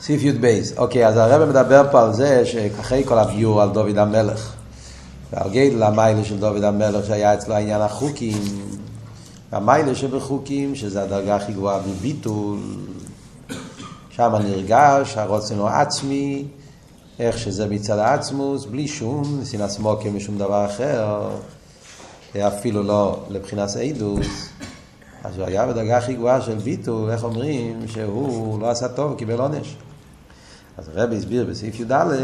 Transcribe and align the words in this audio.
סעיף 0.00 0.22
י"ב. 0.22 0.60
אוקיי, 0.76 1.06
אז 1.06 1.16
הרב 1.16 1.48
מדבר 1.48 1.82
פה 1.90 2.02
על 2.02 2.12
זה 2.12 2.46
שאחרי 2.46 3.02
כל 3.04 3.18
הביור 3.18 3.62
על 3.62 3.70
דוד 3.70 3.98
המלך, 3.98 4.52
ועל 5.32 5.50
גדל 5.50 5.82
המיילה 5.82 6.24
של 6.24 6.38
דוד 6.38 6.64
המלך 6.64 7.06
שהיה 7.06 7.34
אצלו 7.34 7.54
העניין 7.54 7.80
החוקים, 7.80 8.42
המיילה 9.52 9.94
שבחוקים, 9.94 10.74
שזה 10.74 11.02
הדרגה 11.02 11.36
הכי 11.36 11.52
גבוהה 11.52 11.78
בביטול, 11.78 12.58
שם 14.10 14.32
נרגש 14.44 15.16
הרוצן 15.16 15.60
העצמי, 15.60 16.44
איך 17.18 17.38
שזה 17.38 17.66
מצד 17.66 17.98
העצמוס, 17.98 18.64
בלי 18.64 18.88
שום 18.88 19.40
סינס 19.44 19.78
מוקר 19.78 20.10
משום 20.10 20.38
דבר 20.38 20.66
אחר, 20.66 21.28
אפילו 22.38 22.82
לא 22.82 23.20
לבחינת 23.30 23.68
עדוס. 23.76 24.48
אז 25.24 25.38
הוא 25.38 25.46
היה 25.46 25.66
בדרגה 25.66 25.98
הכי 25.98 26.14
גבוהה 26.14 26.40
של 26.40 26.54
ביטול, 26.54 27.10
איך 27.10 27.24
אומרים 27.24 27.88
שהוא 27.88 28.60
לא 28.60 28.70
עשה 28.70 28.88
טוב, 28.88 29.18
קיבל 29.18 29.40
עונש. 29.40 29.76
אז 30.78 30.88
הרבי 30.88 31.16
הסביר 31.16 31.46
בסעיף 31.50 31.80
י"א 31.80 32.14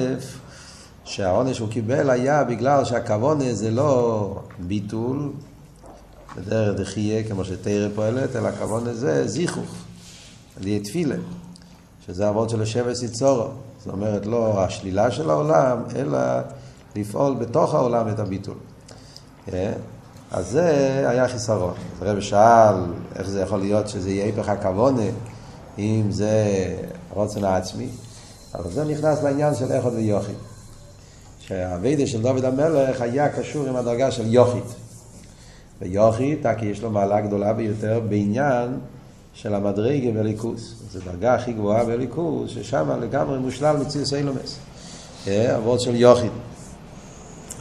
שהעונש 1.04 1.56
שהוא 1.56 1.68
קיבל 1.68 2.10
היה 2.10 2.44
בגלל 2.44 2.84
שהכוונה 2.84 3.54
זה 3.54 3.70
לא 3.70 4.40
ביטול, 4.58 5.32
בדרך 6.36 6.80
דחייה 6.80 7.24
כמו 7.28 7.44
שתרא 7.44 7.88
פועלת, 7.94 8.36
אלא 8.36 8.48
הכוונה 8.48 8.94
זה 8.94 9.28
זיכוך, 9.28 9.74
על 10.56 10.66
ידי 10.66 10.84
תפילה, 10.84 11.16
שזה 12.06 12.28
אבות 12.28 12.50
של 12.50 12.62
השבס 12.62 13.02
יצורו. 13.02 13.48
זאת 13.78 13.92
אומרת 13.92 14.26
לא 14.26 14.64
השלילה 14.64 15.10
של 15.10 15.30
העולם, 15.30 15.78
אלא 15.96 16.18
לפעול 16.96 17.34
בתוך 17.34 17.74
העולם 17.74 18.08
את 18.08 18.18
הביטול. 18.18 18.56
אה? 19.52 19.72
אז 20.30 20.48
זה 20.50 20.68
היה 21.08 21.28
חיסרון. 21.28 21.74
אז 21.96 22.02
הרב 22.02 22.20
שאל 22.20 22.74
איך 23.16 23.28
זה 23.28 23.40
יכול 23.40 23.60
להיות 23.60 23.88
שזה 23.88 24.10
יהיה 24.10 24.24
היפך 24.24 24.48
הכוונה, 24.48 25.02
אם 25.78 26.06
זה 26.10 26.44
הרוצן 27.10 27.44
העצמי. 27.44 27.88
אבל 28.54 28.70
זה 28.70 28.84
נכנס 28.84 29.22
לעניין 29.22 29.54
של 29.54 29.72
איכות 29.72 29.92
ויוכית. 29.92 30.36
שהאביידה 31.40 32.06
של 32.06 32.22
דוד 32.22 32.44
המלך 32.44 33.00
היה 33.00 33.28
קשור 33.28 33.66
עם 33.68 33.76
הדרגה 33.76 34.10
של 34.10 34.34
יוכית. 34.34 34.74
ויוכית, 35.82 36.46
כי 36.58 36.66
יש 36.66 36.82
לו 36.82 36.90
מעלה 36.90 37.20
גדולה 37.20 37.52
ביותר 37.52 38.00
בעניין 38.08 38.78
של 39.34 39.54
המדרגה 39.54 40.10
בליכוס. 40.10 40.74
זו 40.92 41.00
דרגה 41.04 41.34
הכי 41.34 41.52
גבוהה 41.52 41.84
בליכוס, 41.84 42.50
ששם 42.50 42.90
לגמרי 43.00 43.38
מושלל 43.38 43.76
מציאוס 43.76 44.14
אילומס. 44.14 44.58
אבות 45.28 45.80
של 45.80 45.94
יוכית. 45.94 46.32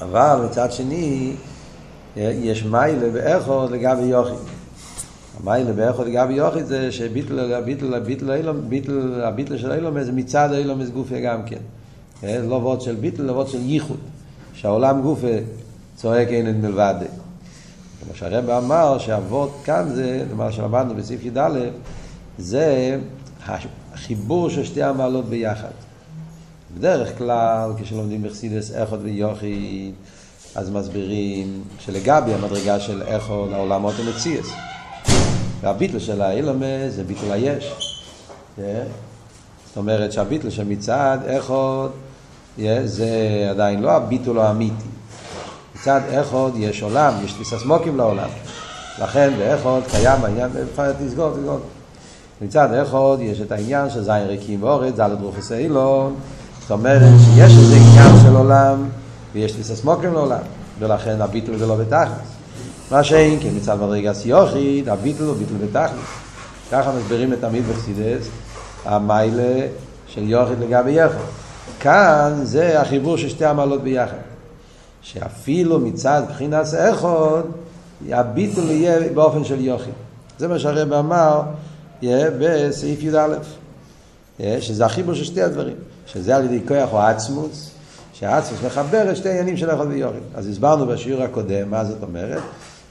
אבל 0.02 0.46
מצד 0.46 0.72
שני, 0.72 1.36
יש 2.16 2.64
מיילה 2.64 3.10
באיכות 3.10 3.72
לגבי 3.72 4.04
יוכית. 4.04 4.63
המיילה 5.40 5.74
באיכות 5.74 6.08
לגבי 6.08 6.34
יוכית 6.34 6.68
זה 6.68 6.92
שביטל 6.92 7.54
הביטל, 7.54 7.94
הביטל, 7.94 8.50
הביטל, 8.50 9.22
הביטל 9.24 9.58
של 9.58 9.72
אילומס 9.72 10.06
זה 10.06 10.12
מצד 10.12 10.54
אילומס 10.54 10.90
גופה 10.90 11.20
גם 11.20 11.42
כן. 11.46 11.58
לא 12.24 12.56
וורד 12.56 12.82
של 12.82 12.96
ביטל, 12.96 13.24
לא 13.24 13.32
וורד 13.32 13.48
של 13.48 13.62
ייחוד. 13.62 13.98
שהעולם 14.54 15.02
גופה 15.02 15.28
צועק 15.96 16.28
אין 16.28 16.62
מלבד. 16.62 16.96
כמו 18.04 18.16
שהרב 18.16 18.50
אמר 18.50 18.98
שהוורד 18.98 19.50
כאן 19.64 19.90
זה, 19.96 20.26
מה 20.36 20.52
שלמדנו 20.52 20.96
בסעיף 20.96 21.26
י"א, 21.26 21.60
זה 22.38 22.98
החיבור 23.94 24.50
של 24.50 24.64
שתי 24.64 24.84
המעלות 24.84 25.26
ביחד. 25.26 25.72
בדרך 26.78 27.18
כלל 27.18 27.72
כשלומדים 27.82 28.24
בחסידס 28.24 28.72
איכות 28.72 29.00
ויוכית 29.04 29.96
אז 30.56 30.70
מסבירים 30.70 31.64
שלגבי 31.80 32.34
המדרגה 32.34 32.80
של 32.80 33.02
איכות 33.02 33.52
העולמות 33.52 33.94
המציאס. 34.00 34.73
והביטל 35.64 36.00
של 36.00 36.22
האילומס 36.22 36.94
זה 36.96 37.04
ביטל 37.04 37.32
היש. 37.32 37.94
זאת 38.58 39.78
אומרת 39.78 40.12
שהביטל 40.12 40.50
שמצד 40.50 41.18
איכות 41.26 41.92
זה 42.86 43.08
עדיין 43.50 43.82
לא 43.82 43.92
הביטול 43.92 44.40
האמיתי. 44.40 44.88
מצד 45.76 46.02
איכות 46.10 46.54
יש 46.58 46.84
עולם, 46.84 47.14
יש 47.26 47.34
תפיסת 47.34 47.66
מוקים 47.66 47.98
לעולם. 47.98 48.30
לכן 49.02 49.34
באיכות 49.38 49.84
קיים 49.92 50.26
העניין, 50.26 50.50
תסגור, 51.06 51.32
תסגור. 51.32 51.60
מצד 52.42 52.74
איכות 52.74 53.20
יש 53.22 53.42
את 53.42 53.52
העניין 53.52 53.90
של 53.90 54.04
זין 54.04 54.28
ריקים 54.28 54.64
ואורץ, 54.64 54.96
דלת 54.96 55.18
רוחס 55.22 55.52
אילון. 55.52 56.16
זאת 56.62 56.72
אומרת 56.72 57.14
שיש 57.20 57.52
איזה 57.58 57.76
עניין 57.76 58.22
של 58.24 58.36
עולם 58.36 58.90
ויש 59.34 59.52
תפיסת 59.52 59.86
מוקים 59.86 60.14
לעולם. 60.14 60.42
ולכן 60.80 61.22
הביטול 61.22 61.58
זה 61.58 61.68
לא 61.68 61.76
בתכלס. 61.76 62.33
מה 62.92 63.04
שאין 63.04 63.40
כן 63.40 63.50
מצד 63.56 63.76
מדרגה 63.76 64.14
סיוכית, 64.14 64.88
הביטול 64.88 65.28
הוא 65.28 65.36
ביטול 65.36 65.58
בתכלס. 65.58 66.00
ככה 66.72 66.92
מסבירים 66.92 67.34
את 67.34 67.44
עמית 67.44 67.66
בחסידס, 67.66 68.28
המיילה 68.86 69.68
של 70.08 70.30
יוכית 70.30 70.58
לגבי 70.60 70.92
יחד. 70.92 71.18
כאן 71.80 72.40
זה 72.44 72.82
החיבור 72.82 73.18
של 73.18 73.30
שתי 73.30 73.46
המעלות 73.46 73.84
ביחד. 73.84 74.18
שאפילו 75.02 75.80
מצד 75.80 76.22
בחינת 76.30 76.74
איכות, 76.74 77.46
הביטול 78.10 78.64
יהיה 78.64 79.10
באופן 79.14 79.44
של 79.44 79.62
יוכית. 79.62 79.94
זה 80.40 80.48
מה 80.48 80.60
שהרב 80.60 80.94
אמר 80.94 81.42
בסעיף 82.40 83.04
י"א. 83.04 83.36
שזה 84.60 84.86
החיבור 84.86 85.14
של 85.16 85.24
שתי 85.24 85.42
הדברים. 85.42 85.76
שזה 86.08 86.36
על 86.36 86.46
ידי 86.46 86.60
כוח 86.68 86.90
או 86.92 87.00
עצמוס, 87.00 87.72
שהעצמוס 88.14 88.60
מחבר 88.66 89.12
את 89.12 89.18
שתי 89.18 89.30
העניינים 89.30 89.58
של 89.58 89.70
איכות 89.70 89.88
ויוכית. 89.88 90.24
אז 90.36 90.48
הסברנו 90.48 90.86
בשיעור 90.86 91.24
הקודם, 91.24 91.72
מה 91.72 91.86
זאת 91.86 92.04
אומרת? 92.04 92.42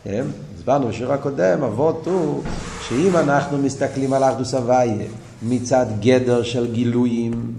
הסברנו 0.07 0.89
בשיעור 0.89 1.13
הקודם, 1.13 1.63
אבות 1.63 2.07
הוא 2.07 2.43
שאם 2.89 3.17
אנחנו 3.17 3.59
מסתכלים 3.59 4.13
על 4.13 4.25
אחדוס 4.25 4.55
הוויה 4.55 5.07
מצד 5.43 5.87
גדר 6.01 6.43
של 6.43 6.73
גילויים, 6.73 7.53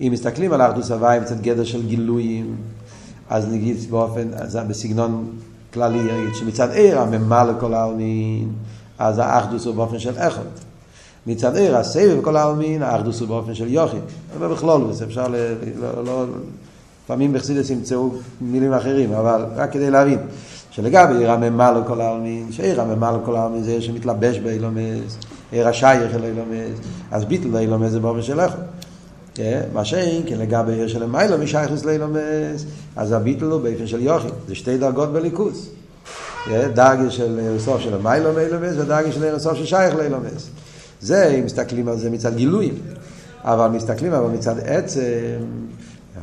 אם 0.00 0.08
מסתכלים 0.12 0.52
על 0.52 0.60
האחדוס 0.60 0.90
הוויה 0.90 1.20
מצד 1.20 1.40
גדר 1.40 1.64
של 1.64 1.86
גילויים, 1.86 2.56
אז 3.30 3.52
נגיד 3.52 3.76
באופן, 3.90 4.28
אז 4.34 4.58
בסגנון 4.68 5.30
כללי, 5.72 6.34
שמצד 6.34 6.70
עיר 6.70 7.00
הממה 7.00 7.44
לכל 7.44 7.74
העלמין, 7.74 8.52
אז 8.98 9.18
האחדוס 9.18 9.66
הוא 9.66 9.74
באופן 9.74 9.98
של 9.98 10.18
איכות. 10.18 10.60
מצד 11.26 11.56
עיר 11.56 11.76
הסבב 11.76 12.18
בכל 12.20 12.36
העלמין, 12.36 12.82
האחדוס 12.82 13.20
הוא 13.20 13.28
באופן 13.28 13.54
של 13.54 13.68
יוכי. 13.68 13.96
אבל 14.36 14.48
בכלול, 14.48 14.90
אפשר 15.04 15.28
ל... 15.28 15.34
לא, 15.80 16.04
לא, 16.04 16.24
לפעמים 17.08 17.32
בחסידס 17.32 17.70
ימצאו 17.70 18.10
מילים 18.40 18.72
אחרים, 18.72 19.12
אבל 19.12 19.44
רק 19.56 19.72
כדי 19.72 19.90
להבין. 19.90 20.18
שלגבי 20.70 21.16
עיר 21.18 21.30
הממה 21.30 21.72
לכל 21.72 22.00
העלמין, 22.00 22.52
שעיר 22.52 22.80
הממה 22.80 23.18
לכל 23.22 23.36
העלמין 23.36 23.62
זה 23.62 23.82
שמתלבש 23.82 24.38
באילומס, 24.38 25.18
עיר 25.52 25.68
השייך 25.68 26.14
אל 26.14 26.24
אילומס, 26.24 26.78
אז 27.10 27.24
ביטל 27.24 27.48
באילומס 27.48 27.90
זה 27.90 28.00
באופן 28.00 28.22
של 28.22 28.40
איכות. 28.40 28.60
מה 29.72 29.84
שאין, 29.84 30.22
כן 30.26 30.38
לגבי 30.38 30.72
עיר 30.72 30.88
של 30.88 31.02
המילה 31.02 31.36
משייכוס 31.36 31.84
לאילומס, 31.84 32.64
אז 32.96 33.12
הביטל 33.12 33.44
הוא 33.44 33.60
באופן 33.60 33.86
של 33.86 34.02
יוכי, 34.02 34.28
זה 34.48 34.54
שתי 34.54 34.78
דרגות 34.78 35.12
בליכוס. 35.12 35.68
דרגה 36.74 37.10
של 37.10 37.56
סוף 37.58 37.80
של 37.80 37.94
המילה 37.94 38.32
מאילומס 38.32 38.74
ודרגה 38.78 39.12
של 39.12 39.38
סוף 39.38 39.54
ששייך 39.54 39.94
לאילומס. 39.94 40.48
זה, 41.00 41.26
אם 41.38 41.44
מסתכלים 41.44 41.88
על 41.88 41.98
זה 41.98 42.10
מצד 42.10 42.36
גילויים, 42.36 42.74
אבל 43.44 43.68
מסתכלים 43.68 44.12
אבל 44.12 44.30
מצד 44.30 44.54
עצם, 44.64 45.00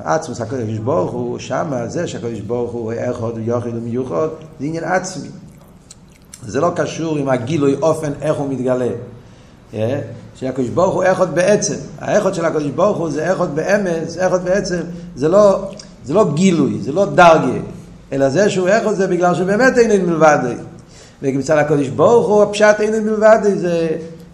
עצמוס 0.04 0.42
הקדוש 0.42 0.78
ברוך 0.78 1.12
הוא, 1.12 1.40
שמה 1.40 1.88
זה 1.88 2.08
שהקדוש 2.08 2.40
ברוך 2.40 2.72
הוא 2.72 2.92
איכות 2.92 3.36
ויוכד 3.36 3.76
ומיוחד, 3.76 4.28
זה 4.60 4.66
עניין 4.66 4.84
עצמי. 4.84 5.28
זה 6.48 6.62
לא 6.62 6.72
קשור 6.76 7.18
עם 7.18 7.30
הגילוי 7.30 7.76
אופן 7.82 8.12
איך 8.22 8.38
הוא 8.38 8.50
מתגלה. 8.50 8.90
שהקדוש 10.36 10.70
ברוך 10.70 10.94
הוא 10.94 11.04
איכות 11.04 11.30
בעצם. 11.30 11.76
האיכות 12.00 12.36
של 12.36 12.46
הקדוש 12.46 12.68
ברוך 12.68 12.98
הוא 12.98 13.10
זה 13.10 13.30
איכות 13.30 13.50
באמץ, 13.50 14.18
איכות 14.18 14.42
בעצם, 14.42 14.80
זה 15.16 15.28
לא, 15.28 15.72
זה 16.06 16.14
לא 16.14 16.32
גילוי, 16.34 16.82
זה 16.82 16.92
לא 16.92 17.06
דרגה, 17.06 17.60
אלא 18.12 18.30
זה 18.30 18.50
שהוא 18.50 18.68
איכות 18.68 18.96
זה 18.96 19.08
בגלל 19.08 19.36
שבאמת 19.36 19.78
אין 19.78 20.06
מלבד. 20.06 20.40
ומצד 21.22 21.58
הקדוש 21.58 21.88
ברוך 21.88 22.28
הוא 22.28 22.44
הפשט 22.44 22.76
אין 22.80 23.04
מלבד 23.04 23.40
זה 23.56 23.88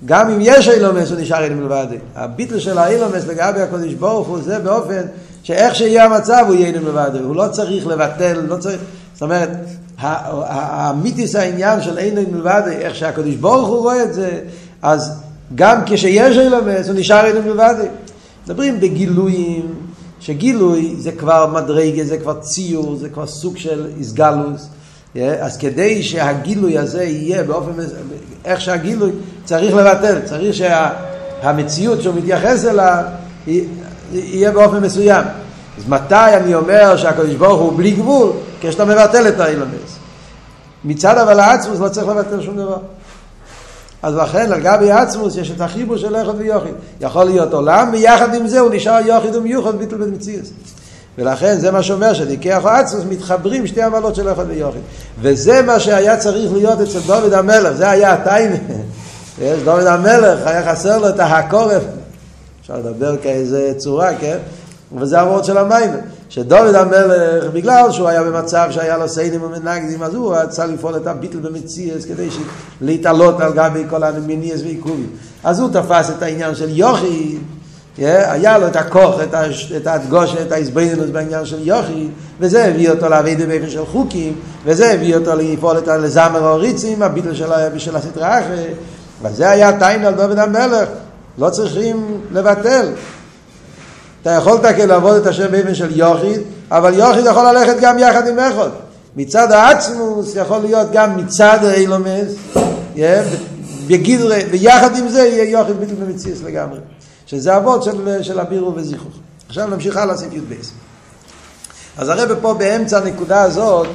גם 0.06 0.30
אם 0.30 0.38
יש 0.42 0.70
אילומס 0.70 1.12
הוא 1.12 1.20
נשאר 1.20 1.44
אין 1.44 1.58
מלבד. 1.58 1.88
הביטל 2.16 2.60
של 2.60 2.78
האילומס 2.78 3.28
לגבי 3.28 3.62
הקדוש 3.62 3.94
ברוך 3.94 4.28
הוא 4.28 4.42
זה 4.42 4.60
באופן 4.60 5.02
שאיך 5.52 5.76
שיהיה 5.76 6.06
המצב 6.06 6.44
הוא 6.48 6.56
יהיה 6.56 6.80
מלבד. 6.80 7.10
הוא 7.24 7.36
לא 7.36 7.48
צריך 7.52 7.88
לבטל, 7.88 8.42
לא 8.48 8.58
צריך, 8.58 8.82
זאת 9.14 9.22
אומרת, 9.22 9.50
האמיתיס 9.98 11.36
העניין 11.36 11.82
של 11.82 11.98
אין 11.98 12.16
מלבד, 12.32 12.62
איך 12.72 12.96
שהקדוש 12.96 13.36
ברוך 13.36 13.68
הוא 13.68 13.80
רואה 13.80 14.04
את 14.04 14.14
זה, 14.14 14.40
אז 14.82 15.12
גם 15.56 15.82
כשיש 15.86 16.38
אילומס 16.38 16.88
הוא 16.88 16.96
נשאר 16.96 17.26
אין 17.26 17.36
מלבד. 17.46 17.76
מדברים 18.46 18.80
בגילויים, 18.80 19.76
שגילוי 20.20 20.96
זה 20.98 21.12
כבר 21.12 21.48
מדרגה, 21.48 22.04
זה 22.04 22.18
כבר 22.18 22.34
ציור, 22.34 22.96
זה 22.96 23.10
כבר 23.10 23.28
סוג 23.28 23.58
של 23.58 23.88
איסגלוס. 23.98 24.68
אז 25.40 25.58
כדי 25.58 26.04
שהגילוי 26.04 26.78
הזה 26.78 27.04
יהיה 27.04 27.44
באופן, 27.44 27.72
איך 28.46 28.62
שהגילוי 28.62 29.12
צריך 29.46 29.76
לבטל, 29.76 30.20
צריך 30.26 30.56
שהמציאות 30.56 32.02
שהוא 32.02 32.16
מתייחס 32.16 32.66
אליו 32.66 33.04
יהיה 34.14 34.52
באופן 34.52 34.80
מסוים. 34.80 35.26
אז 35.82 35.90
מתי 35.90 36.38
אני 36.38 36.56
אומר 36.56 36.98
שהקדוש 36.98 37.36
ברוך 37.36 37.62
הוא 37.62 37.78
בלי 37.78 37.92
גבול? 37.92 38.32
כשאתה 38.62 38.86
מבטל 38.86 39.28
את 39.28 39.40
האילונס. 39.40 39.98
מצד 40.86 41.18
אבל 41.18 41.40
העצמוס 41.40 41.80
לא 41.80 41.90
צריך 41.90 42.08
לבטל 42.08 42.42
שום 42.42 42.58
דבר. 42.58 42.78
אז 44.04 44.16
לכן 44.16 44.52
על 44.52 44.60
גבי 44.60 44.92
עצמוס 44.92 45.36
יש 45.36 45.52
את 45.52 45.62
החיבור 45.62 45.98
של 45.98 46.16
איכות 46.16 46.36
ויוחיד. 46.38 46.74
יכול 47.02 47.24
להיות 47.24 47.54
עולם, 47.54 47.90
ויחד 47.92 48.36
עם 48.36 48.48
זה 48.48 48.60
הוא 48.60 48.72
נשאר 48.74 49.00
יוחיד 49.06 49.36
ומיוחד 49.36 49.76
ביטל 49.76 49.98
במציאות. 49.98 50.46
ולכן 51.18 51.58
זה 51.60 51.72
מה 51.72 51.84
שאומר 51.84 52.14
שדיקח 52.14 52.62
עצמוס 52.66 53.04
מתחברים 53.10 53.68
שתי 53.68 53.82
עמלות 53.82 54.16
של 54.16 54.28
איכות 54.28 54.46
ויוחיד. 54.48 54.82
וזה 55.22 55.62
מה 55.62 55.80
שהיה 55.80 56.18
צריך 56.18 56.54
להיות 56.54 56.82
אצל 56.82 57.00
דוד 57.08 57.34
המלך, 57.34 57.72
זה 57.74 57.90
היה 57.90 58.14
הטיינה. 58.14 58.56
דוד 59.66 59.86
המלך 59.86 60.40
היה 60.48 60.72
חסר 60.72 60.98
לו 60.98 61.10
את 61.10 61.20
ההקורף. 61.20 61.84
אפשר 62.62 62.78
לדבר 62.78 63.18
כאיזה 63.18 63.74
צורה, 63.78 64.10
כן? 64.20 64.38
וזה 64.98 65.22
הוורד 65.22 65.46
של 65.46 65.58
המים. 65.58 65.90
שדוד 66.30 66.76
המלך, 66.76 67.44
בגלל 67.54 67.92
שהוא 67.92 68.08
היה 68.08 68.24
במצב 68.24 68.68
שהיה 68.72 68.98
לו 68.98 69.10
סיינים 69.10 69.44
ומנגדים, 69.44 70.04
אז 70.04 70.16
הוא 70.16 70.36
רצה 70.36 70.66
לפעול 70.66 70.96
את 70.96 71.08
הביטל 71.08 71.38
במציאס 71.38 72.06
כדי 72.06 72.28
להתעלות 72.82 73.42
על 73.42 73.54
גבי 73.54 73.84
כל 73.90 74.04
המיניאס 74.04 74.62
ועיכובים. 74.62 75.08
אז 75.44 75.60
הוא 75.60 75.70
תפס 75.70 76.10
את 76.10 76.24
העניין 76.24 76.56
של 76.56 76.70
יוכי, 76.70 77.38
היה 77.98 78.58
לו 78.58 78.68
את 78.68 78.76
הכוח, 78.76 79.16
את 79.78 79.88
הדגושה, 79.88 80.42
את 80.42 80.52
ההסבינוס 80.52 81.10
בעניין 81.10 81.46
של 81.46 81.68
יוכי, 81.68 82.08
וזה 82.40 82.66
הביא 82.66 82.90
אותו 82.90 83.10
לעבוד 83.10 83.38
באופן 83.48 83.70
של 83.70 83.86
חוקים, 83.86 84.36
וזה 84.66 84.94
הביא 84.94 85.16
אותו 85.16 85.32
לפעול 85.36 85.78
את 85.78 85.88
לזמר 85.88 86.48
הוריצים, 86.48 87.04
הביטל 87.04 87.34
של 87.78 87.96
הסטרה 87.96 88.40
אחרי, 88.40 88.66
וזה 89.24 89.50
היה 89.50 89.80
טיינה 89.80 90.08
על 90.08 90.14
דוד 90.14 90.40
המלך, 90.40 90.90
לא 91.38 91.50
צריכים 91.50 92.22
לבטל. 92.32 92.86
אתה 94.22 94.30
יכולת 94.30 94.66
כן 94.66 94.88
לעבוד 94.88 95.16
את 95.16 95.28
השם 95.28 95.52
באבן 95.52 95.76
של 95.76 96.00
יוחיד, 96.00 96.42
אבל 96.72 96.94
יוחיד 96.94 97.26
יכול 97.26 97.52
ללכת 97.52 97.76
גם 97.82 98.00
יחד 98.00 98.28
עם 98.28 98.40
אחד. 98.40 98.70
מצד 99.16 99.52
העצמוס 99.52 100.36
יכול 100.36 100.58
להיות 100.58 100.88
גם 100.92 101.18
מצד 101.18 101.60
האילומס, 101.64 102.36
בגדרי, 103.88 104.44
ויחד 104.52 104.96
עם 104.98 105.10
זה 105.10 105.20
יהיה 105.20 105.52
יוחיד 105.52 105.80
בלתי 105.80 105.94
במציאס 105.94 106.44
לגמרי. 106.44 106.80
שזה 107.26 107.58
אבות 107.58 107.84
של, 107.84 108.24
של 108.24 108.40
הבירו 108.40 108.76
וזיכוך. 108.76 109.14
עכשיו 109.48 109.68
נמשיך 109.68 109.98
הלאה 109.98 110.18
סעיף 110.18 110.34
י"ב. 110.34 110.54
אז 111.98 112.10
הרב 112.10 112.40
פה 112.42 112.54
באמצע 112.54 112.98
הנקודה 112.98 113.42
הזאת, 113.42 113.88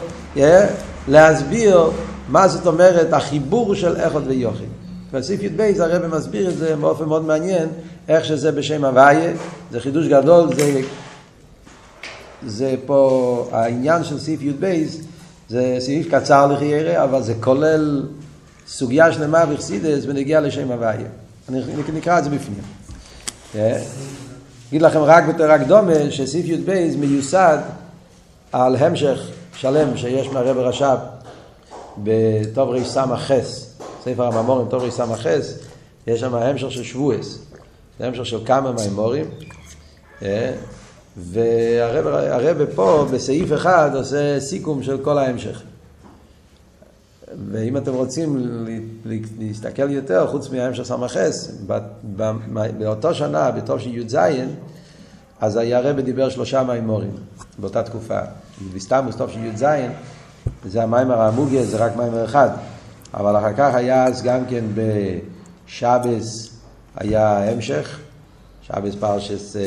להסביר 1.09 1.91
מה 2.29 2.49
זאת 2.49 2.67
אומרת 2.67 3.13
החיבור 3.13 3.75
של 3.75 3.97
איכות 3.97 4.23
ויוחיד. 4.27 4.69
בסעיף 5.13 5.43
י"ב 5.43 5.61
הרב 5.81 6.17
מסביר 6.17 6.49
את 6.49 6.59
זה 6.59 6.77
באופן 6.77 7.05
מאוד 7.05 7.25
מעניין, 7.25 7.69
איך 8.09 8.25
שזה 8.25 8.53
בשם 8.53 8.85
הוויה, 8.85 9.33
זה 9.71 9.81
חידוש 9.81 10.07
גדול, 10.07 10.55
זה, 10.55 10.81
זה 12.47 12.75
פה 12.87 13.49
העניין 13.53 14.05
של 14.05 14.19
סעיף 14.19 14.43
י"ב, 14.43 14.85
זה 15.49 15.77
סעיף 15.79 16.15
קצר 16.15 16.47
לחיירה, 16.47 17.05
אבל 17.05 17.23
זה 17.23 17.35
כולל 17.41 18.03
סוגיה 18.69 19.13
שלמה 19.13 19.47
בחסידס 19.47 20.05
ונגיע 20.07 20.41
לשם 20.41 20.73
הוויה. 20.73 21.09
אני 21.49 21.61
נקרא 21.95 22.19
את 22.19 22.25
זה 22.25 22.31
בפנים. 22.31 22.63
אה? 23.55 23.83
אגיד 24.69 24.83
לכם 24.83 25.01
רק 25.01 25.25
בתור 25.25 25.57
דומה 25.67 26.11
שסעיף 26.11 26.47
י"ב 26.47 26.97
מיוסד 26.99 27.59
על 28.53 28.77
המשך 28.77 29.21
שלם 29.57 29.97
שיש 29.97 30.29
מהרב 30.29 30.59
רש"ב 30.59 30.97
בטוב 31.99 32.71
רס"ח, 32.71 33.31
ספר 34.05 34.27
הממורים 34.27 34.69
טוב 34.69 34.83
רס"ח, 34.83 35.27
יש 36.07 36.21
שם 36.21 36.35
המשך 36.35 36.71
של 36.71 36.83
שבועס. 36.83 37.39
זה 37.99 38.07
המשך 38.07 38.27
של 38.27 38.45
כמה 38.45 38.73
מימורים, 38.73 39.25
אה? 40.23 40.53
והרב 41.17 42.65
פה 42.75 43.07
בסעיף 43.13 43.53
אחד 43.53 43.91
עושה 43.95 44.41
סיכום 44.41 44.83
של 44.83 45.05
כל 45.05 45.19
ההמשך. 45.19 45.63
ואם 47.53 47.77
אתם 47.77 47.93
רוצים 47.93 48.47
להסתכל 49.39 49.91
יותר, 49.91 50.27
חוץ 50.27 50.51
מההמשך 50.51 50.83
סמ"ס, 50.83 51.51
באותו 52.79 53.15
שנה, 53.15 53.51
בתור 53.51 53.79
של 53.79 53.97
י"ז, 53.97 54.17
אז 55.41 55.57
היה 55.57 55.79
הרב 55.79 56.01
דיבר 56.01 56.29
שלושה 56.29 56.63
מימורים 56.63 57.11
באותה 57.59 57.83
תקופה. 57.83 58.19
בסתם 58.75 59.05
בסטוף 59.09 59.31
של 59.31 59.45
י"ז, 59.45 59.65
זה 60.69 60.83
המיימר 60.83 61.21
המוגיה, 61.21 61.65
זה 61.65 61.77
רק 61.77 61.97
מיימר 61.97 62.25
אחד. 62.25 62.49
אבל 63.15 63.37
אחר 63.37 63.53
כך 63.53 63.75
היה 63.75 64.05
אז 64.05 64.23
גם 64.23 64.41
כן 64.51 64.65
בשבס 64.75 66.56
היה 66.97 67.51
המשך, 67.51 67.99
שבס 68.63 68.95
פרשס 69.01 69.57
אה, 69.57 69.63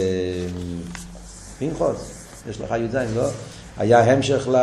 פנחוס, 1.60 2.26
יש 2.50 2.62
לך 2.62 2.72
י"ז, 2.72 2.96
לא? 3.16 3.28
היה 3.78 4.14
המשך 4.14 4.48
ל... 4.48 4.56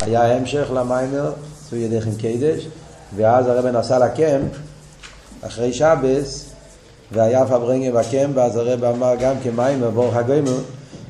היה 0.00 0.36
המשך 0.36 0.70
למיימר, 0.74 1.32
צאו 1.70 1.78
ידיכם 1.78 2.10
קדש, 2.10 2.66
ואז 3.16 3.46
הרב 3.46 3.66
נסע 3.66 3.98
לקמפ, 3.98 4.52
אחרי 5.42 5.72
שבס, 5.72 6.50
והיה 7.12 7.46
פברנגה 7.46 8.00
בקמפ, 8.00 8.36
ואז 8.36 8.56
הרב 8.56 8.84
אמר 8.84 9.14
גם 9.20 9.34
כמיימר, 9.42 9.90
בור 9.90 10.14
הגוימר, 10.14 10.58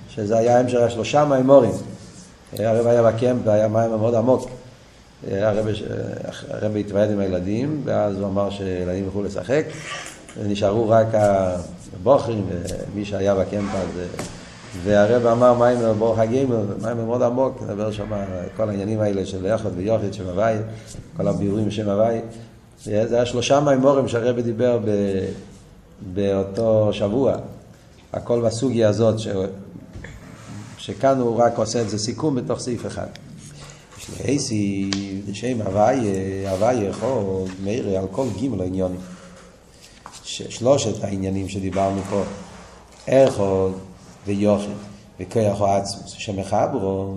שזה 0.09 0.39
היה 0.39 0.59
המשך 0.59 0.79
השלושה 0.79 1.25
מיימורים. 1.25 1.73
הרב 2.59 2.87
היה 2.87 3.03
בקמפ 3.03 3.41
והיה 3.45 3.69
מיימר 3.69 3.97
מאוד 3.97 4.15
עמוק. 4.15 4.51
הרב 6.51 6.77
התוועד 6.77 7.11
עם 7.11 7.19
הילדים, 7.19 7.83
ואז 7.85 8.19
הוא 8.19 8.27
אמר 8.27 8.51
שילדים 8.51 9.05
יוכלו 9.05 9.23
לשחק, 9.23 9.65
ונשארו 10.43 10.89
רק 10.89 11.07
הבוכרים 11.13 12.47
ומי 12.93 13.05
שהיה 13.05 13.35
בקמפ 13.35 13.71
הזה. 13.75 14.07
והרב 14.83 15.27
אמר 15.27 15.55
מים 15.55 15.79
בור 15.99 16.17
חגים, 16.17 16.53
מים 16.83 17.07
מאוד 17.07 17.23
עמוק, 17.23 17.63
נדבר 17.63 17.93
שם 17.93 18.13
כל 18.57 18.69
העניינים 18.69 19.01
האלה 19.01 19.27
של 19.27 19.47
יחד 19.47 19.71
ויוחד, 19.77 20.13
שם 20.13 20.27
הוואי, 20.27 20.57
כל 21.17 21.29
הבירורים 21.29 21.71
שם 21.71 21.89
הוואי. 21.89 22.21
זה 22.85 23.09
היה 23.11 23.27
שלושה 23.27 23.61
מימורים 23.61 24.09
שהרב 24.09 24.41
דיבר 24.41 24.79
ב, 24.85 24.91
באותו 26.15 26.89
שבוע, 26.93 27.37
הכל 28.13 28.41
בסוגיה 28.41 28.89
הזאת, 28.89 29.19
ש, 29.19 29.29
שכאן 30.79 31.21
הוא 31.21 31.39
רק 31.39 31.59
עושה 31.59 31.83
את 31.83 31.91
זה 31.91 31.99
סיכום 31.99 32.35
בתוך 32.35 32.61
סעיף 32.61 32.87
אחד. 32.87 33.07
שלייסי, 34.07 34.91
לשם 35.29 35.61
הוויה, 35.61 36.51
הוויה 36.51 36.89
יכול, 36.89 37.45
מאיר 37.65 37.99
על 37.99 38.07
כל 38.11 38.27
גימל 38.37 38.61
העניונים. 38.61 39.01
שלושת 40.25 41.05
העניינים 41.05 41.49
שדיברנו 41.49 42.01
פה, 42.11 42.23
איכות 43.09 43.73
ויוכן 44.27 44.73
וכוח 45.21 45.61
או 45.61 45.67
עצמוס, 45.67 46.11
שמחברו, 46.11 47.15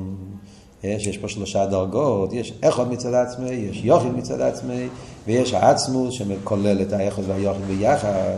יש, 0.83 1.07
יש 1.07 1.17
פה 1.17 1.27
שלושה 1.27 1.65
דרגות, 1.65 2.33
יש 2.33 2.53
איכות 2.63 2.87
מצד 2.87 3.13
עצמי, 3.13 3.49
יש 3.49 3.81
יוכן 3.83 4.09
מצד 4.15 4.41
עצמי, 4.41 4.87
ויש 5.27 5.53
העצמוס 5.53 6.13
שכולל 6.13 6.81
את 6.81 6.93
האיכות 6.93 7.25
והיוכן 7.27 7.61
ביחד, 7.67 8.37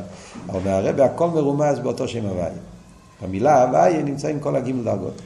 אבל 0.50 0.60
מהרבה 0.66 1.06
הכל 1.06 1.30
מרומז 1.30 1.80
באותו 1.80 2.08
שם 2.08 2.26
הוויה. 2.26 2.50
במילה 3.22 3.64
הוויה 3.64 4.04
נמצאים 4.04 4.40
כל 4.40 4.56
הגימל 4.56 4.84
דרגות. 4.84 5.22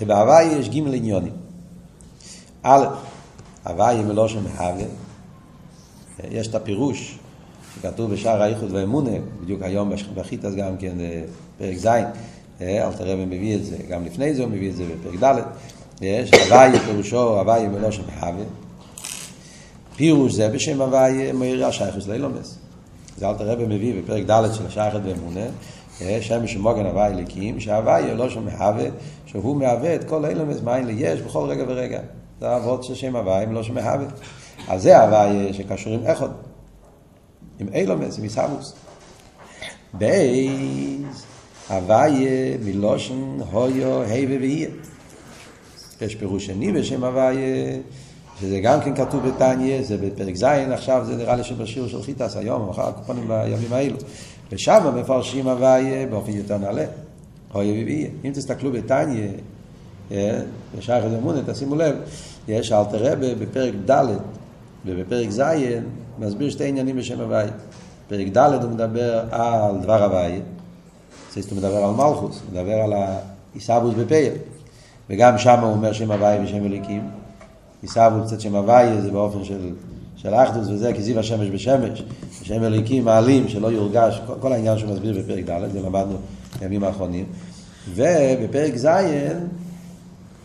ובהוויה 0.00 0.58
יש 0.58 0.68
גימל 0.68 0.94
עניונים. 0.94 1.43
א', 2.66 2.84
הוויה 3.64 4.02
מלושן 4.02 4.38
מהווה, 4.42 4.84
יש 6.30 6.48
את 6.48 6.54
הפירוש 6.54 7.18
שכתוב 7.74 8.10
בשער 8.10 8.42
האיחוד 8.42 8.72
והאמונה, 8.72 9.10
בדיוק 9.42 9.62
היום 9.62 9.92
בחיטס 10.14 10.54
גם 10.54 10.76
כן, 10.76 11.00
אה, 11.00 11.22
פרק 11.58 11.76
ז', 11.76 11.86
אה, 11.86 12.06
אלתר 12.60 13.12
רבי 13.12 13.24
מביא 13.24 13.56
את 13.56 13.64
זה, 13.64 13.76
גם 13.88 14.04
לפני 14.04 14.34
זה 14.34 14.42
הוא 14.42 14.50
מביא 14.50 14.70
את 14.70 14.76
זה 14.76 14.84
בפרק 14.84 15.22
ד', 15.22 15.42
יש 16.00 16.30
הוויה 16.34 16.80
פירושו 16.80 17.38
הוויה 17.38 17.68
מלושן 17.68 18.02
מהווה, 18.14 18.44
פירוש 19.96 20.32
זה 20.32 20.48
בשם 20.48 20.80
הוויה 20.80 21.32
מאיר 21.32 21.66
השייכוס 21.66 22.06
לאילומס. 22.06 22.58
זה 23.16 23.28
אלתר 23.28 23.50
רבי 23.50 23.64
מביא 23.66 24.02
בפרק 24.02 24.24
ד' 24.30 24.54
של 24.54 24.66
השייכות 24.66 25.02
ואמונה, 25.04 25.46
אה, 26.00 26.18
שם 26.20 26.46
שמוגן 26.46 26.86
הוויה 26.86 27.06
אליקים, 27.06 27.60
שההוויה 27.60 28.14
לא 28.14 28.30
שם 28.30 28.44
מהווה, 28.44 28.86
שהוא 29.26 29.56
מהווה 29.56 29.94
את 29.94 30.04
כל 30.04 30.24
אילומס 30.24 30.60
מאין 30.60 30.86
ליש 30.86 31.20
בכל 31.20 31.48
רגע 31.48 31.64
ורגע. 31.68 32.00
זה 32.44 32.56
אבות 32.56 32.84
של 32.84 32.94
שם 32.94 33.16
הוויה, 33.16 33.44
לא 33.44 33.62
שם 33.62 33.78
הווה. 33.78 34.06
אז 34.68 34.82
זה 34.82 34.98
הוויה 34.98 35.52
שקשור 35.52 35.92
עם 35.92 36.06
איכות. 36.06 36.30
עם 37.60 37.68
אילומס, 37.74 38.18
עם 38.18 38.24
איסאבוס. 38.24 38.74
בייס, 39.92 41.26
הוויה 41.68 42.58
מלושן 42.64 43.38
הויו 43.52 44.02
היבה 44.02 44.34
ויהיה. 44.40 44.68
יש 46.00 46.14
פירוש 46.14 46.46
שני 46.46 46.72
בשם 46.72 47.04
הוויה, 47.04 47.76
שזה 48.40 48.60
גם 48.60 48.80
כן 48.80 48.94
כתוב 48.96 49.28
בתניא, 49.28 49.82
זה 49.82 49.96
בפרק 49.96 50.34
ז', 50.36 50.44
עכשיו 50.44 51.02
זה 51.06 51.16
נראה 51.16 51.36
לי 51.36 51.44
שבשיר 51.44 51.88
של 51.88 52.02
חיטס 52.02 52.36
היום, 52.36 52.62
או 52.62 52.70
אחר 52.70 52.88
הקופונים 52.88 53.28
בימים 53.28 53.72
האלו. 53.72 53.96
ושם 54.52 54.94
מפרשים 54.96 55.48
הוויה 55.48 56.06
באופן 56.06 56.32
יותר 56.32 56.58
נעלה. 56.58 56.84
הויו 57.52 57.86
ויהיה. 57.86 58.08
אם 58.24 58.30
תסתכלו 58.30 58.72
בתניא, 58.72 59.28
בשייך 60.78 61.04
אמונה, 61.04 61.40
תשימו 61.46 61.74
לב, 61.74 61.96
יש 62.48 62.72
אלתר 62.72 63.12
רבה 63.12 63.34
בפרק 63.34 63.74
ד' 63.90 64.04
ובפרק 64.86 65.30
ז' 65.30 65.42
מסביר 66.18 66.50
שתי 66.50 66.68
עניינים 66.68 66.96
בשם 66.96 67.20
הוואי. 67.20 67.46
בפרק 68.06 68.26
ד' 68.26 68.62
הוא 68.62 68.70
מדבר 68.70 69.24
על 69.30 69.76
דבר 69.82 70.04
הוואי, 70.04 70.40
זאת 71.34 71.50
הוא 71.50 71.58
מדבר 71.58 71.84
על 71.84 71.90
מלכוס, 71.90 72.40
הוא 72.40 72.60
מדבר 72.60 72.74
על 72.74 72.92
העיסאוווס 72.92 73.94
בפייל, 73.94 74.32
וגם 75.10 75.38
שם 75.38 75.60
הוא 75.60 75.72
אומר 75.72 75.92
שם 75.92 76.10
הוואי 76.10 76.44
ושם 76.44 76.64
אליקים, 76.64 77.10
עיסאוו 77.82 78.24
קצת 78.24 78.40
שם 78.40 78.54
הוויה 78.54 79.00
זה 79.00 79.10
באופן 79.10 79.44
של, 79.44 79.70
של 80.16 80.34
אחדוס 80.34 80.68
וזה, 80.68 80.92
כזיו 80.92 81.18
השמש 81.18 81.48
בשמש, 81.48 82.02
שם 82.42 82.64
אליקים 82.64 83.04
מעלים, 83.04 83.48
שלא 83.48 83.72
יורגש, 83.72 84.20
כל, 84.26 84.34
כל 84.40 84.52
העניין 84.52 84.78
שהוא 84.78 84.92
מסביר 84.92 85.22
בפרק 85.22 85.44
ד', 85.44 85.72
זה 85.72 85.80
למדנו 85.80 86.16
בימים 86.60 86.84
האחרונים. 86.84 87.24
ובפרק 87.94 88.76
ז', 88.76 88.86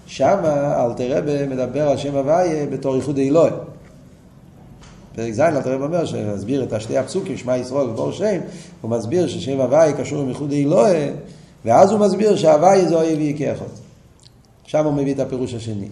שם 0.09 0.37
אלתר 0.85 1.17
רבה 1.17 1.47
מדבר 1.47 1.89
על 1.89 1.97
שם 1.97 2.15
הוויה 2.15 2.65
בתור 2.65 2.95
ייחוד 2.95 3.17
אלוהי. 3.17 3.51
פרק 5.15 5.33
ז' 5.33 5.39
אלתר 5.39 5.73
רבה 5.73 5.85
אומר, 5.85 6.05
שמסביר 6.05 6.63
את 6.63 6.73
השתי 6.73 6.97
הפסוקים, 6.97 7.37
שמע 7.37 7.57
ישראל 7.57 7.89
ובור 7.89 8.11
שם, 8.11 8.39
הוא 8.81 8.91
מסביר 8.91 9.27
ששם 9.27 9.59
הוויה 9.59 9.93
קשור 9.93 10.21
עם 10.21 10.29
ייחוד 10.29 10.51
אלוהי, 10.51 11.09
ואז 11.65 11.91
הוא 11.91 11.99
מסביר 11.99 12.35
שההוויה 12.35 12.85
זה 12.85 12.95
אוהב 12.95 13.19
כאחד. 13.37 13.65
שם 14.65 14.85
הוא 14.85 14.93
מביא 14.93 15.13
את 15.13 15.19
הפירוש 15.19 15.53
השני. 15.53 15.87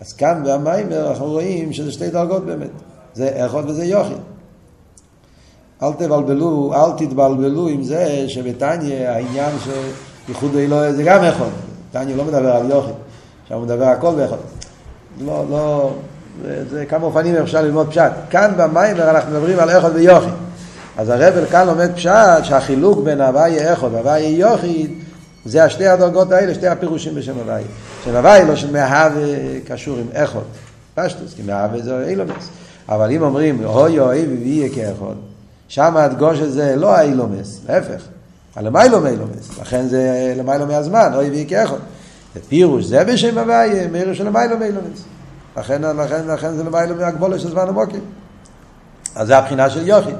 אז 0.00 0.12
כאן 0.12 0.42
במיימר 0.46 1.10
אנחנו 1.10 1.26
רואים 1.26 1.72
שזה 1.72 1.92
שתי 1.92 2.10
דרגות 2.10 2.46
באמת. 2.46 2.70
זה 3.14 3.46
אחד 3.46 3.62
וזה 3.66 3.84
יוכי. 3.84 4.14
אל 5.82 5.92
תבלבלו, 5.92 6.74
אל 6.74 6.98
תתבלבלו 6.98 7.68
עם 7.68 7.82
זה 7.82 8.24
שבתניא 8.28 9.08
העניין 9.08 9.52
של 9.64 9.90
ייחוד 10.28 10.56
אלוהי 10.56 10.92
זה 10.92 11.02
גם 11.02 11.24
אחד. 11.24 11.50
תניא 11.92 12.16
לא 12.16 12.24
מדבר 12.24 12.56
על 12.56 12.70
יוכי, 12.70 12.92
שם 13.48 13.54
הוא 13.54 13.62
מדבר 13.64 13.84
הכל 13.84 14.14
באחד. 14.14 14.36
לא, 15.20 15.44
לא, 15.50 15.94
זה, 16.42 16.64
זה 16.70 16.86
כמה 16.86 17.04
אופנים 17.04 17.36
אפשר 17.36 17.62
ללמוד 17.62 17.88
פשט. 17.88 18.12
כאן 18.30 18.52
במיימר 18.56 19.10
אנחנו 19.10 19.30
מדברים 19.30 19.58
על 19.58 19.70
אחד 19.70 19.90
ויוכי. 19.94 20.30
אז 20.98 21.08
הרבל 21.08 21.46
כאן 21.46 21.66
לומד 21.66 21.94
פשט 21.94 22.44
שהחילוק 22.44 22.98
בין 23.04 23.20
הוויה 23.20 23.72
אחד 23.72 23.88
והוויה 23.92 24.28
יוכי 24.28 24.86
זה 25.44 25.64
השתי 25.64 25.86
הדרגות 25.86 26.32
האלה, 26.32 26.54
שתי 26.54 26.66
הפירושים 26.66 27.14
בשם 27.14 27.38
הוויה. 27.38 27.66
שם 28.04 28.16
הוויה 28.16 28.44
לא 28.44 28.56
של 28.56 28.72
מהווה 28.72 29.34
קשור 29.66 29.98
עם 29.98 30.06
איכות, 30.12 30.44
פשטוס, 30.94 31.34
כי 31.34 31.42
מהווה 31.42 31.82
זה 31.82 32.04
אילומס. 32.08 32.48
אבל 32.88 33.10
אם 33.10 33.22
אומרים 33.22 33.64
אוי 33.64 34.00
אוי 34.00 34.26
ויהיה 34.26 34.68
כאחד, 34.74 35.14
שם 35.68 35.96
הדגוש 35.96 36.38
הזה 36.38 36.76
לא 36.76 36.94
האילומס, 36.94 37.60
להפך, 37.68 38.02
הלמיילום 38.56 39.06
אילומס, 39.06 39.58
לכן 39.60 39.88
זה 39.88 40.34
למיילום 40.36 40.68
מהזמן, 40.68 41.10
אוי 41.14 41.30
ויהיה 41.30 41.44
כאחד. 41.44 41.76
פירוש, 42.48 42.84
זה 42.84 43.04
בשם 43.04 43.38
הוויה, 43.38 43.88
מאיר 43.88 44.14
של 44.14 44.26
למיילום 44.26 44.62
אילומס. 44.62 45.04
לכן, 45.56 45.82
לכן, 45.82 46.26
לכן 46.26 46.54
זה 46.54 46.64
למיילום 46.64 46.98
מהגבולה 46.98 47.38
של 47.38 47.50
זמן 47.50 47.68
המוקים. 47.68 48.00
אז 49.14 49.26
זה 49.26 49.38
הבחינה 49.38 49.70
של 49.70 49.88
יוכי. 49.88 50.10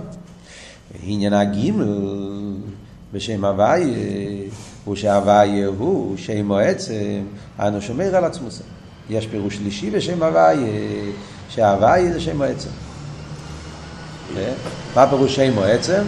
עניין 1.03 1.33
הגימל 1.33 1.97
בשם 3.13 3.45
הוויה 3.45 3.87
הוא 4.85 4.97
שהוויה 4.97 5.67
הוא 5.67 6.17
שם 6.17 6.53
עצם, 6.53 7.21
אנו 7.61 7.83
שומר 7.83 8.17
על 8.17 8.25
עצמוסה. 8.25 8.65
יש 9.11 9.27
פירוש 9.27 9.57
שלישי 9.57 9.91
בשם 9.91 10.23
הוויה, 10.23 10.69
שההוויה 11.49 12.13
זה 12.13 12.21
שם 12.21 12.43
עצם. 12.43 12.69
מה 14.97 15.07
פירוש 15.09 15.37
שם 15.37 15.59
עצם? 15.59 16.03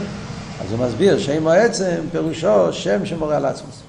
אז 0.64 0.72
הוא 0.72 0.86
מסביר, 0.86 1.18
שם 1.18 1.48
עצם 1.48 1.96
פירושו 2.12 2.72
שם 2.72 3.06
שמורה 3.06 3.36
על 3.36 3.44
עצמוס. 3.44 3.82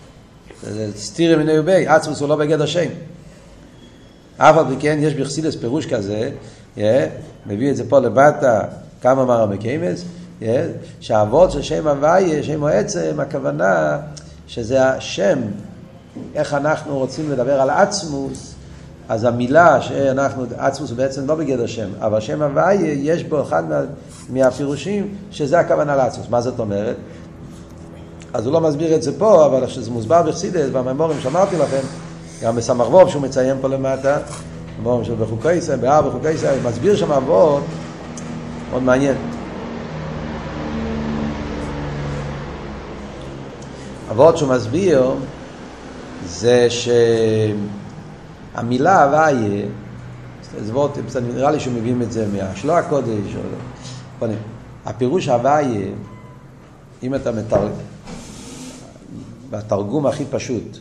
זה 0.64 0.88
סתירה 0.98 1.38
מיני 1.38 1.60
ובי, 1.60 1.88
עצמוס 1.88 2.20
הוא 2.20 2.30
לא 2.30 2.36
בגדר 2.36 2.66
שם. 2.66 2.90
אף 4.38 4.58
על 4.58 4.66
פי 4.70 4.76
כן 4.80 4.98
יש 5.02 5.14
בחסידס 5.14 5.56
פירוש 5.56 5.86
כזה, 5.86 6.32
מביא 7.46 7.72
את 7.72 7.76
זה 7.76 7.90
פה 7.90 8.00
לבטה 8.00 8.62
כמה 9.02 9.26
מרמקיימס, 9.26 10.06
שהאבות 11.00 11.52
של 11.52 11.62
שם 11.62 11.88
הוויה, 11.88 12.44
שם 12.44 12.64
עצם, 12.64 13.20
הכוונה 13.20 13.98
שזה 14.48 14.88
השם, 14.90 15.40
איך 16.36 16.54
אנחנו 16.54 16.98
רוצים 16.98 17.32
לדבר 17.32 17.62
על 17.62 17.70
עצמוס, 17.70 18.54
אז 19.10 19.24
המילה 19.24 19.82
שאנחנו, 19.82 20.46
עצמוס 20.58 20.90
הוא 20.90 20.98
בעצם 20.98 21.28
לא 21.28 21.36
בגדר 21.36 21.66
שם, 21.66 21.90
אבל 22.00 22.20
שם 22.20 22.42
הוויה 22.42 22.94
יש 22.94 23.24
בו 23.24 23.42
אחד 23.42 23.70
מה, 23.70 23.82
מהפירושים 24.30 25.16
שזה 25.32 25.60
הכוונה 25.60 25.96
לעצמוס. 25.96 26.28
מה 26.30 26.42
זאת 26.42 26.60
אומרת? 26.60 26.96
אז 28.34 28.46
הוא 28.46 28.54
לא 28.54 28.62
מסביר 28.62 28.96
את 28.96 29.04
זה 29.04 29.20
פה, 29.20 29.46
אבל 29.46 29.68
כשזה 29.68 29.92
מוסבר 29.92 30.22
בחסידס, 30.22 30.70
בממורים 30.70 31.20
שאמרתי 31.22 31.58
לכם, 31.58 31.82
גם 32.44 32.56
בסמ"ך 32.56 32.90
ווב 32.90 33.10
שהוא 33.10 33.22
מציין 33.22 33.58
פה 33.62 33.68
למטה, 33.68 34.18
בממורים 34.78 35.06
של 35.06 35.16
בחוקי 35.16 35.54
ישראל, 35.54 35.80
באר 35.80 36.02
בחוקי 36.02 36.32
ישראל, 36.32 36.60
מסביר 36.66 36.96
שם 36.96 37.12
אבות, 37.12 37.64
מאוד 38.70 38.84
מעניין. 38.84 39.16
אבות 44.12 44.38
שהוא 44.38 44.50
מסביר 44.50 45.12
זה 46.26 46.68
שהמילה 48.56 49.04
הוויה, 49.04 49.66
וורט, 50.72 50.92
נראה 51.36 51.52
לי 51.52 51.60
שמביאים 51.60 52.02
את 52.02 52.12
זה 52.12 52.26
מהשלוע 52.34 52.78
הקודש. 52.78 53.36
הפירוש 54.86 55.28
הוויה, 55.28 55.88
אם 57.04 57.16
אתה 57.16 57.32
מתרגם, 57.32 57.91
בתרגום 59.52 60.08
הכי 60.08 60.26
פשוט, 60.32 60.78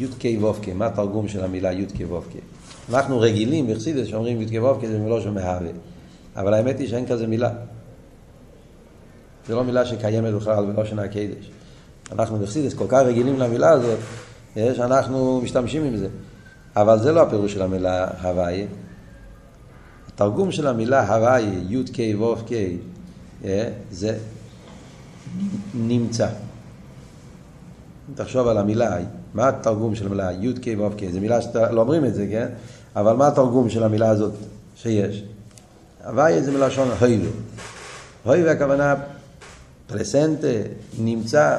י"ק 0.00 0.42
ו"ק, 0.42 0.68
מה 0.74 0.86
התרגום 0.86 1.28
של 1.28 1.44
המילה 1.44 1.72
י"ק 1.72 2.10
ו"ק? 2.10 2.36
אנחנו 2.90 3.20
רגילים 3.20 3.66
בחסידס 3.66 4.06
שאומרים 4.06 4.42
י"ק 4.42 4.62
ו"ק 4.62 4.86
זה 4.86 4.98
מלושן 4.98 5.34
מהווה, 5.34 5.70
אבל 6.36 6.54
האמת 6.54 6.78
היא 6.78 6.88
שאין 6.88 7.06
כזה 7.06 7.26
מילה. 7.26 7.50
זה 9.48 9.54
לא 9.54 9.64
מילה 9.64 9.86
שקיימת 9.86 10.34
בכלל 10.34 10.64
בלושן 10.72 10.98
הקדש. 10.98 11.50
אנחנו 12.12 12.38
בחסידס 12.38 12.74
כל 12.74 12.84
כך 12.88 12.98
רגילים 12.98 13.38
למילה 13.38 13.70
הזאת, 13.70 13.98
שאנחנו 14.54 15.40
משתמשים 15.40 15.84
עם 15.84 15.96
זה. 15.96 16.08
אבל 16.76 16.98
זה 16.98 17.12
לא 17.12 17.22
הפירוש 17.22 17.52
של 17.52 17.62
המילה 17.62 18.08
הוויה. 18.22 18.66
התרגום 20.08 20.52
של 20.52 20.66
המילה 20.66 21.14
הוויה, 21.14 21.60
י' 21.68 22.14
ו' 22.14 22.34
ק', 22.36 23.46
זה 23.90 24.18
נמצא. 25.74 26.28
תחשוב 28.14 28.48
על 28.48 28.58
המילה, 28.58 28.96
מה 29.34 29.48
התרגום 29.48 29.94
של 29.94 30.06
המילה 30.06 30.32
י' 30.32 30.76
ו' 30.76 30.90
ק', 30.90 31.12
זו 31.12 31.20
מילה 31.20 31.42
שאתה 31.42 31.72
לא 31.72 31.80
אומרים 31.80 32.04
את 32.04 32.14
זה, 32.14 32.26
כן? 32.30 32.48
אבל 32.96 33.12
מה 33.12 33.26
התרגום 33.28 33.70
של 33.70 33.82
המילה 33.82 34.08
הזאת 34.08 34.32
שיש? 34.76 35.24
הוויה 36.04 36.42
זה 36.42 36.52
מלשון 36.52 36.88
הויבה. 37.00 37.28
הויבה 38.24 38.52
הכוונה 38.52 38.94
פרסנטה, 39.86 40.46
נמצא, 40.98 41.58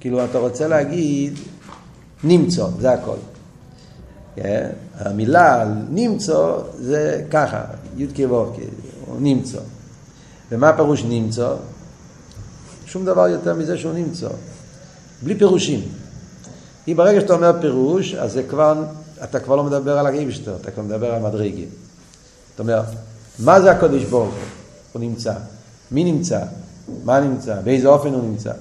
כאילו 0.00 0.24
אתה 0.24 0.38
רוצה 0.38 0.68
להגיד 0.68 1.38
נמצא, 2.24 2.66
זה 2.78 2.92
הכל. 2.92 3.16
כן? 4.36 4.70
המילה 4.98 5.64
נמצא 5.90 6.56
זה 6.78 7.24
ככה, 7.30 7.64
י"ק 7.96 8.30
ו"ק, 8.30 8.60
נמצא. 9.18 9.58
ומה 10.50 10.72
פירוש 10.72 11.04
נמצא? 11.04 11.54
שום 12.86 13.04
דבר 13.04 13.28
יותר 13.28 13.54
מזה 13.54 13.78
שהוא 13.78 13.92
נמצא. 13.92 14.28
בלי 15.22 15.34
פירושים. 15.34 15.80
אם 16.88 16.94
ברגע 16.96 17.20
שאתה 17.20 17.32
אומר 17.32 17.52
פירוש, 17.60 18.14
אז 18.14 18.32
זה 18.32 18.42
כבר, 18.42 18.74
אתה 19.24 19.40
כבר 19.40 19.56
לא 19.56 19.64
מדבר 19.64 19.98
על 19.98 20.06
הגיבשטר, 20.06 20.56
אתה 20.60 20.70
כבר 20.70 20.82
מדבר 20.82 21.14
על 21.14 21.22
מדרגים. 21.22 21.68
זאת 22.50 22.60
אומרת, 22.60 22.84
מה 23.38 23.60
זה 23.60 23.70
הקודש 23.70 24.04
ברוך 24.04 24.34
הוא 24.92 25.00
נמצא? 25.00 25.32
מי 25.90 26.04
נמצא? 26.04 26.40
מה 27.04 27.20
נמצא? 27.20 27.60
באיזה 27.60 27.88
אופן 27.88 28.12
הוא 28.12 28.22
נמצא? 28.22 28.52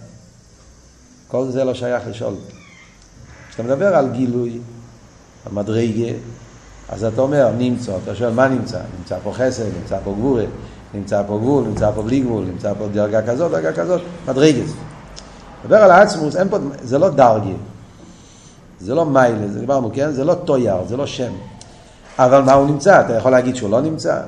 כל 1.28 1.52
זה 1.52 1.64
לא 1.64 1.74
שייך 1.74 2.04
לשאול. 2.08 2.34
כשאתה 3.50 3.64
מדבר 3.64 3.96
על 3.96 4.10
גילוי, 4.12 4.60
על 5.46 5.52
מדרגה, 5.52 6.14
אז 6.90 7.04
אתה 7.04 7.22
אומר 7.22 7.52
נמצא, 7.58 7.98
אתה 8.04 8.16
שואל 8.16 8.34
מה 8.34 8.48
נמצא? 8.48 8.80
נמצא 9.00 9.18
פה 9.24 9.34
חסד, 9.34 9.66
נמצא 9.82 9.98
פה 10.04 10.14
גבורה, 10.14 10.44
נמצא 10.94 11.24
פה 11.28 11.38
גבול, 11.38 11.64
נמצא 11.64 11.92
פה 11.92 12.02
בלי 12.02 12.20
גבול, 12.20 12.46
נמצא 12.46 12.74
פה 12.74 12.88
דרגה 12.88 13.28
כזאת, 13.28 13.52
דרגה 13.52 13.74
כזאת, 13.74 14.02
מדרגת. 14.28 14.66
מדבר 15.64 15.78
על 15.78 15.92
העצמוס, 15.92 16.36
אין 16.36 16.50
פה, 16.50 16.58
זה 16.82 16.98
לא 16.98 17.10
דרגה, 17.10 17.56
זה 18.80 18.96
לא 18.96 19.06
מיילה, 19.06 19.48
זה 19.48 19.60
דיברנו, 19.60 19.92
כן? 19.94 20.12
זה 20.12 20.24
לא 20.24 20.34
טויר, 20.34 20.76
זה 20.88 20.98
לא 20.98 21.06
שם. 21.06 21.32
אבל 22.20 22.42
מה 22.42 22.54
הוא 22.54 22.68
נמצא? 22.68 23.02
אתה 23.02 23.14
יכול 23.14 23.32
להגיד 23.32 23.56
שהוא 23.56 23.70
לא 23.70 23.82
נמצא? 23.82 24.22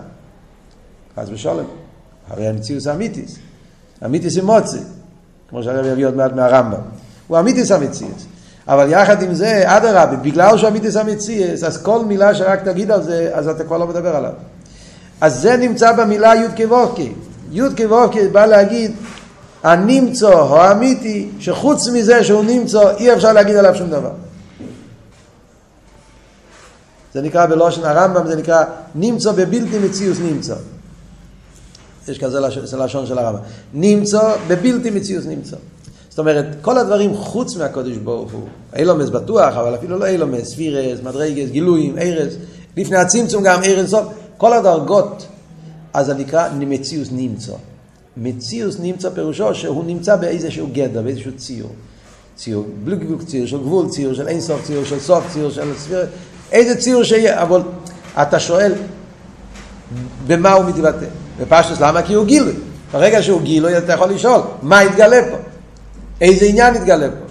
חס 1.19 1.27
ושלום. 1.31 1.67
הרי 2.29 2.47
המציאוס 2.47 2.87
אמיתיס. 2.87 3.35
אמיתיס 4.05 4.35
היא 4.35 4.43
מוצא. 4.43 4.77
כמו 5.49 5.63
שהרב 5.63 5.85
יביא 5.85 6.05
עוד 6.05 6.15
מעט 6.15 6.33
מהרמב"ם. 6.33 6.79
הוא 7.27 7.39
אמיתיס 7.39 7.71
המציאס. 7.71 8.25
אבל 8.67 8.89
יחד 8.89 9.21
עם 9.21 9.33
זה, 9.33 9.63
אדרבה, 9.65 10.15
בגלל 10.15 10.57
שהוא 10.57 10.69
אמיתיס 10.69 10.95
המציאס, 10.95 11.63
אז 11.63 11.83
כל 11.83 12.05
מילה 12.05 12.35
שרק 12.35 12.63
תגיד 12.63 12.91
על 12.91 13.03
זה, 13.03 13.29
אז 13.33 13.47
אתה 13.47 13.63
כבר 13.63 13.77
לא 13.77 13.87
מדבר 13.87 14.15
עליו. 14.15 14.31
אז 15.21 15.41
זה 15.41 15.57
נמצא 15.57 15.91
במילה 15.91 16.35
י' 16.35 16.47
כווקי. 16.57 17.13
י' 17.51 17.61
כווקי 17.77 18.27
בא 18.27 18.45
להגיד, 18.45 18.91
הנמצא 19.63 20.29
האמיתי, 20.29 21.29
שחוץ 21.39 21.87
מזה 21.87 22.23
שהוא 22.23 22.43
נמצא, 22.43 22.95
אי 22.97 23.13
אפשר 23.13 23.33
להגיד 23.33 23.55
עליו 23.55 23.75
שום 23.75 23.89
דבר. 23.89 24.11
זה 27.13 27.21
נקרא 27.21 27.45
בלושן 27.45 27.83
הרמב"ם, 27.83 28.27
זה 28.27 28.35
נקרא 28.35 28.63
נמצא 28.95 29.31
בבלתי 29.31 29.79
מציאוס 29.79 30.17
נמצא. 30.19 30.55
יש 32.07 32.19
כזה 32.19 32.39
לשון 32.77 33.05
של 33.05 33.17
הרמב"ם. 33.17 33.39
נמצא 33.73 34.35
בבלתי 34.47 34.89
מציאוס 34.89 35.25
נמצא. 35.25 35.55
זאת 36.09 36.19
אומרת, 36.19 36.45
כל 36.61 36.77
הדברים 36.77 37.15
חוץ 37.15 37.55
מהקודש 37.55 37.97
ברוך 37.97 38.31
הוא, 38.31 38.47
אילומס 38.75 39.09
בטוח, 39.09 39.57
אבל 39.57 39.75
אפילו 39.75 39.99
לא 39.99 40.05
אילומס, 40.05 40.47
ספירס, 40.47 40.99
מדרגס, 41.03 41.49
גילויים, 41.49 41.97
ארז, 41.97 42.33
לפני 42.77 42.97
הצמצום 42.97 43.43
גם 43.43 43.61
עיר 43.61 43.79
אינסוף, 43.79 44.07
כל 44.37 44.53
הדרגות, 44.53 45.25
אז 45.93 46.05
זה 46.05 46.13
נקרא 46.13 46.49
מציאוס 46.59 47.07
נמצא. 47.11 47.53
מציאוס 48.17 48.79
נמצא 48.79 49.09
פירושו 49.09 49.55
שהוא 49.55 49.85
נמצא 49.85 50.15
באיזשהו 50.15 50.67
גדר, 50.73 51.01
באיזשהו 51.01 51.31
ציור. 51.37 51.71
ציור 52.35 52.65
בלי 52.83 52.95
גבול, 52.95 53.23
ציור 53.25 53.47
של 53.47 53.57
גבול, 53.57 53.89
ציור 53.89 54.13
של 54.13 54.27
אין 54.27 54.41
סוף, 54.41 54.63
ציור 54.63 54.85
של 54.85 54.99
סוף, 54.99 55.23
ציור 55.33 55.51
של 55.51 55.77
ספירה, 55.77 56.03
איזה 56.51 56.75
ציור 56.75 57.03
שיהיה, 57.03 57.41
אבל 57.41 57.61
אתה 58.21 58.39
שואל 58.39 58.73
במה 60.27 60.51
הוא 60.51 60.65
מתבטא. 60.65 61.05
בפשטוס 61.39 61.79
למה? 61.79 62.01
כי 62.01 62.13
הוא 62.13 62.25
גילוי. 62.25 62.53
ברגע 62.91 63.23
שהוא 63.23 63.41
גילוי 63.41 63.77
אתה 63.77 63.93
יכול 63.93 64.09
לשאול, 64.09 64.41
מה 64.61 64.83
יתגלה 64.83 65.17
פה? 65.31 65.37
איזה 66.21 66.45
עניין 66.45 66.75
יתגלה 66.75 67.09
פה? 67.09 67.25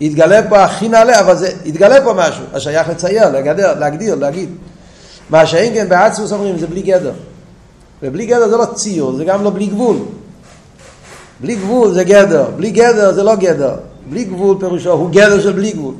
יתגלה 0.00 0.48
פה 0.48 0.64
הכי 0.64 0.88
נעלה, 0.88 1.20
אבל 1.20 1.36
זה, 1.36 1.52
יתגלה 1.64 2.04
פה 2.04 2.12
משהו, 2.12 2.44
השייך 2.52 2.88
לצייר, 2.88 3.28
לגדר, 3.28 3.78
להגדיר, 3.78 4.14
להגיד. 4.14 4.48
מה 5.30 5.46
שאין 5.46 5.74
כן 5.74 5.88
בעצמוס 5.88 6.32
אומרים 6.32 6.58
זה 6.58 6.66
בלי 6.66 6.82
גדר. 6.82 7.12
ובלי 8.02 8.26
גדר 8.26 8.48
זה 8.48 8.56
לא 8.56 8.64
ציור, 8.64 9.12
זה 9.12 9.24
גם 9.24 9.44
לא 9.44 9.50
בלי 9.50 9.66
גבול. 9.66 9.96
בלי 11.40 11.54
גבול 11.54 11.92
זה 11.92 12.04
גדר, 12.04 12.44
בלי 12.56 12.70
גדר 12.70 13.12
זה 13.12 13.22
לא 13.22 13.34
גדר. 13.34 13.74
בלי 14.10 14.24
גבול 14.24 14.56
פירושו 14.60 14.92
הוא 14.92 15.10
גדר 15.10 15.40
של 15.40 15.52
בלי 15.52 15.72
גבול. 15.72 15.94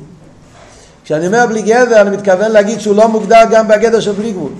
כשאני 1.03 1.27
אומר 1.27 1.45
בלי 1.47 1.61
גדר 1.61 2.01
אני 2.01 2.09
מתכוון 2.09 2.51
להגיד 2.51 2.79
שהוא 2.79 2.95
לא 2.95 3.07
מוגדר 3.07 3.43
גם 3.51 3.67
בגדר 3.67 3.99
של 3.99 4.11
בלי 4.11 4.31
גבול. 4.31 4.51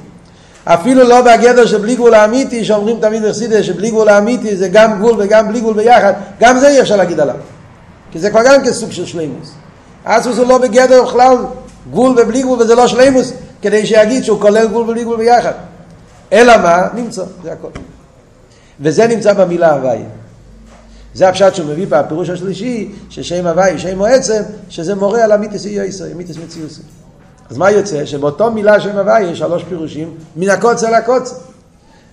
אפילו 0.64 1.04
לא 1.04 1.22
בגדר 1.22 1.66
של 1.66 1.78
בלי 1.78 1.96
גבול 1.96 2.14
האמיתי 2.14 2.66
שאומרים 2.66 3.00
תמיד 3.00 3.24
בחסידה 3.24 3.64
שבלי 3.64 3.90
גבול 3.90 4.10
האמיתי 4.10 4.56
זה 4.56 4.68
גם 4.68 5.00
גבול 5.00 5.16
וגם 5.18 5.48
בלי 5.48 5.60
גבול 5.60 5.74
ביחד, 5.74 6.14
גם 6.40 6.60
זה 6.60 6.68
אי 6.68 6.82
אפשר 6.82 6.96
להגיד 6.96 7.20
עליו. 7.20 7.36
כי 8.12 8.20
זה 8.20 8.30
כבר 8.30 8.42
גם 8.46 8.64
כסוג 8.66 8.92
של 8.92 9.06
שלימוס. 9.06 9.52
אסוס 10.04 10.38
הוא 10.38 10.48
לא 10.48 10.58
בגדר 10.58 11.04
בכלל 11.04 11.38
גבול 11.92 12.20
ובלי 12.20 12.42
גבול 12.42 12.62
וזה 12.62 12.76
לא 12.76 12.88
שלימוס 12.88 13.34
כדי 13.62 13.86
שיגיד 13.86 14.24
שהוא 14.24 14.42
כולל 14.42 14.68
גבול 14.68 14.82
ובלי 14.82 15.04
גבול 15.04 15.18
ביחד. 15.18 15.52
אלא 16.34 16.58
מה? 16.58 16.88
נמצא, 16.94 17.24
זה 17.44 17.52
הכל. 17.52 17.68
וזה 18.80 19.08
נמצא 19.08 19.34
במילה 19.34 19.72
הוויה. 19.74 20.06
זה 21.14 21.30
הפשט 21.30 21.56
שהוא 21.56 21.68
מביא 21.68 21.88
בפירוש 21.90 22.30
השלישי, 22.30 22.92
ששם 23.10 23.48
הוואי, 23.48 23.80
שם 23.80 24.00
או 24.00 24.06
עצם, 24.06 24.42
שזה 24.70 24.96
מורה 24.96 25.24
על 25.24 25.32
המיתוס 25.32 25.66
איוסי, 25.66 26.04
מיתוס 26.16 26.38
מציוסי. 26.38 26.82
אז 27.50 27.58
מה 27.58 27.72
יוצא? 27.72 28.06
שבאותו 28.06 28.52
מילה 28.52 28.80
שם 28.80 28.98
הוואי 28.98 29.24
יש 29.24 29.40
שלוש 29.40 29.64
פירושים, 29.64 30.14
מן 30.36 30.50
הקוצר 30.50 30.92
לקוצר. 30.92 31.36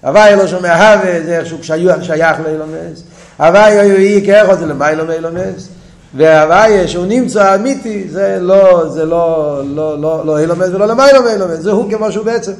הוואי 0.02 0.36
לא 0.36 0.46
שומע 0.46 0.74
הווה, 0.74 1.22
זה 1.24 1.38
איכשהו 1.38 1.58
שייך 2.02 2.40
לאילומס. 2.44 3.02
הוואי 3.38 3.74
יהי 3.74 4.26
כאחד 4.26 4.58
זה 4.58 4.66
למיילו 4.66 5.06
מאילומס. 5.06 5.68
והוואי 6.16 6.88
שהוא 6.88 7.06
נמצא 7.06 7.54
אמיתי, 7.54 8.08
זה 8.08 8.38
לא, 8.40 8.88
זה 8.88 9.04
לא, 9.04 9.60
לא, 9.64 10.00
לא, 10.00 10.26
לא 10.26 10.38
אילומס 10.38 10.68
ולא 10.68 10.86
למיילו 10.86 11.22
מאילומס, 11.22 11.58
זה 11.58 11.70
הוא 11.70 11.92
כמו 11.92 12.12
שהוא 12.12 12.24
בעצם. 12.24 12.52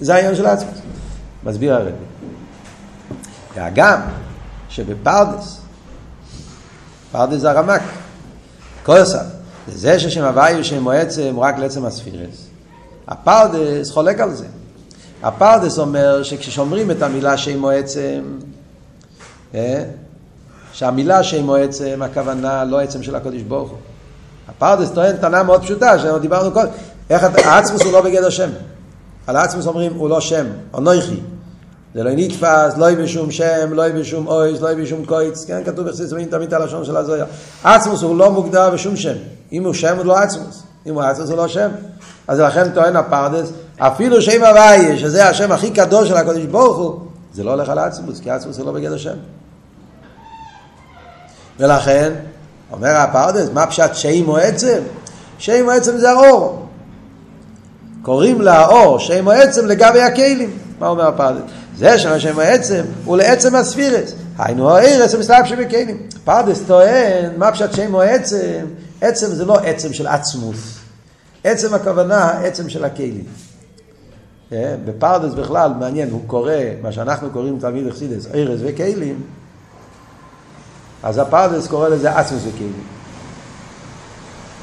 זה 0.00 0.14
העניין 0.14 0.34
של 0.34 0.46
עצמוס. 0.46 0.78
מסביר 1.44 1.74
הרבי. 1.74 1.90
והגם 3.54 4.00
שבפרדס, 4.68 5.60
פרדס 7.12 7.40
זה 7.40 7.50
הרמק, 7.50 7.82
כוסה, 8.84 9.22
זה 9.68 10.00
ששם 10.00 10.24
הוואי 10.24 10.60
ושם 10.60 10.82
מועצם 10.82 11.40
רק 11.40 11.58
לעצם 11.58 11.84
הספירס. 11.84 12.46
הפרדס 13.08 13.90
חולק 13.90 14.20
על 14.20 14.34
זה. 14.34 14.46
הפרדס 15.22 15.78
אומר 15.78 16.22
שכששומרים 16.22 16.90
את 16.90 17.02
המילה 17.02 17.36
שם 17.36 17.58
מועצם, 17.58 18.22
אה, 19.54 19.84
שהמילה 20.72 21.22
שם 21.22 21.44
מועצם, 21.44 22.02
הכוונה 22.02 22.64
לא 22.64 22.80
עצם 22.80 23.02
של 23.02 23.14
הקודש 23.14 23.42
ברוך 23.42 23.70
הוא. 23.70 23.78
הפרדס 24.48 24.90
טוען 24.90 25.16
טענה 25.16 25.42
מאוד 25.42 25.62
פשוטה, 25.62 25.98
שדיברנו 25.98 26.52
קודם, 26.52 26.68
איך 27.10 27.22
העצמוס 27.44 27.82
הוא 27.82 27.92
לא 27.92 28.00
בגדר 28.00 28.30
שם. 28.30 28.50
על 29.26 29.36
העצמוס 29.36 29.66
אומרים 29.66 29.94
הוא 29.94 30.08
לא 30.08 30.20
שם, 30.20 30.46
אנוכי. 30.78 31.20
זה 31.94 32.02
לא 32.02 32.10
נתפס, 32.14 32.76
לא 32.76 32.94
בשום 32.94 33.30
שם, 33.30 33.72
לא 33.72 33.88
בשום 33.88 34.26
אויס, 34.26 34.60
לא 34.60 34.74
בשום 34.74 35.04
קויץ, 35.04 35.44
כן, 35.44 35.64
כתוב 35.64 35.88
בחסיס 35.88 36.12
רואים 36.12 36.28
תמיד 36.28 36.54
הלשון 36.54 36.84
של 36.84 36.96
הזויה. 36.96 37.24
עצמוס 37.64 38.02
הוא 38.02 38.16
לא 38.16 38.30
מוגדר 38.30 38.70
בשום 38.70 38.96
שם. 38.96 39.14
אם 39.52 39.64
הוא 39.64 39.74
שם 39.74 39.96
הוא 39.96 40.04
לא 40.04 40.18
עצמוס. 40.18 40.62
אם 40.86 40.94
הוא 40.94 41.02
עצמוס 41.02 41.28
הוא 41.30 41.36
לא 41.36 41.48
שם. 41.48 41.68
אז 42.28 42.40
לכן 42.40 42.70
טוען 42.70 42.96
הפרדס, 42.96 43.52
אפילו 43.78 44.22
שם 44.22 44.44
הוויה, 44.44 44.98
שזה 44.98 45.28
השם 45.28 45.52
הכי 45.52 45.70
קדוש 45.70 46.08
של 46.08 46.16
הקדוש 46.16 46.44
ברוך 46.44 46.76
הוא, 46.76 47.00
זה 47.34 47.44
לא 47.44 47.50
הולך 47.50 47.68
על 47.68 47.78
עצמוס, 47.78 48.20
כי 48.20 48.30
עצמוס 48.30 48.58
הוא 48.58 48.66
לא 48.66 48.72
בגדר 48.72 48.96
שם. 48.96 49.16
ולכן, 51.58 52.12
אומר 52.72 52.96
הפרדס, 52.96 53.48
מה 53.52 53.66
פשט 53.66 53.94
שם 53.94 54.28
או 54.28 54.36
עצם? 54.36 54.78
שם 55.38 55.66
או 55.66 55.70
עצם 55.70 55.98
זה 55.98 56.10
האור. 56.10 56.63
קוראים 58.04 58.40
לאור 58.40 58.98
שם 58.98 59.26
או 59.26 59.32
עצם 59.32 59.66
לגבי 59.66 60.00
הכלים. 60.00 60.50
מה 60.78 60.88
אומר 60.88 61.06
הפרדס? 61.06 61.42
זה 61.76 61.98
שהשם 61.98 62.38
העצם 62.38 62.82
הוא 63.04 63.16
לעצם 63.16 63.54
הספירס. 63.54 64.14
היינו 64.38 64.70
הערס 64.70 65.14
המסתלק 65.14 65.44
שבקיינים. 65.44 65.96
פרדס 66.24 66.60
טוען, 66.66 67.30
מה 67.36 67.52
פשט 67.52 67.72
שם 67.72 67.94
או 67.94 68.02
עצם? 69.00 69.26
זה 69.26 69.44
לא 69.44 69.54
עצם 69.54 69.92
של 69.92 70.06
עצמוס. 70.06 70.78
עצם 71.44 71.74
הכוונה, 71.74 72.30
עצם 72.30 72.68
של 72.68 72.84
הכלים. 72.84 73.24
אה, 74.52 74.74
בפרדס 74.84 75.34
בכלל, 75.34 75.72
מעניין, 75.78 76.10
הוא 76.10 76.20
קורא, 76.26 76.52
מה 76.82 76.92
שאנחנו 76.92 77.30
קוראים 77.30 77.58
תלמיד 77.58 77.86
אכסידס, 77.86 78.26
ערס 78.32 78.60
וכלים, 78.64 79.20
אז 81.02 81.18
הפרדס 81.18 81.66
קורא 81.66 81.88
לזה 81.88 82.18
עצמוס 82.18 82.42
וכלים. 82.46 82.84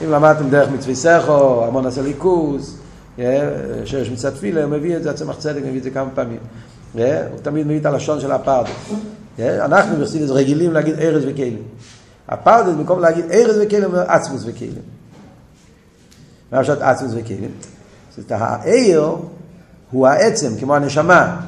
אם 0.03 0.11
למדתם 0.11 0.49
דרך 0.49 0.69
מצווי 0.69 0.95
סכו, 0.95 1.65
המון 1.67 1.85
עשה 1.85 2.01
אה, 3.19 3.49
שיש 3.85 4.09
מצד 4.09 4.29
תפילה, 4.29 4.63
הוא 4.63 4.71
מביא 4.71 4.97
את 4.97 5.03
זה, 5.03 5.11
הצמח 5.11 5.35
צדק 5.37 5.61
מביא 5.65 5.77
את 5.77 5.83
זה 5.83 5.89
כמה 5.89 6.09
פעמים. 6.15 6.39
הוא 6.93 7.03
תמיד 7.41 7.65
מביא 7.65 7.79
את 7.79 7.85
הלשון 7.85 8.19
של 8.19 8.31
הפרדס. 8.31 8.69
אנחנו 9.39 9.97
בחסידס 9.97 10.29
רגילים 10.29 10.73
להגיד 10.73 10.99
ארז 10.99 11.23
וכלים. 11.27 11.63
הפרדס 12.27 12.73
במקום 12.73 12.99
להגיד 12.99 13.25
ארז 13.31 13.59
וכלים 13.61 13.83
אומר 13.83 14.11
עצמוס 14.11 14.43
וכלים. 14.45 14.81
מה 16.51 16.63
פשוט 16.63 16.81
עצמוס 16.81 17.11
וכלים? 17.15 17.51
זאת 18.17 18.31
העיר 18.31 19.15
הוא 19.91 20.07
העצם, 20.07 20.51
כמו 20.59 20.75
הנשמה, 20.75 21.39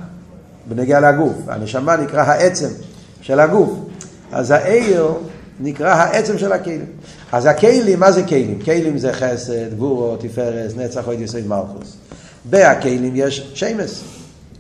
בנגיע 0.70 1.00
לגוף. 1.00 1.34
הנשמה 1.48 1.96
נקרא 1.96 2.22
העצם 2.22 2.70
של 3.22 3.40
הגוף. 3.40 3.80
אז 4.32 4.52
העיר 4.52 5.14
נקרא 5.60 5.94
העצם 5.94 6.38
של 6.38 6.52
הכלים. 6.52 6.86
אז 7.34 7.46
הכלים, 7.46 8.00
מה 8.00 8.12
זה 8.12 8.24
כלים? 8.24 8.60
כלים 8.66 8.98
זה 8.98 9.14
חסד, 9.14 9.74
גבורו, 9.74 10.16
תפארס, 10.18 10.76
נצח, 10.76 11.08
אוהד 11.08 11.20
יסוד 11.20 11.48
מלכוס. 11.48 11.96
בהכלים 12.46 13.12
יש 13.16 13.52
שמס. 13.54 14.04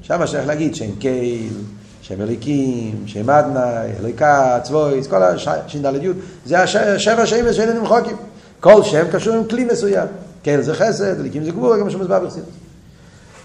שם 0.01 0.27
שייך 0.27 0.47
להגיד 0.47 0.75
שם 0.75 0.95
קייל, 0.99 1.53
שם 2.01 2.21
אליקים, 2.21 3.03
שם 3.05 3.29
אדנאי, 3.29 3.89
אליקה, 3.99 4.59
צבויס, 4.63 5.07
כל 5.07 5.23
הש"ד 5.23 5.85
י', 6.01 6.09
זה 6.45 6.61
השבע 6.63 7.25
שמש 7.25 7.55
שאיננו 7.55 7.83
מחוקים. 7.83 8.17
כל 8.59 8.83
שם 8.83 9.05
קשור 9.11 9.33
עם 9.33 9.43
כלי 9.43 9.63
מסוים. 9.63 10.07
קייל 10.43 10.61
זה 10.61 10.73
חסד, 10.73 11.19
אליקים 11.19 11.43
זה 11.43 11.51
גבור, 11.51 11.77
גם 11.77 11.89
שמוסבר 11.89 12.19
ברצינות. 12.19 12.49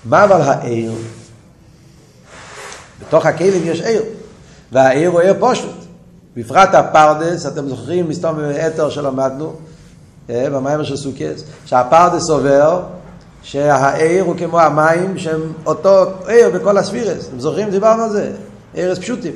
מה 0.04 0.24
אבל 0.24 0.40
העיר? 0.40 0.92
בתוך 3.00 3.26
הכלים 3.26 3.62
יש 3.64 3.80
עיר, 3.80 4.02
והעיר 4.72 5.10
הוא 5.10 5.20
עיר 5.20 5.34
פושט. 5.40 5.77
בפרט 6.38 6.74
הפרדס, 6.74 7.46
אתם 7.46 7.68
זוכרים 7.68 8.09
מסתום 8.09 8.38
אתר 8.66 8.90
שלמדנו, 8.90 9.53
אה, 10.31 10.51
במים 10.51 10.85
של 10.85 10.96
סוכס, 10.96 11.44
שהפרדס 11.64 12.31
עובר 12.31 12.83
שהעיר 13.42 14.24
הוא 14.24 14.35
כמו 14.38 14.61
המים 14.61 15.18
שהם 15.18 15.53
אותו 15.66 16.05
עיר 16.27 16.51
בכל 16.51 16.79
הספירס. 16.79 17.29
אתם 17.29 17.40
זוכרים? 17.40 17.70
דיברנו 17.70 18.03
על 18.03 18.11
זה. 18.11 18.33
ערס 18.74 18.98
פשוטים. 18.98 19.33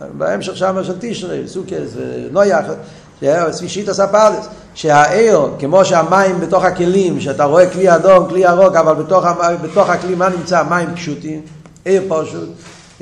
בהמשך 0.00 0.56
שם 0.56 0.84
של 0.84 0.94
תשרי, 1.00 1.48
סוכס 1.48 1.96
ונויח, 1.96 2.64
שישית 3.52 3.88
עשה 3.88 4.06
פרדס. 4.06 4.48
שהעיר, 4.74 5.40
כמו 5.58 5.84
שהמים 5.84 6.40
בתוך 6.40 6.64
הכלים, 6.64 7.20
שאתה 7.20 7.44
רואה 7.44 7.70
כלי 7.70 7.94
אדום, 7.94 8.28
כלי 8.28 8.40
ירוק, 8.40 8.76
אבל 8.76 8.94
בתוך, 8.94 9.24
בתוך 9.62 9.88
הכלי 9.90 10.14
מה 10.14 10.28
נמצא? 10.28 10.62
מים 10.62 10.94
פשוטים, 10.94 11.40
עיר 11.84 12.02
פשוט. 12.08 12.48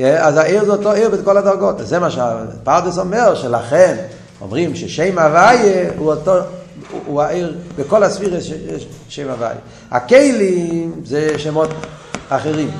אז 0.04 0.36
העיר 0.36 0.64
זה 0.64 0.72
אותו 0.72 0.92
עיר 0.92 1.08
בכל 1.08 1.36
הדרגות. 1.36 1.76
זה 1.78 1.98
מה 1.98 2.10
שהפרדס 2.10 2.98
אומר, 2.98 3.34
שלכן 3.34 3.96
אומרים 4.40 4.76
ששם 4.76 5.18
הוויה 5.18 5.90
הוא 5.96 6.12
אותו... 6.12 6.32
הוא 7.06 7.22
העיר, 7.22 7.56
בכל 7.76 8.02
הספירה 8.02 8.38
יש 8.38 8.86
שם 9.08 9.30
הוואי. 9.30 9.54
הכלים 9.90 10.92
זה 11.04 11.38
שמות 11.38 11.70
אחרים, 12.28 12.70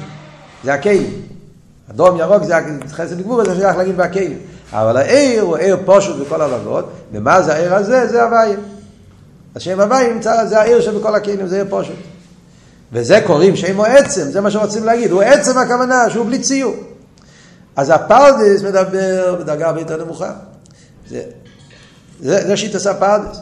זה 0.64 0.74
הכלים. 0.74 1.12
אדום 1.90 2.18
ירוק 2.18 2.42
זה 2.42 2.54
חסד 2.90 3.20
גבור, 3.20 3.44
זה 3.44 3.54
שייך 3.54 3.76
להגיד 3.76 3.96
בהכלים. 3.96 4.38
אבל 4.72 4.96
העיר 4.96 5.42
הוא 5.42 5.56
עיר 5.56 5.76
פושט 5.84 6.16
בכל 6.16 6.42
הדרגות, 6.42 6.88
ומה 7.12 7.42
זה 7.42 7.54
העיר 7.54 7.74
הזה? 7.74 8.06
זה 8.08 8.22
הוואי. 8.22 8.50
השם 9.56 9.80
הוואי 9.80 10.12
נמצא, 10.12 10.46
זה 10.46 10.60
העיר 10.60 10.80
שבכל 10.80 11.14
הכלים, 11.14 11.46
זה 11.46 11.56
עיר 11.56 11.66
פושט. 11.70 11.92
וזה 12.92 13.20
קוראים 13.26 13.56
שם 13.56 13.76
הוא 13.76 13.86
עצם, 13.86 14.22
זה 14.22 14.40
מה 14.40 14.50
שרוצים 14.50 14.84
להגיד, 14.84 15.10
הוא 15.10 15.22
עצם 15.22 15.58
הכוונה, 15.58 16.10
שהוא 16.10 16.26
בלי 16.26 16.38
ציור. 16.38 16.74
אז 17.76 17.90
הפרדס 17.90 18.62
מדבר 18.62 19.36
בדרגה 19.40 19.66
הרבה 19.66 19.80
יותר 19.80 20.04
נמוכה. 20.04 20.32
זה, 21.08 21.22
זה, 22.20 22.46
זה 22.46 22.56
שיטס 22.56 22.86
הפרדס. 22.86 23.38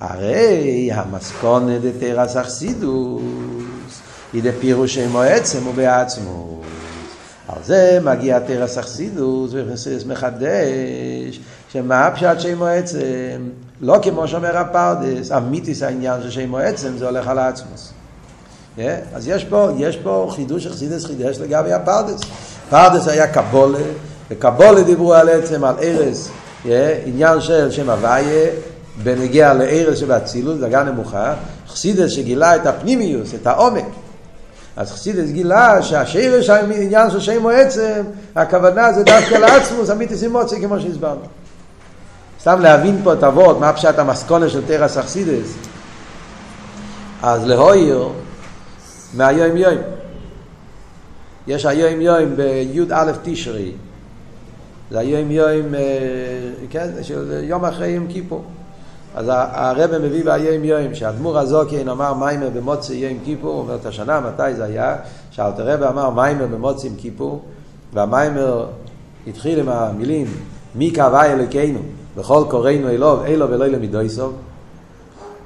הרי 0.00 0.90
המסכונה 0.92 1.78
דתרס 1.78 2.36
אכסידוס 2.36 3.22
היא 4.32 4.42
דפירוש 4.42 4.94
שמו 4.94 5.20
עצם 5.20 5.66
ובעצמו. 5.66 6.60
על 7.48 7.62
זה 7.64 7.98
מגיע 8.02 8.38
תרס 8.38 8.78
אכסידוס 8.78 9.50
וחסידס 9.54 10.04
מחדש 10.06 11.40
שמה 11.72 12.06
הפשט 12.06 12.40
שמו 12.40 12.66
עצם 12.66 13.48
לא 13.80 13.98
כמו 14.02 14.28
שאומר 14.28 14.58
הפרדס 14.58 15.32
אמיתיס 15.32 15.82
העניין 15.82 16.22
של 16.22 16.30
שמו 16.30 16.58
עצם 16.58 16.98
זה 16.98 17.06
הולך 17.06 17.28
על 17.28 17.38
העצמוס. 17.38 17.92
Yeah, 18.78 18.80
אז 19.14 19.28
יש 19.28 19.44
פה, 19.44 19.68
יש 19.78 19.96
פה 19.96 20.32
חידוש 20.34 20.66
אכסידס 20.66 21.04
חידש 21.04 21.38
לגבי 21.38 21.72
הפרדס. 21.72 22.20
פרדס 22.70 23.08
היה 23.08 23.26
קבולה, 23.26 23.78
וקבולה 24.30 24.82
דיברו 24.82 25.14
על 25.14 25.28
עצם, 25.28 25.64
על 25.64 25.74
ארז, 25.82 26.30
yeah, 26.64 26.68
עניין 27.04 27.40
של 27.40 27.70
שם 27.70 27.90
הוויה, 27.90 28.50
בנגיע 29.02 29.54
לארז 29.54 29.98
שבאצילות, 29.98 30.60
דרגה 30.60 30.82
נמוכה, 30.82 31.34
חסידס 31.68 32.10
שגילה 32.10 32.56
את 32.56 32.66
הפנימיוס, 32.66 33.34
את 33.34 33.46
העומק. 33.46 33.84
אז 34.76 34.92
חסידס 34.92 35.30
גילה 35.30 35.82
שהשרש 35.82 36.50
העניין 36.50 37.10
של 37.10 37.20
שם 37.20 37.46
עצם, 37.46 38.02
הכוונה 38.36 38.92
זה 38.92 39.02
דווקא 39.02 39.34
לעצמוס, 39.34 39.90
אמיתיס 39.90 40.22
אימוצי, 40.22 40.60
כמו 40.60 40.80
שהסברנו. 40.80 41.20
סתם 42.40 42.60
להבין 42.60 43.00
פה 43.04 43.12
את 43.12 43.24
אבות, 43.24 43.60
מה 43.60 43.72
פשט 43.72 43.98
המסכונה 43.98 44.48
של 44.48 44.66
תרס 44.66 44.96
אכסידס. 44.96 45.54
אז 47.22 47.46
להויר 47.46 48.08
מהיום 49.14 49.56
יום. 49.56 49.93
יש 51.46 51.66
היום 51.66 52.00
יום 52.00 52.36
בי"א 52.36 53.12
תשרי. 53.22 53.72
זה 54.90 54.98
היום 54.98 55.30
יום, 55.30 55.74
כן, 56.70 56.90
של 57.02 57.40
יום 57.42 57.64
אחרי 57.64 57.88
יום 57.88 58.06
כיפור. 58.08 58.44
אז 59.14 59.30
הרב 59.34 59.98
מביא 59.98 60.24
ביום 60.24 60.64
יום 60.64 60.94
שהאדמו"ר 60.94 61.38
הזוקין 61.38 61.88
אמר 61.88 62.14
מיימר 62.14 62.50
במוצאי 62.50 62.96
יום 62.96 63.18
כיפור, 63.24 63.52
הוא 63.52 63.60
אומר 63.60 63.74
את 63.74 63.86
השנה 63.86 64.20
מתי 64.20 64.54
זה 64.54 64.64
היה, 64.64 64.96
שאלטער 65.30 65.66
רבי 65.66 65.82
אמר 65.82 66.10
מאמר 66.10 66.46
במוצאי 66.46 66.88
יום 66.88 66.96
כיפור, 66.98 67.42
והמאמר 67.92 68.66
התחיל 69.26 69.58
עם 69.58 69.68
המילים 69.68 70.26
מי 70.74 70.90
כה' 70.90 71.24
אלוקינו 71.24 71.78
בכל 72.16 72.44
קוראנו 72.50 72.88
אליו, 72.88 73.22
אליו 73.22 73.50
ולא 73.50 73.66
למידותיו. 73.66 74.34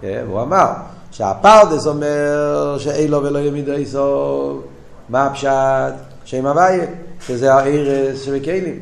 והוא 0.03 0.43
אמר 0.43 0.67
שהפרדס 1.11 1.87
אומר 1.87 2.77
שאליו 2.79 3.23
ולא 3.23 3.41
למידותיו, 3.41 4.63
מה 5.09 5.27
הפשט? 5.27 5.95
שם 6.25 6.47
הוויה, 6.47 6.87
שזה 7.27 7.55
האורות 7.55 8.23
שבכלים. 8.23 8.79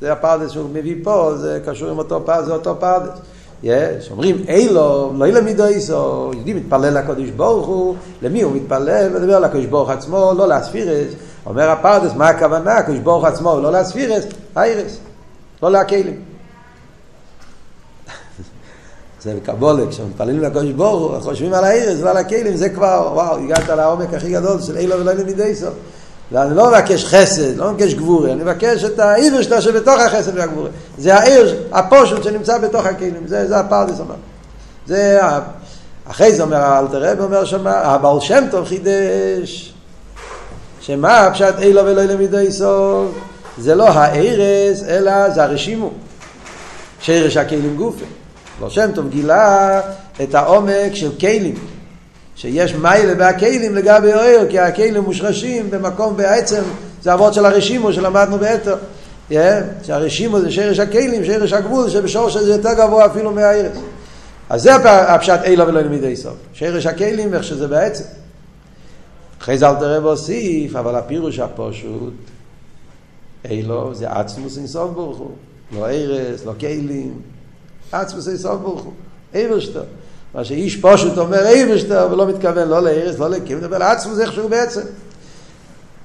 זה 0.00 0.12
הפרדס 0.12 0.50
שהוא 0.50 0.70
מביא 0.72 0.96
פה, 1.02 1.32
זה 1.36 1.60
קשור 1.66 1.90
עם 1.90 1.98
אותו 1.98 2.22
פרדס, 2.26 2.46
זה 2.46 2.52
אותו 2.52 2.76
פרדס. 2.80 3.18
יש, 3.62 4.10
אומרים 4.10 4.36
אליו, 4.48 5.12
לא 5.16 5.24
אל 5.24 5.42
מידותיו, 5.42 6.30
יהודי 6.34 6.52
מתפלל 6.52 6.98
לקדוש 6.98 7.30
ברוך 7.30 7.66
הוא, 7.66 7.94
למי 8.22 8.42
הוא 8.42 8.52
מתפלל? 8.52 9.08
מדבר 9.08 9.38
לקדוש 9.38 9.66
ברוך 9.66 9.90
עצמו, 9.90 10.32
לא 10.36 10.48
לאספירס. 10.48 11.12
אומר 11.46 11.70
הפרדס, 11.70 12.12
מה 12.16 12.28
הכוונה? 12.28 12.76
הקדוש 12.76 12.98
ברוך 12.98 13.24
עצמו, 13.24 13.60
לא 13.60 13.72
לאספירס, 13.72 14.24
האירס, 14.54 14.98
לא 15.62 15.70
להכלים. 15.72 16.29
זה 19.22 19.34
בקבולה, 19.34 19.86
כשמתפללים 19.86 20.40
לקדוש 20.40 20.70
ברוך 20.70 21.24
חושבים 21.24 21.54
על 21.54 21.64
האירס 21.64 21.98
ועל 22.02 22.16
הכלים, 22.16 22.56
זה 22.56 22.68
כבר, 22.68 23.10
וואו, 23.14 23.38
הגעת 23.38 23.68
לעומק 23.68 24.14
הכי 24.14 24.30
גדול 24.32 24.62
של 24.62 24.76
אילו 24.76 25.00
ולא 25.00 25.12
מידויסו. 25.26 25.66
אני 26.34 26.56
לא 26.56 26.68
מבקש 26.68 27.04
חסד, 27.04 27.56
לא 27.56 27.72
מבקש 27.72 27.94
גבורי, 27.94 28.32
אני 28.32 28.42
מבקש 28.42 28.84
את 28.84 28.98
העיר 28.98 29.42
שלו 29.42 29.62
שבתוך 29.62 30.00
החסד 30.00 30.36
והגבורי. 30.36 30.70
זה 30.98 31.14
העיר, 31.14 31.62
הפושט 31.72 32.22
שנמצא 32.22 32.58
בתוך 32.58 32.86
הכלים, 32.86 33.26
זה, 33.26 33.48
זה 33.48 33.58
הפרדס 33.58 34.00
אומר. 34.00 34.14
זה, 34.86 35.20
אחרי 36.04 36.32
זה 36.32 36.42
אומר 36.42 36.56
האלתר 36.56 37.02
רב 37.02 37.20
אומר 37.20 37.44
שמה, 37.44 37.72
הבעל 37.72 38.20
שם 38.20 38.44
טוב 38.50 38.64
חידש, 38.64 39.74
שמה 40.80 41.28
פשט 41.32 41.54
אילו 41.58 41.84
ולא 41.84 42.02
למידי 42.02 42.52
סוף, 42.52 43.10
זה 43.58 43.74
לא 43.74 43.88
הארס, 43.88 44.82
אלא 44.88 45.30
זה 45.30 45.42
הרשימו, 45.42 45.90
שרש 47.00 47.36
הכלים 47.36 47.76
גופי. 47.76 48.19
בעל 48.60 48.70
שם 48.70 48.90
טוב 48.94 49.08
גילה 49.08 49.80
את 50.22 50.34
העומק 50.34 50.94
של 50.94 51.10
כלים. 51.20 51.54
שיש 52.36 52.74
מיילה 52.74 53.14
בהכלים 53.14 53.74
לגבי 53.74 54.12
אוהר, 54.12 54.46
כי 54.50 54.58
הכלים 54.58 55.02
מושרשים 55.02 55.70
במקום 55.70 56.16
בעצם, 56.16 56.62
זה 57.02 57.14
אבות 57.14 57.34
של 57.34 57.44
הרשימו 57.44 57.92
שלמדנו 57.92 58.38
באתר. 58.38 58.76
Yeah, 59.30 59.34
שהרשימו 59.82 60.40
זה 60.40 60.50
שרש 60.50 60.78
הכלים, 60.78 61.24
שרש 61.24 61.52
הגבול, 61.52 61.90
שבשורש 61.90 62.36
הזה 62.36 62.52
יותר 62.52 62.74
גבוה 62.74 63.06
אפילו 63.06 63.32
מהארץ. 63.32 63.72
אז 64.48 64.62
זה 64.62 64.74
הפשט 64.74 65.40
אילו 65.44 65.66
ולא 65.66 65.82
נמידי 65.82 66.16
סוף. 66.16 66.34
שרש 66.52 66.86
הכלים, 66.86 67.34
איך 67.34 67.44
שזה 67.44 67.68
בעצם. 67.68 68.04
אחרי 69.40 69.58
זה 69.58 69.68
אל 69.68 69.74
תראה 69.74 70.04
והוסיף, 70.04 70.76
אבל 70.76 70.94
הפירוש 70.94 71.38
הפשוט, 71.38 72.14
אילו 73.50 73.94
זה 73.94 74.10
עצמוס 74.10 74.58
אינסוף 74.58 74.90
ברוך 74.90 75.18
הוא. 75.18 75.30
לא 75.72 75.88
ארץ, 75.90 76.44
לא 76.44 76.52
כלים, 76.60 77.20
עצמוס 77.92 78.28
אינסוף 78.28 78.60
ברוך 78.60 78.82
הוא. 78.82 78.92
אברשטר. 79.34 79.82
מה 80.34 80.44
שאיש 80.44 80.76
פשוט 80.76 81.18
אומר 81.18 81.46
אייבשטר 81.46 82.08
ולא 82.12 82.26
מתכוון 82.26 82.68
לא 82.68 82.82
לארץ, 82.82 83.18
לא 83.18 83.30
לקים, 83.30 83.58
מדבר 83.58 83.78
לעצמו 83.78 84.14
זה 84.14 84.22
איכשהו 84.22 84.48
בעצם. 84.48 84.80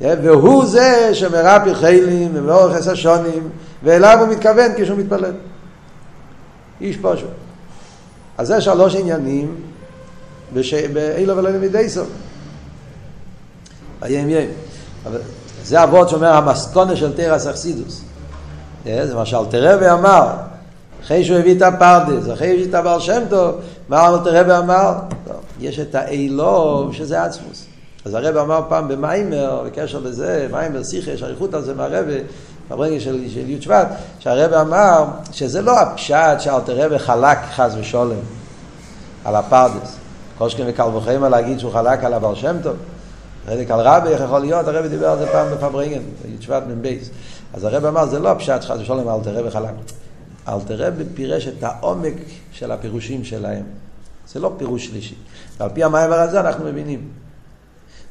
והוא 0.01 0.65
זה 0.65 1.09
שמרפי 1.13 1.75
חיילים 1.75 2.31
ומאורך 2.33 2.75
עשר 2.75 2.95
שונים, 2.95 3.49
ואליו 3.83 4.17
הוא 4.21 4.27
מתכוון 4.27 4.71
כשהוא 4.77 4.97
מתפלל. 4.97 5.33
איש 6.81 6.97
פשוט. 7.01 7.29
אז 8.37 8.47
זה 8.47 8.61
שלוש 8.61 8.95
עניינים 8.95 9.55
באילו 10.93 11.37
ולא 11.37 11.49
למידי 11.49 11.89
סוף. 11.89 12.07
היים 14.01 14.29
יים. 14.29 14.49
זה 15.63 15.83
אבות 15.83 16.09
שאומר 16.09 16.33
המסכונה 16.33 16.95
של 16.95 17.13
תרס 17.13 17.47
אכסידוס. 17.47 18.01
זה 18.85 19.15
מה 19.15 19.25
שאלתרבה 19.25 19.93
אמר, 19.93 20.27
אחרי 21.05 21.23
שהוא 21.23 21.37
הביא 21.37 21.57
את 21.57 21.61
הפרדס, 21.61 22.29
אחרי 22.33 22.47
שהוא 22.47 22.59
הביא 22.59 22.69
את 22.69 22.73
הבעל 22.73 22.99
שם 22.99 23.23
טוב, 23.29 23.55
מה 23.89 24.05
הרב 24.05 24.49
אמר? 24.49 24.93
לא, 25.27 25.33
יש 25.59 25.79
את 25.79 25.95
האילוב 25.95 26.93
שזה 26.93 27.23
עצמוס. 27.23 27.65
אז 28.05 28.13
הרב 28.13 28.37
אמר 28.37 28.61
פעם 28.69 28.87
במיימר, 28.87 29.63
בקשר 29.65 29.99
לזה, 29.99 30.47
מיימר 30.51 30.83
שיחה, 30.83 31.11
יש 31.11 31.23
אריכות 31.23 31.53
על 31.53 31.61
זה 31.61 31.73
מהרב, 31.73 32.05
ברגע 32.69 32.99
של, 32.99 33.29
של 33.29 33.49
י' 33.49 33.61
שבט, 33.61 33.87
שהרב 34.19 34.53
אמר 34.53 35.05
שזה 35.31 35.61
לא 35.61 35.79
הפשט 35.79 36.39
שאלתר 36.39 36.75
רב 36.75 36.97
חלק 36.97 37.37
חס 37.55 37.73
ושולם 37.79 38.17
על 39.25 39.35
הפרדס. 39.35 39.95
כל 40.37 40.49
שכן 40.49 40.63
וקל 40.67 40.87
וחיימה 40.95 41.29
להגיד 41.29 41.59
שהוא 41.59 41.71
חלק 41.71 42.03
על 42.03 42.13
הבעל 42.13 42.35
שם 42.35 42.55
טוב. 42.63 42.75
רדיק 43.47 43.71
על 43.71 43.79
רבי, 43.79 44.09
איך 44.09 44.21
יכול 44.21 44.39
להיות? 44.39 44.67
הרב 44.67 44.87
דיבר 44.87 45.09
על 45.09 45.19
זה 45.19 45.27
פעם 45.31 45.47
בפברינגן, 45.51 46.01
י' 46.25 46.41
שבט 46.41 46.63
מבייס. 46.67 47.09
אז 47.53 47.63
הרב 47.63 47.85
אמר, 47.85 48.05
זה 48.05 48.19
לא 48.19 48.31
הפשט 48.31 48.61
שחס 48.61 48.77
ושולם 48.79 49.09
אלתר 49.09 49.39
רב 49.39 49.49
חלק. 49.49 49.69
אלתר 50.47 50.88
רבי 50.88 51.03
פירש 51.13 51.47
את 51.47 51.63
העומק 51.63 52.13
של 52.51 52.71
הפירושים 52.71 53.23
שלהם. 53.23 53.63
זה 54.34 54.39
לא 54.39 54.51
פירוש 54.58 54.86
שלישי. 54.86 55.15
ועל 55.60 55.69
פי 55.73 55.84
המעבר 55.84 56.19
הזה 56.19 56.39
אנחנו 56.39 56.65
מבינים. 56.65 57.08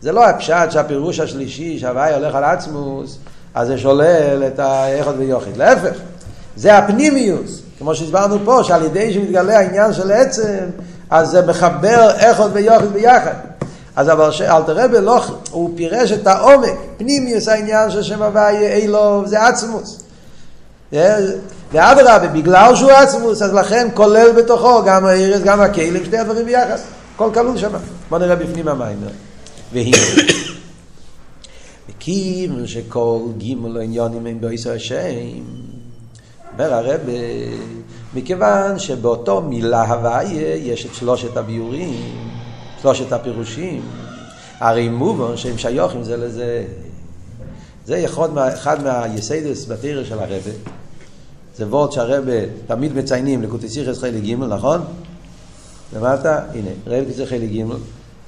זה 0.01 0.12
לא 0.12 0.25
הפשט 0.25 0.70
שהפירוש 0.70 1.20
השלישי, 1.20 1.79
שהוואי 1.79 2.14
הולך 2.14 2.35
על 2.35 2.44
עצמוס, 2.44 3.18
אז 3.55 3.68
זה 3.68 3.79
שולל 3.79 4.42
את 4.47 4.59
האיכות 4.59 5.14
ויוכית. 5.18 5.57
להפך, 5.57 5.97
זה 6.57 6.79
הפנימיוס. 6.79 7.62
כמו 7.79 7.94
שהסברנו 7.94 8.38
פה, 8.44 8.61
שעל 8.64 8.85
ידי 8.85 9.12
שמתגלה 9.12 9.59
העניין 9.59 9.92
של 9.92 10.12
עצם, 10.12 10.64
אז 11.11 11.29
זה 11.29 11.47
מחבר 11.47 12.11
איכות 12.18 12.51
ויוכית 12.55 12.90
ביחד. 12.90 13.35
אז 13.97 14.11
אבל 14.11 14.31
אלתר 14.40 14.85
רבי 14.85 15.01
לא, 15.01 15.25
הוא 15.51 15.70
פירש 15.77 16.12
את 16.12 16.27
העומק, 16.27 16.75
פנימיוס 16.97 17.49
העניין 17.49 17.90
של 17.90 18.03
שם 18.03 18.23
הוואי 18.23 18.66
אילו, 18.66 19.23
זה 19.27 19.47
עצמוס. 19.47 20.04
ואדרבה, 21.72 22.28
בגלל 22.28 22.76
שהוא 22.76 22.90
עצמוס, 22.90 23.42
אז 23.42 23.54
לכן 23.54 23.88
כולל 23.94 24.33
בתוכו 24.37 24.83
גם 24.87 25.07
הארץ, 25.07 25.42
גם 25.42 25.61
הכלים, 25.61 26.04
שני 26.04 26.18
הדברים 26.18 26.46
ביחד. 26.46 26.76
הכל 27.14 27.30
כלול 27.35 27.59
שם. 27.59 27.70
בוא 28.11 28.18
נראה 28.18 28.37
בפנים 28.37 28.68
המים. 28.68 28.98
והנה. 29.72 29.96
וכיוון 31.88 32.66
שכל 32.66 33.18
גימל 33.37 33.76
העניונים 33.76 34.26
הם 34.26 34.40
בעשר 34.40 34.72
השם, 34.72 35.44
אומר 36.52 36.74
הרב, 36.74 37.00
מכיוון 38.14 38.78
שבאותו 38.78 39.42
מילה 39.42 39.83
הוויה 39.83 40.54
יש 40.54 40.87
את 40.87 40.94
שלושת 40.94 41.37
הביורים, 41.37 42.30
שלושת 42.83 43.12
הפירושים, 43.12 43.83
הרי 44.61 44.88
מובן 44.88 45.37
שהם 45.37 45.59
שיוכים 45.59 46.04
זה 46.04 46.16
לזה. 46.16 46.64
זה 47.87 48.04
אחד 48.54 48.83
מהיסיידס 48.83 49.66
בתרא 49.66 50.04
של 50.04 50.18
הרבה. 50.18 50.50
זה 51.57 51.67
וורד 51.67 51.93
שהרבה 51.93 52.33
תמיד 52.67 52.97
מציינים 52.97 53.43
לקוטי 53.43 53.69
סיכס 53.69 53.99
חלק 53.99 54.23
ג', 54.23 54.35
נכון? 54.35 54.85
למטה, 55.97 56.40
הנה, 56.55 56.71
רב 56.87 57.05
קציר 57.11 57.27
חלק 57.27 57.51
ג', 57.51 57.62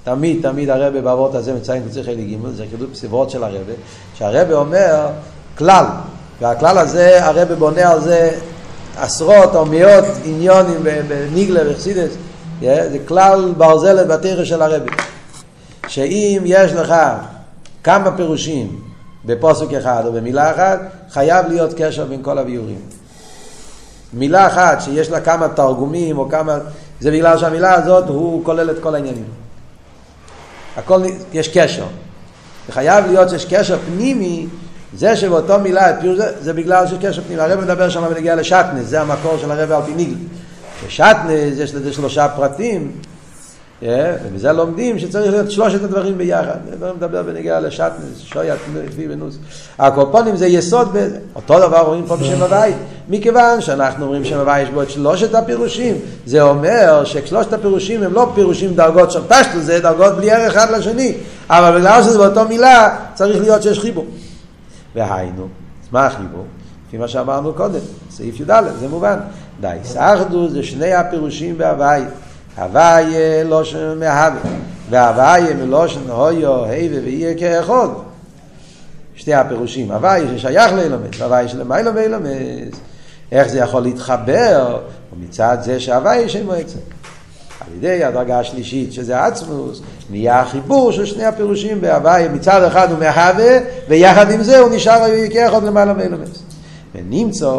תמיד, 0.04 0.42
תמיד 0.42 0.70
הרבה 0.70 1.00
בעבוד 1.00 1.36
הזה 1.36 1.54
מציין 1.54 1.88
קציר 1.88 2.04
חלק 2.04 2.18
ג', 2.18 2.48
זה 2.54 2.64
סיבות 2.94 3.30
של 3.30 3.44
הרבה, 3.44 3.72
שהרבה 4.14 4.54
אומר 4.54 5.06
כלל, 5.58 5.84
והכלל 6.40 6.78
הזה, 6.78 7.24
הרבה 7.24 7.54
בונה 7.54 7.90
על 7.90 8.00
זה 8.00 8.38
עשרות 8.96 9.54
או 9.54 9.66
מאות 9.66 10.04
עניונים 10.24 10.82
בניגלה 11.08 11.60
וחסידס, 11.70 12.14
זה 12.60 12.98
כלל 13.08 13.52
ברזל 13.56 14.04
בתרא 14.04 14.44
של 14.44 14.62
הרבי. 14.62 14.90
שאם 15.88 16.42
יש 16.44 16.72
לך 16.72 16.94
כמה 17.84 18.16
פירושים 18.16 18.80
בפוסק 19.24 19.72
אחד 19.72 20.02
או 20.06 20.12
במילה 20.12 20.50
אחת, 20.50 20.80
חייב 21.10 21.46
להיות 21.46 21.74
קשר 21.76 22.04
בין 22.04 22.22
כל 22.22 22.38
הביורים. 22.38 22.95
מילה 24.12 24.46
אחת 24.46 24.80
שיש 24.80 25.10
לה 25.10 25.20
כמה 25.20 25.48
תרגומים 25.48 26.18
או 26.18 26.28
כמה... 26.28 26.58
זה 27.00 27.10
בגלל 27.10 27.38
שהמילה 27.38 27.74
הזאת 27.74 28.08
הוא 28.08 28.44
כולל 28.44 28.70
את 28.70 28.76
כל 28.80 28.94
העניינים. 28.94 29.24
הכל, 30.76 31.00
יש 31.32 31.48
קשר. 31.48 31.84
וחייב 32.68 33.06
להיות 33.06 33.30
שיש 33.30 33.44
קשר 33.44 33.78
פנימי, 33.86 34.46
זה 34.94 35.16
שבאותו 35.16 35.58
מילה, 35.58 35.92
זה, 36.16 36.32
זה 36.40 36.52
בגלל 36.52 36.86
שיש 36.86 36.98
קשר 36.98 37.22
פנימי. 37.22 37.42
הרב 37.42 37.60
מדבר 37.60 37.88
שם 37.88 38.02
ונגיע 38.10 38.34
לשטנס, 38.34 38.86
זה 38.86 39.00
המקור 39.00 39.38
של 39.38 39.50
הרב 39.50 39.72
על 39.72 39.82
פי 39.82 39.94
ניגל. 39.94 40.14
בשטנס 40.86 41.58
יש 41.58 41.74
לזה 41.74 41.92
שלושה 41.92 42.28
פרטים, 42.28 42.92
ומזה 43.82 44.52
לומדים 44.52 44.98
שצריך 44.98 45.32
להיות 45.32 45.50
שלושת 45.50 45.84
הדברים 45.84 46.18
ביחד. 46.18 46.56
אני 46.82 46.92
מדבר 46.96 47.22
בנגיעה 47.22 47.60
לשטנס, 47.60 48.18
שויה, 48.24 48.54
תפי 48.90 49.06
ונוס. 49.10 49.38
הקופונים 49.78 50.36
זה 50.36 50.46
יסוד. 50.46 50.96
אותו 51.34 51.58
דבר 51.58 51.80
רואים 51.80 52.06
פה 52.06 52.16
בשם 52.16 52.42
הוואי. 52.42 52.72
מכיוון 53.08 53.60
שאנחנו 53.60 54.04
אומרים 54.04 54.24
שם 54.24 54.38
הוואי 54.38 54.60
יש 54.60 54.70
בו 54.70 54.82
את 54.82 54.90
שלושת 54.90 55.34
הפירושים, 55.34 55.94
זה 56.26 56.42
אומר 56.42 57.04
ששלושת 57.04 57.52
הפירושים 57.52 58.02
הם 58.02 58.12
לא 58.12 58.32
פירושים 58.34 58.74
דרגות 58.74 59.10
של 59.10 59.20
פשטו, 59.28 59.60
זה 59.60 59.80
דרגות 59.80 60.16
בלי 60.16 60.30
ערך 60.30 60.56
אחד 60.56 60.70
לשני. 60.70 61.14
אבל 61.50 61.78
בגלל 61.78 62.02
שזה 62.02 62.18
באותו 62.18 62.48
מילה, 62.48 62.96
צריך 63.14 63.40
להיות 63.40 63.62
שיש 63.62 63.78
חיבור. 63.78 64.06
והיינו, 64.94 65.48
מה 65.92 66.06
החיבור? 66.06 66.44
לפי 66.88 66.98
מה 66.98 67.08
שאמרנו 67.08 67.52
קודם, 67.52 67.80
סעיף 68.10 68.40
י"ד, 68.40 68.62
זה 68.80 68.88
מובן. 68.88 69.18
די, 69.60 69.76
סחדו 69.84 70.48
זה 70.48 70.62
שני 70.62 70.92
הפירושים 70.92 71.58
בהוואי. 71.58 72.02
הוויה 72.58 73.44
לושן 73.44 73.98
מהווה, 73.98 74.40
והוויה 74.90 75.54
מלושן 75.54 76.10
הויו, 76.10 76.64
היבה 76.64 76.96
ויהיה 77.04 77.34
כאחד. 77.38 77.88
שתי 79.16 79.34
הפירושים, 79.34 79.92
הוויה 79.92 80.38
ששייך 80.38 80.72
לאילומס, 80.72 81.20
והוויה 81.20 81.48
שלמיילא 81.48 81.90
באילומס. 81.90 82.80
איך 83.32 83.48
זה 83.48 83.58
יכול 83.58 83.82
להתחבר? 83.82 84.78
מצד 85.20 85.58
זה 85.60 85.80
שהוויה 85.80 86.28
שם 86.28 86.46
מועצת. 86.46 86.78
על 87.60 87.66
ידי 87.76 88.04
הדרגה 88.04 88.38
השלישית, 88.38 88.92
שזה 88.92 89.24
עצמוס, 89.24 89.80
נהיה 90.10 90.40
החיבור 90.40 90.92
של 90.92 91.06
שני 91.06 91.24
הפירושים 91.24 91.80
בהוויה. 91.80 92.28
מצד 92.28 92.62
אחד 92.62 92.90
הוא 92.90 92.98
מהווה, 92.98 93.58
ויחד 93.88 94.30
עם 94.30 94.42
זה 94.42 94.58
הוא 94.58 94.70
נשאר 94.74 95.28
כאחד 95.32 95.64
למעלה 95.64 95.92
מאילומס. 95.92 96.42
ונמצא 96.94 97.52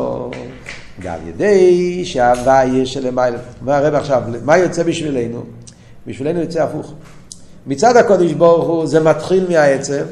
גם 1.02 1.18
ידי 1.28 2.02
שההוויה 2.06 2.86
שלמעלה. 2.86 3.38
אומר 3.62 3.74
הרב 3.74 3.96
עכשיו, 3.96 4.24
מה 4.44 4.58
יוצא 4.58 4.84
בשבילנו? 4.84 5.44
בשבילנו 6.08 6.40
יוצא 6.40 6.64
הפוך. 6.64 6.94
מצד 7.68 7.98
הקודש 7.98 8.32
ברוך 8.32 8.68
הוא 8.68 8.88
זה 8.88 9.00
מתחיל 9.00 9.46
מהעצב, 9.50 10.04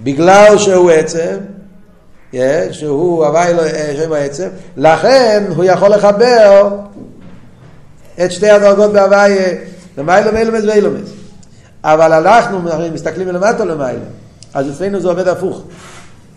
בגלל 0.00 0.58
שהוא 0.58 0.90
עצב, 0.90 1.36
שהוא 2.72 3.24
הוואי 3.24 3.54
לו 3.54 3.62
שם 3.96 4.12
העצב, 4.12 4.48
לכן 4.76 5.44
הוא 5.56 5.64
יכול 5.64 5.88
לחבר 5.88 6.68
את 8.24 8.32
שתי 8.32 8.50
הדרגות 8.50 8.92
בהוויה, 8.92 9.52
למיילא 9.98 10.30
ואילומס 10.30 10.64
ואילומס. 10.64 11.08
אבל 11.84 12.12
אנחנו 12.12 12.60
מסתכלים 12.92 13.28
מלמטה 13.28 13.64
למיילא, 13.64 14.04
אז 14.54 14.70
אצלנו 14.70 15.00
זה 15.00 15.08
עובד 15.08 15.28
הפוך. 15.28 15.62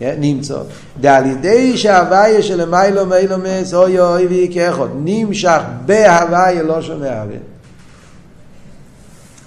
נמצא. 0.00 0.58
דעל 1.00 1.26
ידי 1.26 1.78
שההוויה 1.78 2.42
של 2.42 2.64
מיילו 2.64 3.06
מיילומס 3.06 3.74
אוי 3.74 4.00
אוי 4.00 4.26
ואי 4.26 4.50
כאחד 4.54 4.88
נמשך 5.04 5.60
בהוויה 5.86 6.62
לא 6.62 6.82
שומע 6.82 7.20
הווה. 7.20 7.36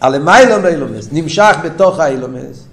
על 0.01 0.19
מיילו 0.19 0.61
מיילומס 0.61 1.07
נמשך 1.11 1.55
בתוך 1.63 1.99
האילומס 1.99 2.65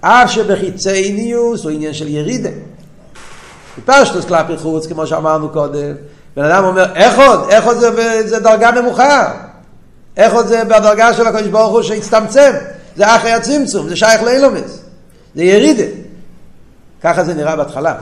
אף 0.00 0.30
שבחיצניוס 0.30 1.64
הוא 1.64 1.70
עניין 1.70 1.94
של 1.94 2.08
ירידה. 2.08 2.50
פשטוס 3.84 4.24
כלפי 4.24 4.56
חוץ 4.56 4.86
כמו 4.86 5.06
שאמרנו 5.06 5.48
קודם 5.48 5.94
בן 6.36 6.44
אדם 6.44 6.64
אומר 6.64 6.94
איך 6.94 7.18
עוד? 7.18 7.50
איך 7.50 7.64
עוד 7.64 7.76
זה, 7.76 8.28
זה 8.28 8.40
דרגה 8.40 8.70
נמוכה? 8.70 9.32
איך 10.16 10.32
עוד 10.32 10.46
זה 10.46 10.64
בדרגה 10.64 11.14
של 11.14 11.26
הקדוש 11.26 11.48
ברוך 11.48 11.72
הוא 11.72 11.82
שהצטמצם? 11.82 12.52
זה 12.96 13.16
אחרי 13.16 13.32
הצמצום, 13.32 13.88
זה 13.88 13.96
שייך 13.96 14.22
לאילומס. 14.22 14.82
זה 15.34 15.44
ירידה. 15.44 15.84
ככה 17.02 17.24
זה 17.24 17.34
נראה 17.34 17.56
בהתחלה. 17.56 17.94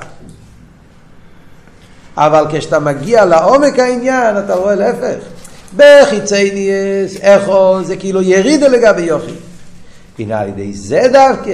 אבל 2.16 2.44
כשאתה 2.50 2.78
מגיע 2.78 3.24
לעומק 3.24 3.78
העניין, 3.78 4.38
אתה 4.38 4.54
רואה 4.54 4.74
להפך. 4.74 5.18
בחיצי 5.76 6.50
ניאס, 6.50 7.20
איכו, 7.20 7.78
זה 7.83 7.96
כאילו 7.96 8.22
ירידה 8.22 8.68
לגבי 8.68 9.02
יופי. 9.02 9.35
הנה 10.18 10.40
על 10.40 10.48
ידי 10.48 10.72
זה 10.72 11.02
דווקא, 11.12 11.52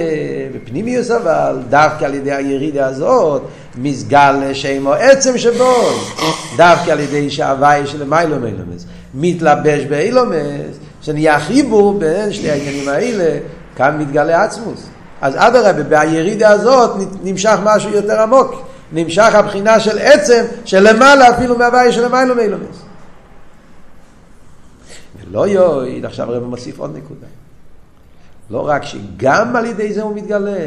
בפנימיוס 0.55 1.11
אבל, 1.11 1.57
דווקא 1.69 2.05
על 2.05 2.13
ידי 2.13 2.31
הירידה 2.31 2.85
הזאת, 2.85 3.41
מסגל 3.77 4.31
לשם 4.41 4.87
או 4.87 4.93
עצם 4.93 5.37
שבו, 5.37 5.75
דווקא 6.57 6.91
על 6.91 6.99
ידי 6.99 7.29
שהוואי 7.29 7.87
של 7.87 8.03
מיילום 8.03 8.45
אילומס, 8.45 8.85
מתלבש 9.13 9.83
באילומס, 9.83 10.77
שנהיה 11.01 11.39
חיבור 11.39 11.99
בין 11.99 12.33
שני 12.33 12.49
העניינים 12.49 12.89
האלה, 12.89 13.39
כאן 13.75 13.97
מתגלה 13.99 14.43
עצמוס. 14.43 14.87
אז 15.21 15.33
אדרבה, 15.37 15.83
בירידה 15.83 16.49
הזאת 16.49 16.91
נמשך 17.23 17.57
משהו 17.63 17.89
יותר 17.89 18.21
עמוק. 18.21 18.55
נמשך 18.91 19.35
הבחינה 19.35 19.79
של 19.79 19.99
עצם 19.99 20.45
שלמעלה 20.65 21.29
אפילו 21.29 21.57
מהבעיה 21.57 21.91
של 21.91 22.05
המיילו 22.05 22.35
מילומס. 22.35 22.75
ולא 25.29 25.47
יועיד, 25.47 26.05
עכשיו 26.05 26.31
הרב 26.31 26.43
מוסיף 26.43 26.79
עוד 26.79 26.97
נקודה. 26.97 27.27
לא 28.49 28.67
רק 28.67 28.83
שגם 28.83 29.55
על 29.55 29.65
ידי 29.65 29.93
זה 29.93 30.01
הוא 30.01 30.15
מתגלה, 30.15 30.59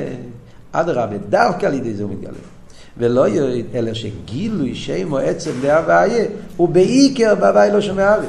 אדרבה, 0.72 1.16
דווקא 1.28 1.66
על 1.66 1.74
ידי 1.74 1.94
זה 1.94 2.02
הוא 2.02 2.12
מתגלה. 2.12 2.38
ולא 2.98 3.28
יועיד, 3.28 3.66
אלא 3.74 3.94
שגילוי 3.94 4.74
שם 4.74 5.12
או 5.12 5.18
עצם 5.18 5.50
להוויה 5.62 6.24
הוא 6.56 6.68
בעיקר 6.68 7.34
בהוויה 7.34 7.72
לא 7.72 7.78
אבי. 8.16 8.26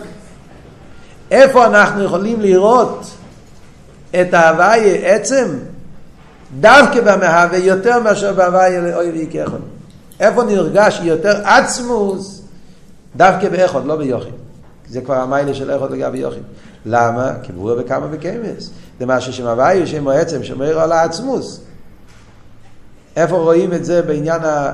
איפה 1.32 1.66
אנחנו 1.66 2.04
יכולים 2.04 2.42
לראות 2.42 3.12
את 4.22 4.34
ההוויה 4.34 5.16
עצם? 5.16 5.48
דווקא 6.60 7.02
במהווה 7.02 7.58
יותר 7.58 8.00
מאשר 8.00 8.34
בהוויה 8.34 8.82
לאוי 8.82 9.10
ויקחון. 9.10 9.62
איפה 10.20 10.44
נרגש 10.44 11.00
יותר 11.04 11.42
עצמוס? 11.48 12.42
דווקא 13.16 13.50
באחוד, 13.50 13.86
לא 13.86 13.96
ביוחד. 13.96 14.39
זה 14.90 15.02
כבר 15.02 15.16
המיילה 15.16 15.54
של 15.54 15.72
איכות 15.72 15.92
לגבי 15.92 16.18
יוחד. 16.18 16.38
למה? 16.86 17.34
כי 17.44 17.52
ברור 17.52 17.76
בכמה 17.76 18.08
וקמס. 18.12 18.70
זה 19.00 19.06
משהו 19.06 19.34
שמהוויה 19.34 19.88
שם 19.88 20.08
עצם 20.08 20.44
שומר 20.44 20.80
על 20.80 20.92
העצמוס. 20.92 21.62
איפה 23.16 23.38
רואים 23.38 23.74
את 23.74 23.86
זה 23.86 24.02
בעניין, 24.02 24.44
ה... 24.44 24.74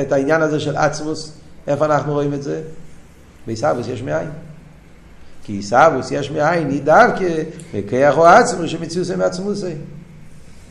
את 0.00 0.12
העניין 0.12 0.42
הזה 0.42 0.60
של 0.60 0.76
עצמוס? 0.76 1.32
איפה 1.66 1.84
אנחנו 1.84 2.12
רואים 2.12 2.34
את 2.34 2.42
זה? 2.42 2.62
בעיסאוויס 3.46 3.86
יש 3.88 4.02
מאין. 4.02 4.28
כי 5.44 5.52
עיסאוויס 5.52 6.10
יש 6.10 6.30
מאין, 6.30 6.70
היא 6.70 6.82
דווקא 6.82 7.28
בכיח 7.74 8.16
או 8.16 8.26
עצמוס 8.26 8.70
שמציאו 8.70 9.04
זה 9.04 9.16
מעצמוסי. 9.16 9.74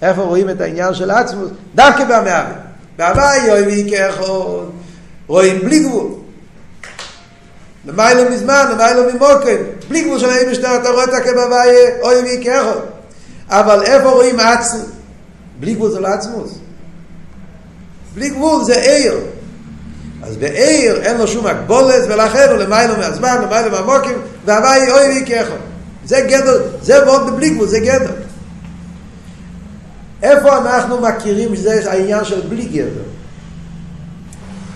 איפה 0.01 0.21
רואים 0.21 0.49
את 0.49 0.61
העניין 0.61 0.93
של 0.93 1.11
עצמוס? 1.11 1.49
דווקא 1.75 2.05
במהווה. 2.05 2.53
בהוואי 2.97 3.51
אוי 3.51 3.61
ויקחון, 3.61 4.71
רואים 5.27 5.59
בלי 5.59 5.79
גבול. 5.83 6.11
למיילו 7.85 8.31
מזמן, 8.31 8.65
למיילו 8.71 9.13
ממוקם, 9.13 9.63
בלי 9.89 10.03
גבול 10.03 10.19
של 10.19 10.29
האם 10.29 10.51
משטר, 10.51 10.75
אתה 10.75 10.89
רואה 10.89 11.03
את 11.03 11.13
הכבהוואי 11.13 11.75
אוי 12.01 12.15
ויקחון. 12.15 12.81
אבל 13.49 13.83
איפה 13.83 14.09
רואים 14.09 14.39
עצמוס? 14.39 14.85
בלי 15.59 15.73
גבול 15.73 15.91
זה 15.91 15.99
לא 15.99 16.07
עצמוס. 16.07 16.59
בלי 18.15 18.29
גבול 18.29 18.63
זה 18.63 18.81
עיר. 18.81 19.19
אז 20.23 20.37
בעיר 20.37 21.01
אין 21.01 21.17
לו 21.17 21.27
שום 21.27 21.47
הגבולת, 21.47 22.03
ולכן 22.07 22.47
הוא 22.49 22.57
למיילו 22.57 22.97
מהזמן, 22.97 23.37
למיילו 23.43 23.71
מהמוקים, 23.71 24.17
והוואי 24.45 24.91
אוי 24.91 25.07
ויקחון. 25.07 25.57
זה 26.05 26.21
גדר, 26.21 26.61
זה 26.81 27.05
ועוד 27.07 27.35
בלי 27.35 27.49
גבול, 27.49 27.67
זה 27.67 27.79
גדר. 27.79 28.11
איפה 30.23 30.57
אנחנו 30.57 31.01
מכירים 31.01 31.55
שזה 31.55 31.91
העניין 31.91 32.25
של 32.25 32.41
בלי 32.49 32.65
גדר? 32.65 33.12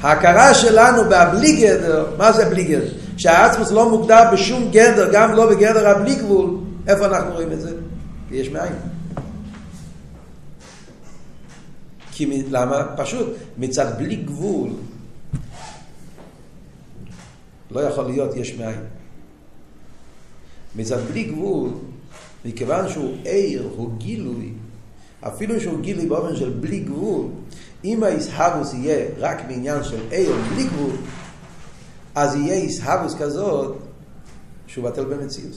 ההכרה 0.01 0.53
שלנו 0.53 1.03
בבלי 1.03 1.61
גדר, 1.61 2.05
מה 2.17 2.31
זה 2.31 2.45
בלי 2.45 2.63
גדר? 2.63 2.93
שהעצמוס 3.17 3.71
לא 3.71 3.89
מוגדר 3.89 4.23
בשום 4.33 4.71
גדר, 4.71 5.09
גם 5.13 5.33
לא 5.33 5.49
בגדר 5.49 5.87
הבלי 5.87 6.15
גבול, 6.15 6.57
איפה 6.87 7.05
אנחנו 7.05 7.33
רואים 7.33 7.51
את 7.51 7.61
זה? 7.61 7.75
יש 8.31 8.49
מאין. 8.49 8.73
כי 12.11 12.43
למה? 12.49 12.83
פשוט, 12.97 13.27
מצד 13.57 13.97
בלי 13.97 14.15
גבול 14.15 14.69
לא 17.71 17.79
יכול 17.79 18.05
להיות 18.05 18.35
יש 18.35 18.55
מאין. 18.55 18.79
מצד 20.75 20.97
בלי 21.11 21.23
גבול, 21.23 21.69
מכיוון 22.45 22.89
שהוא 22.89 23.15
עיר, 23.23 23.69
הוא 23.75 23.97
גילוי, 23.97 24.51
אפילו 25.21 25.61
שהוא 25.61 25.79
גילי 25.79 26.05
באופן 26.05 26.35
של 26.35 26.49
בלי 26.49 26.79
גבול, 26.79 27.25
אם 27.83 28.03
האיסהבוס 28.03 28.73
יהיה 28.73 29.05
רק 29.19 29.41
בעניין 29.47 29.83
של 29.83 29.99
עיר 30.11 30.35
בלי 30.53 30.63
גבול, 30.63 30.95
אז 32.15 32.35
יהיה 32.35 32.53
איסהבוס 32.53 33.15
כזאת 33.19 33.75
שהוא 34.67 34.85
בטל 34.85 35.05
במציאות. 35.05 35.53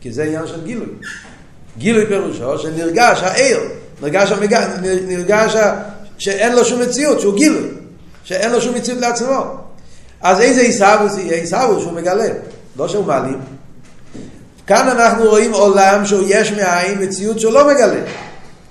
כי 0.00 0.12
זה 0.12 0.24
עניין 0.24 0.46
של 0.46 0.64
גילוי. 0.64 0.88
גילוי 1.78 2.06
פירושו 2.06 2.58
שנרגש 2.58 3.22
העיר, 3.22 3.60
נרגש, 4.02 4.32
המג... 4.32 4.54
נרגש 5.06 5.54
ה... 5.54 5.82
שאין 6.18 6.54
לו 6.54 6.64
שום 6.64 6.82
מציאות, 6.82 7.20
שהוא 7.20 7.36
גילוי, 7.36 7.68
שאין 8.24 8.52
לו 8.52 8.60
שום 8.60 8.74
מציאות 8.74 9.00
לעצמו. 9.00 9.56
אז 10.20 10.40
איזה 10.40 10.60
עיסאוווס 10.60 11.18
יהיה? 11.18 11.40
עיסאוווס 11.40 11.82
שהוא 11.82 11.92
מגלה, 11.92 12.28
לא 12.76 12.88
שהוא 12.88 13.04
מעלים. 13.04 13.40
כאן 14.66 14.88
אנחנו 14.88 15.24
רואים 15.24 15.52
עולם 15.52 16.06
שהוא 16.06 16.24
יש 16.28 16.52
מאין, 16.52 17.02
מציאות 17.02 17.40
שהוא 17.40 17.52
לא 17.52 17.68
מגלה. 17.68 18.00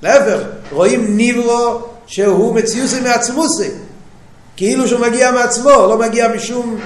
להפך, 0.01 0.39
רואים 0.71 1.17
ניברו 1.17 1.94
שהוא 2.07 2.55
מציאות 2.55 2.89
מעצמוסי. 3.03 3.69
כאילו 4.57 4.87
שהוא 4.87 4.99
מגיע 4.99 5.31
מעצמו, 5.31 5.69
לא 5.69 5.97
מגיע 5.97 6.27
משום, 6.27 6.79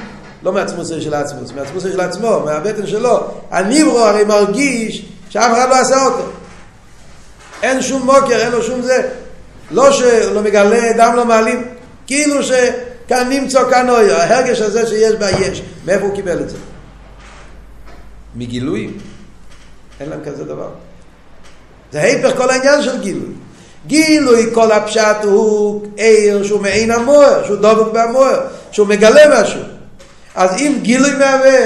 לא 0.43 0.51
מעצמוסי 0.51 1.01
של 1.01 1.13
עצמוס, 1.13 1.51
מעצמוסי 1.51 1.91
של 1.91 2.01
עצמו, 2.01 2.39
מהבטן 2.45 2.88
שלו. 2.88 3.27
הניברו 3.51 3.99
הרי 3.99 4.23
מרגיש 4.23 5.05
שאף 5.29 5.51
אחד 5.51 5.69
לא 5.69 5.75
עשה 5.75 6.05
אותו. 6.05 6.23
אין 7.63 7.82
שום 7.82 8.01
מוקר, 8.01 8.39
אין 8.39 8.51
לו 8.51 8.63
שום 8.63 8.82
זה. 8.82 9.10
לא 9.71 9.91
שלא 9.91 10.41
מגלה, 10.41 10.93
דם 10.97 11.13
לא 11.15 11.25
מעלים, 11.25 11.67
כאילו 12.08 12.43
שכאן 12.43 13.29
נמצא 13.29 13.69
כאן 13.69 13.89
אויר, 13.89 14.15
ההרגש 14.15 14.62
הזה 14.62 14.88
שיש 14.88 15.15
בה 15.15 15.29
יש. 15.32 15.62
מאיפה 15.86 16.05
הוא 16.05 16.15
קיבל 16.15 16.41
את 16.41 16.49
זה? 16.49 16.58
מגילויים. 18.36 18.97
אין 19.99 20.10
להם 20.10 20.19
כזה 20.25 20.45
דבר. 20.45 20.69
זה 21.91 22.01
היפך 22.01 22.38
כל 22.38 22.49
העניין 22.49 22.82
של 22.82 23.01
גילוי. 23.01 23.29
גילוי 23.88 24.50
כל 24.54 24.72
הפשט 24.72 25.18
הוא 25.24 25.82
עיר 25.96 26.44
שהוא 26.44 26.62
מעין 26.62 26.92
המוער, 26.92 27.46
שהוא 27.46 27.58
דבוק 27.58 27.88
במוער, 27.94 28.39
שהוא 28.72 28.88
מגלה 28.88 29.42
משהו. 29.42 29.62
אז 30.36 30.50
אם 30.58 30.80
גילוי 30.82 31.12
מהווה, 31.12 31.60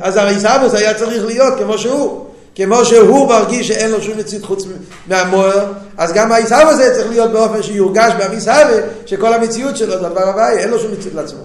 אז 0.00 0.16
הרי 0.16 0.40
סבוס 0.40 0.74
היה 0.74 0.94
צריך 0.94 1.24
להיות 1.24 1.54
כמו 1.58 1.78
שהוא. 1.78 2.26
כמו 2.56 2.84
שהוא 2.84 3.28
מרגיש 3.28 3.68
שאין 3.68 3.90
לו 3.90 4.02
שום 4.02 4.18
מציאות 4.18 4.44
חוץ 4.44 4.64
מהמוער, 5.06 5.72
אז 5.98 6.12
גם 6.12 6.32
העיסאווה 6.32 6.68
הזה 6.68 6.94
צריך 6.94 7.08
להיות 7.08 7.32
באופן 7.32 7.62
שיורגש 7.62 8.12
בעמיסאווה, 8.18 8.76
שכל 9.06 9.34
המציאות 9.34 9.76
שלו 9.76 9.92
זה 9.92 10.08
דבר 10.08 10.28
הבאי, 10.28 10.58
אין 10.58 10.68
לו 10.68 10.78
שום 10.78 10.92
מציאות 10.92 11.14
לעצמו. 11.14 11.44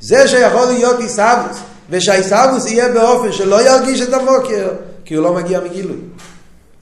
זה 0.00 0.28
שיכול 0.28 0.66
להיות 0.66 1.00
עיסאוווס, 1.00 1.56
ושהעיסאוווס 1.90 2.66
יהיה 2.66 2.88
באופן 2.88 3.32
שלא 3.32 3.62
ירגיש 3.62 4.00
את 4.00 4.12
המוקר, 4.12 4.68
כי 5.04 5.14
הוא 5.14 5.24
לא 5.24 5.32
מגיע 5.32 5.60
מגילוי. 5.60 5.96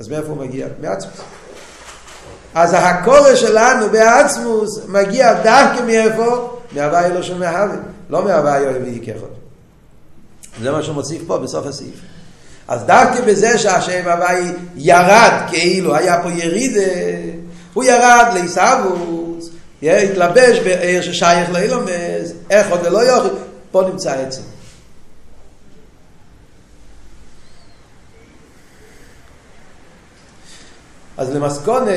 אז 0.00 0.08
מאיפה 0.08 0.28
הוא 0.28 0.36
מגיע? 0.36 0.66
מעצמוס. 0.82 1.16
אז 2.54 2.74
הקורא 2.78 3.34
שלנו 3.34 3.90
בעצמוס 3.90 4.80
מגיע 4.88 5.32
דווקא 5.32 5.82
מאיפה? 5.86 6.58
מהווה 6.72 7.06
אלו 7.06 7.22
של 7.22 7.38
מהווה, 7.38 7.76
לא 8.10 8.24
מהווה 8.24 8.58
יואב 8.58 8.82
ויקחו. 8.84 9.26
זה 10.62 10.70
מה 10.70 10.82
שהוא 10.82 10.94
מוסיף 10.94 11.22
פה 11.26 11.38
בסוף 11.38 11.66
הסעיף. 11.66 11.94
אז 12.68 12.82
דווקא 12.84 13.20
בזה 13.20 13.58
שהשם 13.58 14.08
הוואי 14.08 14.52
ירד 14.76 15.32
כאילו, 15.48 15.94
היה 15.94 16.22
פה 16.22 16.30
יריד, 16.30 16.76
הוא 17.74 17.84
ירד 17.84 18.30
לעיסאוווס, 18.34 19.48
התלבש 19.82 20.58
בעיר 20.58 21.02
ששייך 21.02 21.50
לאילומס, 21.50 22.32
איך 22.50 22.70
עוד 22.70 22.86
לא 22.86 22.98
יוכל, 22.98 23.28
פה 23.70 23.82
נמצא 23.82 24.12
עצם. 24.12 24.42
אז 31.16 31.30
למסקונה, 31.34 31.90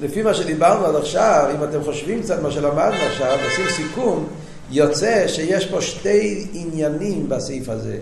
לפי 0.00 0.22
מה 0.22 0.34
שדיברנו 0.34 0.86
עד 0.86 0.94
עכשיו, 0.94 1.50
אם 1.54 1.64
אתם 1.64 1.84
חושבים 1.84 2.22
קצת 2.22 2.42
מה 2.42 2.50
שלמדנו 2.50 2.96
עכשיו, 3.10 3.38
עושים 3.44 3.66
סיכום, 3.76 4.28
יוצא 4.70 5.28
שיש 5.28 5.66
פה 5.66 5.80
שתי 5.82 6.46
עניינים 6.52 7.28
בסעיף 7.28 7.68
הזה. 7.68 7.98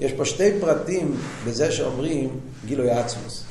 יש 0.00 0.12
פה 0.12 0.24
שתי 0.24 0.50
פרטים 0.60 1.16
בזה 1.46 1.72
שאומרים 1.72 2.30
גילוי 2.66 2.90
עצמוס. 2.90 3.44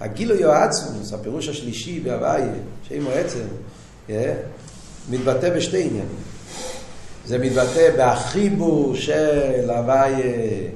הגילוי 0.00 0.44
עצמוס, 0.44 1.12
הפירוש 1.12 1.48
השלישי 1.48 2.00
בהוויה, 2.00 2.52
שאימו 2.88 3.10
עצם, 3.10 3.44
אה, 4.10 4.34
מתבטא 5.10 5.56
בשתי 5.56 5.82
עניינים. 5.82 6.16
זה 7.26 7.38
מתבטא 7.38 7.90
בחיבור 7.98 8.96
של 8.96 9.70
הוויה, 9.70 10.70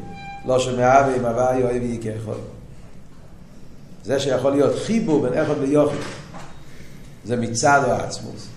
לא 0.46 0.58
שמאהבה 0.58 1.14
עם 1.14 1.24
הוויה 1.24 1.64
אוהב 1.64 1.82
ייקחו. 1.82 2.32
זה 4.04 4.20
שיכול 4.20 4.52
להיות 4.52 4.78
חיבור 4.78 5.22
בין 5.22 5.42
אחד 5.42 5.58
ליוכי. 5.58 5.96
זה 7.24 7.36
מצד 7.36 7.80
העצמוס. 7.86 8.48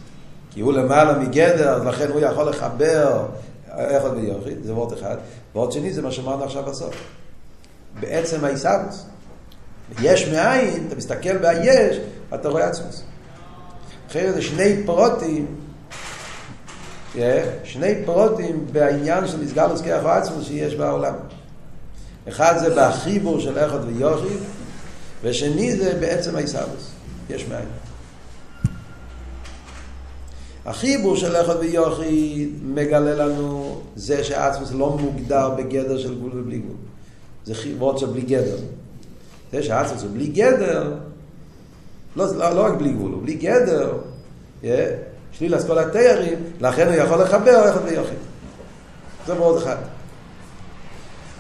כי 0.51 0.61
הוא 0.61 0.73
למעלה 0.73 1.19
מגדר, 1.19 1.83
לכן 1.83 2.07
הוא 2.11 2.19
יכול 2.21 2.49
לחבר 2.49 3.25
אחד 3.69 4.09
ויוכי, 4.15 4.55
זה 4.63 4.73
וורט 4.73 4.93
אחד. 4.93 5.17
וורט 5.55 5.71
שני 5.71 5.93
זה 5.93 6.01
מה 6.01 6.11
שאמרנו 6.11 6.43
עכשיו 6.43 6.63
בסוף. 6.63 6.95
בעצם 7.99 8.45
העיסאוויס. 8.45 9.05
יש 10.01 10.27
מאין, 10.27 10.85
אתה 10.87 10.95
מסתכל 10.95 11.37
ביש, 11.37 11.97
אתה 12.33 12.49
רואה 12.49 12.67
עצמוס. 12.67 13.03
אחרי 14.09 14.31
זה 14.31 14.41
שני 14.41 14.83
פרוטים, 14.85 15.45
שני 17.63 18.05
פרוטים 18.05 18.65
בעניין 18.71 19.27
של 19.27 19.43
מסגר 19.43 19.73
לזכח 19.73 20.01
עצמוס 20.05 20.47
שיש 20.47 20.75
בעולם. 20.75 21.13
אחד 22.29 22.57
זה 22.59 22.75
בחיבור 22.75 23.39
של 23.39 23.65
אחד 23.65 23.79
ויוכי, 23.87 24.33
ושני 25.23 25.75
זה 25.75 25.97
בעצם 25.99 26.35
העיסאוויס. 26.35 26.91
יש 27.29 27.45
מאין. 27.47 27.67
החיבור 30.65 31.15
של 31.15 31.35
אחד 31.35 31.55
ויוכי 31.59 32.49
מגלה 32.63 33.15
לנו 33.15 33.81
זה 33.95 34.23
שעצמוס 34.23 34.71
לא 34.71 34.97
מוגדר 35.01 35.49
בגדר 35.49 35.97
של 35.97 36.15
גבול 36.15 36.31
ובלי 36.33 36.59
גבול. 36.59 36.75
זה 37.45 37.55
חיבור 37.55 37.97
של 37.97 38.05
בלי 38.05 38.21
גדר. 38.21 38.57
זה 39.51 39.63
שעצמוס 39.63 40.01
הוא 40.01 40.11
בלי 40.13 40.27
גדר, 40.27 40.93
לא, 42.15 42.37
לא, 42.37 42.49
לא 42.49 42.65
רק 42.65 42.73
בלי 42.73 42.91
גבול, 42.91 43.11
הוא 43.11 43.21
בלי 43.21 43.33
גדר, 43.33 43.97
yeah, 44.63 44.65
שליל 45.31 45.61
כל 45.67 45.79
התיירים, 45.79 46.39
לכן 46.61 46.87
הוא 46.87 46.95
יכול 46.95 47.21
לחבר 47.21 47.69
אחד 47.69 47.79
ויוכי. 47.85 48.15
זה 49.27 49.33
מאוד 49.33 49.57
אחד. 49.57 49.75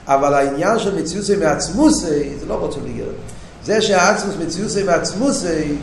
אבל 0.07 0.33
העניין 0.33 0.79
של 0.79 1.01
מציוסי 1.01 1.35
מעצמוסי, 1.35 2.37
זה 2.39 2.45
לא 2.45 2.53
רוצה 2.53 2.79
בלי 2.79 2.93
גדר. 2.93 3.11
זה 3.65 3.81
שהעצמוס 3.81 4.35
מציוסי 4.45 4.83
מעצמוסי, 4.83 5.75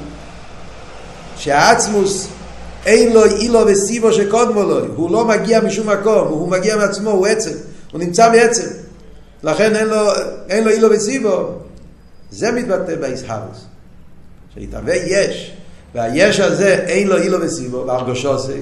שהעצמוס 1.36 2.28
אין 2.86 3.12
לו 3.12 3.24
אילו 3.24 3.60
וסיבו 3.66 4.12
שקודמו 4.12 4.62
לו, 4.62 4.86
הוא 4.96 5.10
לא 5.10 5.24
מגיע 5.24 5.60
משום 5.60 5.90
מקום, 5.90 6.28
הוא 6.28 6.48
מגיע 6.48 6.76
מעצמו, 6.76 7.10
הוא 7.10 7.26
עצם, 7.26 7.52
הוא 7.92 8.00
נמצא 8.00 8.28
בעצם, 8.28 8.66
לכן 9.42 9.76
אין 9.76 9.86
לו, 9.86 10.10
אין 10.48 10.64
לו 10.64 10.70
אילו 10.70 10.90
וסיבו. 10.90 11.48
זה 12.30 12.52
מתבטא 12.52 12.96
באיסהבוס, 12.96 13.64
שהתהווה 14.54 14.94
יש, 14.96 15.52
והיש 15.94 16.40
הזה 16.40 16.74
אין 16.74 17.08
לו 17.08 17.16
אילו 17.16 17.40
וסיבו, 17.40 17.84
והרגושו 17.86 18.38
זה, 18.38 18.58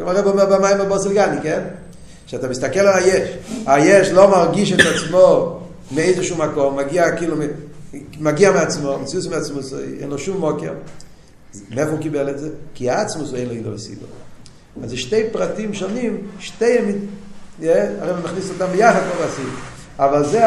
הרב 0.00 0.26
אומר 0.26 0.46
במים 0.46 0.78
בבוסלגני, 0.78 1.36
כן? 1.42 1.60
כשאתה 2.26 2.48
מסתכל 2.48 2.80
על 2.80 3.02
היש, 3.02 3.30
היש 3.66 4.08
לא 4.08 4.28
מרגיש 4.28 4.72
את 4.72 4.80
עצמו 4.80 5.60
מאיזשהו 5.92 6.36
מקום, 6.36 6.76
מגיע 6.76 7.16
כאילו, 7.16 7.36
מגיע 8.20 8.52
מעצמו, 8.52 8.98
מציוס 8.98 9.26
מעצמו, 9.26 9.60
אין 10.00 10.10
לו 10.10 10.18
שום 10.18 10.36
מוקר. 10.36 10.72
מאיפה 11.70 11.90
הוא 11.90 12.00
קיבל 12.00 12.30
את 12.30 12.38
זה? 12.38 12.48
כי 12.74 12.90
העצמוס 12.90 13.34
אין 13.34 13.48
לו 13.48 13.54
אילו 13.54 13.74
וסיבו. 13.74 14.06
אז 14.84 14.90
זה 14.90 14.96
שתי 14.96 15.22
פרטים 15.32 15.74
שונים, 15.74 16.26
שתי 16.40 16.68
ימים, 16.68 17.06
הרי 18.00 18.10
הוא 18.10 18.18
מכניס 18.24 18.50
אותם 18.50 18.66
ביחד 18.72 19.00
פה 19.00 19.24
בסעיף. 19.24 19.60
אבל 19.98 20.26
זה, 20.26 20.44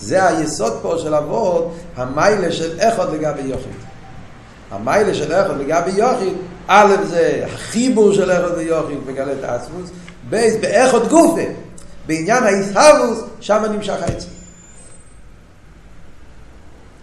זה 0.00 0.26
היסוד 0.26 0.72
פה 0.82 0.94
של 0.98 1.14
אבות, 1.14 1.76
המיילה 1.96 2.52
של 2.52 2.80
אחד 2.80 3.12
לגבי 3.12 3.42
יוחיד. 3.42 3.72
המיילה 4.70 5.14
של 5.14 5.32
אחד 5.32 5.60
לגבי 5.60 5.90
יוחיד, 5.90 6.34
א' 6.66 6.96
זה 7.08 7.42
החיבור 7.46 8.12
של 8.12 8.32
אחד 8.32 8.58
ויוחיד 8.58 8.98
מגלה 9.06 9.32
את 9.32 9.44
העצמוס, 9.44 9.90
בייס 10.28 10.54
באחד 10.60 11.08
גופה, 11.08 11.42
בעניין 12.06 12.42
האיסהבוס, 12.42 13.18
שם 13.40 13.64
נמשך 13.72 14.02
העצם. 14.02 14.39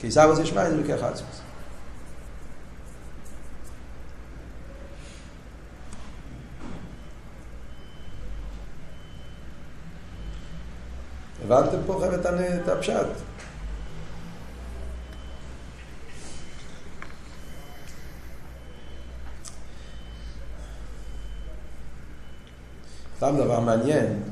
איסהבוס 0.03 0.39
יש 0.39 0.53
מים, 0.53 0.69
זה 0.69 0.77
לוקח 0.77 1.03
עצמוס. 1.03 1.41
הבנתם 11.43 11.77
פה 11.85 11.93
חבר'ה 11.93 12.15
את 12.61 12.67
הפשט? 12.67 13.05
סתם 23.17 23.35
דבר 23.37 23.59
מעניין. 23.59 24.23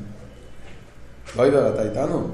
לא 1.36 1.44
עיוור, 1.44 1.70
אתה 1.70 1.84
איתנו? 1.84 2.30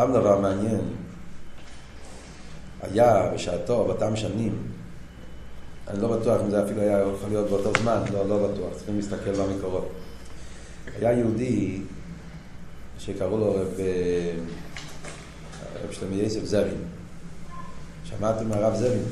סתם 0.00 0.12
דבר 0.12 0.38
מעניין. 0.40 0.80
היה 2.82 3.30
בשעתו, 3.34 3.84
באותם 3.84 4.16
שנים, 4.16 4.58
אני 5.88 6.02
לא 6.02 6.16
בטוח 6.16 6.40
אם 6.44 6.50
זה 6.50 6.64
אפילו 6.64 6.80
היה 6.80 7.00
יכול 7.16 7.28
להיות 7.28 7.50
באותו 7.50 7.72
זמן, 7.80 8.02
לא, 8.12 8.28
לא 8.28 8.48
בטוח, 8.48 8.72
צריכים 8.76 8.96
להסתכל 8.96 9.32
במקורות. 9.32 9.88
היה 10.96 11.12
יהודי 11.12 11.80
שקראו 12.98 13.38
לו 13.38 13.54
רב, 13.54 13.68
רב 15.84 15.90
שלמי 15.90 16.16
יוסף 16.16 16.44
זבין. 16.44 16.78
שמעתי 18.04 18.44
מהרב 18.44 18.74
זבין. 18.74 19.02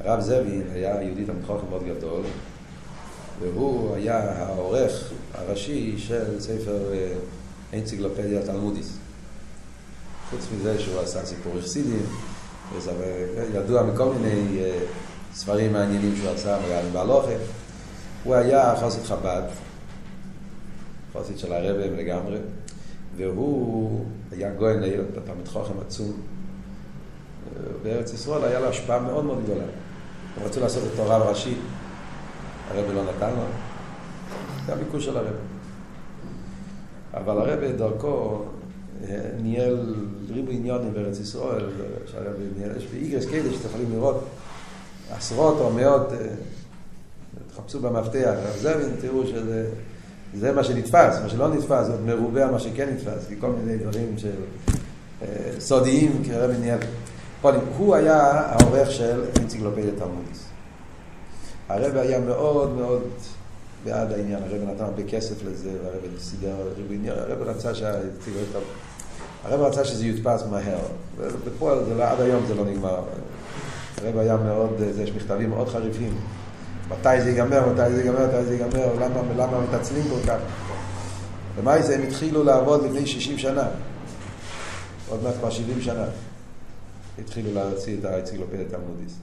הרב 0.00 0.20
זבין 0.20 0.62
היה 0.72 1.02
יהודי 1.02 1.24
חוכם 1.46 1.66
מאוד 1.70 1.82
גדול, 1.84 2.22
והוא 3.40 3.94
היה 3.94 4.32
העורך 4.32 5.10
הראשי 5.34 5.98
של 5.98 6.40
ספר 6.40 6.78
אנציקלופדיה 7.74 8.42
תלמודיס. 8.42 8.96
חוץ 10.30 10.48
מזה 10.56 10.80
שהוא 10.80 11.00
עשה 11.00 11.24
סיפור 11.24 11.52
חסידים, 11.62 12.06
ידוע 13.54 13.82
מכל 13.82 14.12
מיני 14.14 14.60
אה, 14.60 14.78
ספרים 15.34 15.72
מעניינים 15.72 16.16
שהוא 16.16 16.30
עשה, 16.30 16.58
מגלים 16.66 16.92
בהלוכה. 16.92 17.32
הוא 18.24 18.34
היה 18.34 18.74
חוסית 18.80 19.04
חב"ד, 19.04 19.42
חוסית 21.12 21.38
של 21.38 21.52
הרבי 21.52 22.02
לגמרי, 22.02 22.38
והוא 23.16 24.04
היה 24.32 24.54
גויין 24.54 24.80
לעיר, 24.80 25.04
תלמיד 25.26 25.48
חוכם 25.48 25.74
עצום. 25.86 26.12
בארץ 27.82 28.12
ישראל 28.12 28.44
היה 28.44 28.60
לו 28.60 28.68
השפעה 28.68 28.98
מאוד 28.98 29.24
מאוד 29.24 29.42
גדולה. 29.44 29.64
הם 30.36 30.46
רצו 30.46 30.60
לעשות 30.60 30.82
אותו 30.92 31.10
רב 31.10 31.22
ראשי, 31.22 31.54
הרבי 32.70 32.94
לא 32.94 33.02
נתן 33.04 33.30
לו, 33.30 33.42
זה 34.66 34.72
הביקוש 34.72 35.04
של 35.04 35.16
הרבי. 35.16 35.53
אבל 37.16 37.38
הרבי 37.38 37.72
דרכו 37.72 38.42
ניהל 39.42 39.94
ריבו 40.30 40.50
עניונים 40.50 40.94
בארץ 40.94 41.20
ישראל, 41.20 41.66
יש 42.76 42.86
באיגרס 42.86 43.26
כאלה 43.26 43.52
שאתם 43.52 43.68
יכולים 43.68 43.92
לראות 43.92 44.24
עשרות 45.10 45.56
או 45.60 45.70
מאות, 45.72 46.08
תחפשו 47.54 47.80
במפתח, 47.80 48.34
זה 48.60 48.90
תראו 49.00 49.26
שזה 49.26 49.70
זה 50.34 50.52
מה 50.52 50.64
שנתפס, 50.64 51.20
מה 51.22 51.28
שלא 51.28 51.48
נתפס, 51.48 51.86
זה 51.86 51.96
מרובה 52.04 52.50
מה 52.50 52.58
שכן 52.58 52.88
נתפס, 52.90 53.26
כי 53.28 53.34
כל 53.40 53.50
מיני 53.50 53.78
דברים 53.78 54.18
של 54.18 54.34
סודיים, 55.58 56.22
כי 56.24 56.34
הרבי 56.34 56.58
ניהל. 56.58 56.78
הוא 57.76 57.94
היה 57.94 58.16
העורך 58.22 58.90
של 58.90 59.24
אנציקלופדיה 59.40 59.90
תלמודיס. 59.98 60.44
הרבי 61.68 61.98
היה 61.98 62.20
מאוד 62.20 62.74
מאוד 62.74 63.02
בעד 63.84 64.12
העניין, 64.12 64.42
הרבי 64.42 64.66
נתן 64.66 64.84
הרבה 64.84 65.02
כסף 65.02 65.44
לזה, 65.44 65.70
והרבי 65.84 66.08
סידר 66.18 66.54
ריבוי 66.76 66.96
עניין, 66.96 67.18
הרבי 67.18 67.44
רצה 67.44 67.74
שהאנציקלופדיה 67.74 68.60
הרב 69.44 69.60
רצה 69.60 69.84
שזה 69.84 70.06
יודפס 70.06 70.42
מהר, 70.50 70.78
ובפועל 71.16 71.78
לא, 71.96 72.04
עד 72.04 72.20
היום 72.20 72.46
זה 72.46 72.54
לא 72.54 72.64
נגמר. 72.64 73.02
הרב 74.02 74.18
היה 74.18 74.36
מאוד, 74.36 74.70
יש 75.02 75.10
מכתבים 75.10 75.50
מאוד 75.50 75.68
חריפים. 75.68 76.14
מתי 76.88 77.20
זה 77.20 77.30
ייגמר, 77.30 77.72
מתי 77.72 77.92
זה 77.92 78.02
ייגמר, 78.02 78.26
מתי 78.26 78.44
זה 78.44 78.54
ייגמר, 78.54 78.94
למה, 78.94 79.20
למה 79.36 79.60
מתעצלים 79.60 80.04
כל 80.10 80.26
כך? 80.26 80.38
ומה 81.56 81.82
זה, 81.82 81.94
הם 81.94 82.02
התחילו 82.02 82.44
לעבוד 82.44 82.84
לפני 82.84 83.06
60 83.06 83.38
שנה. 83.38 83.68
עוד 85.08 85.22
מעט 85.22 85.34
כבר 85.38 85.50
70 85.50 85.80
שנה. 85.80 86.04
התחילו 87.18 87.54
להוציא 87.54 87.96
את 88.00 88.04
האנציקלופדיה 88.04 88.64
תלמודיס. 88.68 89.14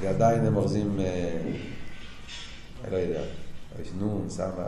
ועדיין 0.00 0.46
הם 0.46 0.56
אוחזים, 0.56 0.96
אה, 1.00 1.38
אני 2.84 2.92
לא 2.92 2.96
יודע, 2.96 3.20
נון, 3.98 4.26
סמה, 4.28 4.66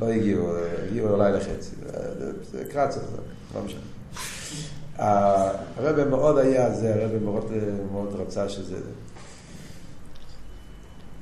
לא 0.00 0.06
הגיעו, 0.06 0.48
הגיעו 0.88 1.08
אולי 1.08 1.32
לחצי. 1.32 1.70
זה 2.52 2.64
קרצה, 2.64 3.00
לא 3.54 3.62
משנה. 3.62 3.80
הרב 5.76 6.08
מאוד 6.08 6.38
היה 6.38 6.74
זה, 6.74 6.94
הרב 6.94 7.22
מאוד, 7.22 7.52
מאוד 7.92 8.14
רצה 8.14 8.48
שזה... 8.48 8.76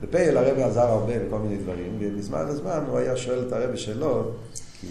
בפייל 0.03 0.37
הרב 0.37 0.59
עזר 0.59 0.81
הרבה 0.81 1.18
בכל 1.26 1.39
מיני 1.39 1.57
דברים, 1.57 1.97
ומזמן 2.01 2.47
לזמן 2.49 2.85
הוא 2.89 2.99
היה 2.99 3.16
שואל 3.16 3.45
את 3.47 3.53
הרב 3.53 3.76
שלו, 3.76 4.31
כי 4.81 4.87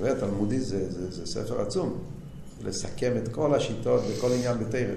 באמת 0.00 0.16
תלמודי 0.18 0.60
זה, 0.60 0.92
זה, 0.92 1.10
זה 1.10 1.26
ספר 1.26 1.60
עצום, 1.60 1.98
לסכם 2.64 3.12
את 3.16 3.28
כל 3.28 3.54
השיטות 3.54 4.02
וכל 4.08 4.32
עניין 4.32 4.58
בתרם. 4.58 4.94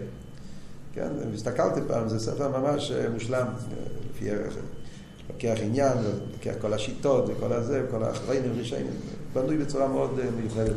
כן, 0.94 1.10
והסתכלתי 1.32 1.80
פעם, 1.88 2.10
זה 2.10 2.20
ספר 2.20 2.60
ממש 2.60 2.92
מושלם, 2.92 3.48
לפי 4.10 4.32
ערך. 4.32 4.54
לוקח 5.30 5.54
עניין, 5.62 5.98
לוקח 6.34 6.54
כל 6.62 6.74
השיטות 6.74 7.26
וכל 7.28 7.54
הזה, 7.54 7.84
וכל 7.88 8.04
האחראים 8.04 8.42
ורישיינים, 8.46 8.94
בנוי 9.34 9.58
בצורה 9.58 9.88
מאוד 9.88 10.20
מיוחדת. 10.40 10.76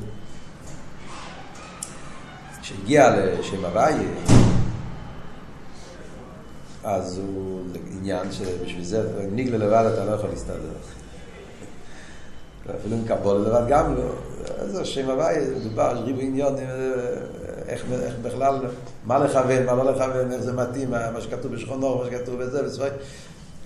כשהגיע 2.62 3.16
לשם 3.16 3.64
הוואי, 3.64 3.94
אז 6.84 7.18
הוא, 7.18 7.62
עניין 7.99 8.32
שבשביל 8.32 8.84
זה, 8.84 9.28
ניגלה 9.32 9.59
לבד 9.59 9.90
אתה 9.94 10.05
לא 10.05 10.11
יכול 10.11 10.30
להסתדר. 10.30 10.72
אפילו 12.80 12.97
עם 12.97 13.05
קבול 13.05 13.36
לבד 13.36 13.62
גם 13.68 13.94
לא. 13.94 14.03
אז 14.59 14.78
השם 14.78 15.11
הוואי, 15.11 15.36
מדובר 15.61 15.82
על 15.82 15.99
ריבוי 15.99 16.24
עניונים, 16.24 16.66
איך, 17.68 17.84
איך 18.03 18.14
בכלל, 18.22 18.61
מה 19.05 19.18
לכוון, 19.18 19.66
מה 19.66 19.74
לא 19.74 19.92
לכוון, 19.92 20.32
איך 20.32 20.40
זה 20.40 20.53
מתאים, 20.53 20.90
מה 20.90 21.20
שכתוב 21.20 21.53
בשכונו, 21.55 21.99
מה 21.99 22.05
שכתוב 22.07 22.42
בזה, 22.42 22.62
בספרי. 22.62 22.88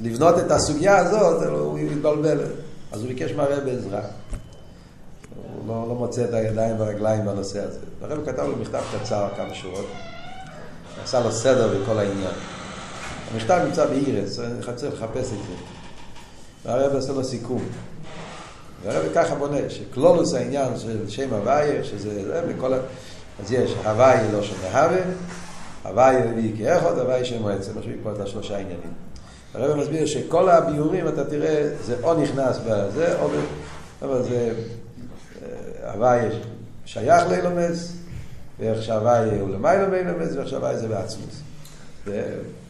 לבנות 0.02 0.38
את 0.38 0.50
הסוגיה 0.50 0.96
הזאת, 0.96 1.46
הוא 1.46 1.78
מתבלבל. 1.78 2.38
אז 2.92 3.00
הוא 3.00 3.08
ביקש 3.08 3.32
מהרב 3.32 3.68
עזרה. 3.68 4.00
הוא 5.34 5.68
לא, 5.68 5.88
לא 5.88 5.94
מוצא 5.94 6.24
את 6.24 6.34
הידיים 6.34 6.80
והרגליים 6.80 7.24
בנושא 7.24 7.64
הזה. 7.64 7.78
הרב 8.02 8.26
כתב 8.26 8.42
לו 8.42 8.56
מכתב 8.56 8.82
קצר, 9.00 9.28
כמה 9.36 9.54
שורות. 9.54 9.86
עשה 11.04 11.20
לו 11.20 11.32
סדר 11.32 11.82
בכל 11.82 11.98
העניין. 11.98 12.34
המכתב 13.32 13.60
נמצא 13.66 13.86
באירס, 13.86 14.38
אני 14.40 14.76
צריך 14.76 14.94
לחפש 14.94 15.26
את 15.26 15.38
זה. 15.38 15.54
והרב 16.64 16.96
עשה 16.96 17.12
לו 17.12 17.24
סיכום. 17.24 17.62
והרב 18.84 19.04
ככה 19.14 19.34
בונה, 19.34 19.58
שקלולוס 19.68 20.34
העניין 20.34 20.78
של 20.78 21.08
שם 21.08 21.34
הוויה, 21.34 21.84
שזה 21.84 22.24
זה, 22.24 22.42
וכל 22.48 22.74
ה... 22.74 22.76
אז 23.42 23.52
יש 23.52 23.74
הוויה 23.84 24.32
לא 24.32 24.42
שם 24.42 24.54
מהווה, 24.62 25.02
הוויה 25.82 26.24
רביעי 26.30 26.52
כאחד, 26.58 26.98
הוויה 26.98 27.24
שם 27.24 27.42
מועצת, 27.42 27.76
משהו 27.76 27.92
פה 28.02 28.12
את 28.12 28.20
השלושה 28.20 28.58
עניינים. 28.58 28.92
הרב 29.54 29.76
מסביר 29.76 30.06
שכל 30.06 30.48
הביורים, 30.48 31.08
אתה 31.08 31.24
תראה, 31.24 31.68
זה 31.84 31.94
או 32.02 32.14
נכנס 32.14 32.58
בזה, 32.66 33.20
או... 33.20 33.28
אבל 34.02 34.22
זה... 34.22 34.52
הוואי 35.94 36.20
שייך 36.84 37.24
לאילומס, 37.30 37.92
ואיך 38.60 38.82
שהוואי 38.82 39.40
הוא 39.40 39.50
למיילא 39.50 39.88
מאילומס, 39.88 40.36
ואיך 40.36 40.48
שהוואי 40.48 40.76
זה 40.76 40.88
בעצמוס. 40.88 41.40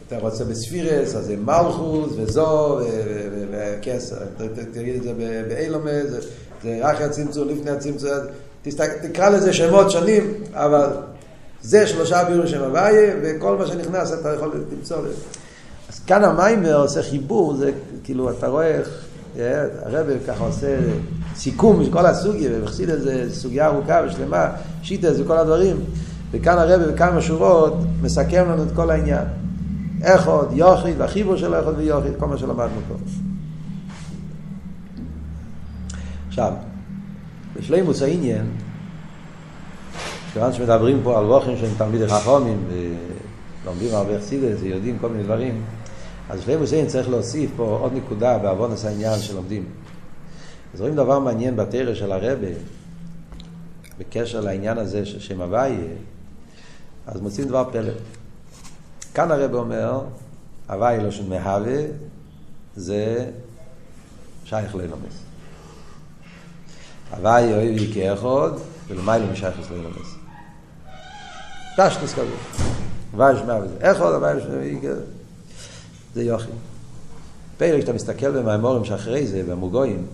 אתה 0.07 0.17
רוצה 0.19 0.43
בספירס, 0.43 1.15
אז 1.15 1.25
זה 1.25 1.35
מלכוס, 1.37 2.13
וזו, 2.17 2.79
וכסר. 3.51 4.15
תגיד 4.73 4.95
את 4.95 5.03
זה 5.03 5.13
באילומס, 5.49 6.05
זה 6.63 6.79
רק 6.81 7.01
הצמצום, 7.01 7.49
לפני 7.49 7.71
הצמצום. 7.71 8.09
תקרא 9.01 9.29
לזה 9.29 9.53
שמות 9.53 9.91
שונים, 9.91 10.33
אבל 10.53 10.89
זה 11.61 11.87
שלושה 11.87 12.23
ביורים 12.23 12.47
שם 12.47 12.63
הוואי, 12.63 12.95
וכל 13.21 13.57
מה 13.57 13.67
שנכנס 13.67 14.13
אתה 14.13 14.33
יכול 14.33 14.51
למצוא. 14.71 14.97
אז 15.91 15.99
כאן 15.99 16.23
המיימר 16.23 16.81
עושה 16.81 17.03
חיבור, 17.03 17.55
זה 17.55 17.71
כאילו, 18.03 18.29
אתה 18.29 18.47
רואה 18.47 18.67
איך 18.67 18.89
הרב 19.83 20.07
ככה 20.27 20.43
עושה 20.43 20.77
סיכום 21.35 21.85
של 21.85 21.91
כל 21.91 22.05
הסוגיה, 22.05 22.49
ומחסיד 22.53 22.89
איזה 22.89 23.25
סוגיה 23.33 23.67
ארוכה 23.67 24.01
ושלמה, 24.07 24.49
שיטה 24.83 25.13
זה 25.13 25.23
כל 25.27 25.37
הדברים. 25.37 25.77
וכאן 26.31 26.57
הרב 26.57 26.81
בכמה 26.81 27.21
שורות 27.21 27.73
מסכם 28.01 28.45
לנו 28.49 28.63
את 28.63 28.71
כל 28.75 28.89
העניין. 28.89 29.25
איך 30.03 30.27
עוד, 30.27 30.49
יוחיד, 30.53 30.95
והחיבור 30.97 31.37
של 31.37 31.53
איך 31.53 31.65
עוד 31.65 31.77
ויוחיד, 31.77 32.11
כל 32.19 32.25
מה 32.25 32.37
שלמדנו 32.37 32.81
פה. 32.87 32.95
עכשיו, 36.27 36.53
בשלימוס 37.59 38.01
העניין, 38.01 38.45
כיוון 40.33 40.53
שמדברים 40.53 40.99
פה 41.03 41.19
על 41.19 41.25
ווכן 41.25 41.57
שהם 41.57 41.71
תלמידי 41.77 42.07
חכומים, 42.07 42.63
ולומדים 43.63 43.95
הרבה 43.95 44.19
חסידס 44.19 44.57
ויודעים 44.61 44.97
כל 45.01 45.09
מיני 45.09 45.23
דברים, 45.23 45.61
אז 46.31 46.39
בשלימוס 46.39 46.71
העניין 46.71 46.89
צריך 46.89 47.09
להוסיף 47.09 47.51
פה 47.55 47.77
עוד 47.81 47.93
נקודה 47.93 48.37
בעוונס 48.37 48.85
העניין 48.85 49.19
שלומדים. 49.19 49.65
אז 50.73 50.81
רואים 50.81 50.95
דבר 50.95 51.19
מעניין 51.19 51.55
בתרא 51.55 51.93
של 51.93 52.11
הרבה, 52.11 52.47
בקשר 53.97 54.41
לעניין 54.41 54.77
הזה 54.77 55.05
של 55.05 55.19
שם 55.19 55.41
הוויה, 55.41 55.87
אז 57.07 57.21
מוצאים 57.21 57.47
דבר 57.47 57.69
פלא. 57.71 57.93
כאן 59.13 59.31
הרבה 59.31 59.57
אומר, 59.57 60.01
הוויה 60.69 61.03
לא 61.03 61.11
של 61.11 61.29
מהווה, 61.29 61.83
זה 62.75 63.31
שייך 64.45 64.75
לאילומס. 64.75 65.23
הוויה 67.11 67.55
אוהבי 67.55 67.93
כאחד, 67.93 68.51
ולמיילו 68.87 69.31
משייך 69.31 69.71
לאילומס. 69.71 70.15
תשתס 71.77 72.13
כזה. 72.13 72.35
הוויה 73.11 73.37
של 73.37 73.45
מהווה 73.45 73.67
זה 73.67 73.91
אחד, 73.91 74.13
הוויה 74.13 74.39
של 74.39 74.49
מהווה 74.49 75.20
זה 76.13 76.23
יוכי. 76.23 76.51
פרק 77.57 77.81
שאתה 77.81 77.93
מסתכל 77.93 78.41
במימורים 78.41 78.85
שאחרי 78.85 79.27
זה, 79.27 79.43
במוגויים, 79.43 80.05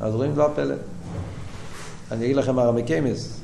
אז 0.00 0.14
רואים 0.14 0.32
דבר 0.32 0.48
פלא. 0.54 0.74
אני 2.12 2.24
אגיד 2.24 2.36
לכם 2.36 2.58
הרמי 2.58 2.82
קיימס, 2.82 3.40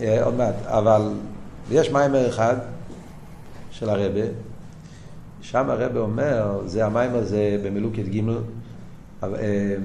עוד 0.00 0.34
מעט, 0.34 0.54
אבל 0.66 1.10
יש 1.70 1.90
מיימר 1.90 2.28
אחד, 2.28 2.56
של 3.70 3.90
הרבה, 3.90 4.20
שם 5.40 5.70
הרבה 5.70 6.00
אומר, 6.00 6.60
זה 6.66 6.86
המים 6.86 7.14
הזה 7.14 7.60
במלוקת 7.64 8.04
ג' 8.04 8.20
אה, 9.22 9.76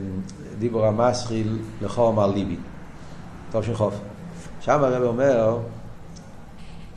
דיבור 0.60 0.86
המסחיל 0.86 1.60
לכו 1.82 2.10
אמר 2.10 2.28
ליבי. 2.28 2.58
טוב 3.52 3.64
של 3.64 3.76
חוף. 3.76 3.94
שם 4.62 4.84
הרבה 4.84 5.06
אומר 5.06 5.58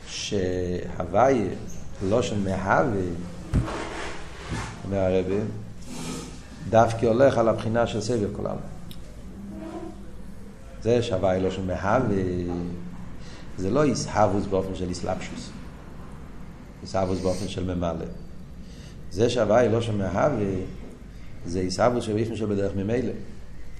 שהוואי 0.07 1.47
של 2.21 2.39
מהווה, 2.39 3.01
אומר 4.85 4.97
הרבה, 4.97 5.43
דווקא 6.69 7.05
הולך 7.05 7.37
על 7.37 7.49
הבחינה 7.49 7.87
של 7.87 8.01
סבב 8.01 8.35
כל 8.35 8.45
העולם. 8.45 8.61
זה 10.81 11.01
שהוואי 11.01 11.39
לא 11.39 11.51
של 11.51 11.65
מהווה, 11.65 12.23
זה 13.57 13.69
לא 13.69 13.85
יסהבוס 13.85 14.45
באופן 14.45 14.75
של 14.75 14.89
איסלאפשוס. 14.89 15.49
יסהבוס 16.83 17.19
באופן 17.19 17.47
של 17.47 17.75
ממלא. 17.75 18.05
זה 19.11 19.29
שהוואי 19.29 19.69
לא 19.69 19.81
של 19.81 19.95
מהווה, 19.95 20.45
זה 21.45 21.59
איסהבוס 21.59 22.03
שבאופן 22.03 22.35
של 22.35 22.45
בדרך 22.45 22.75
ממילא. 22.75 23.11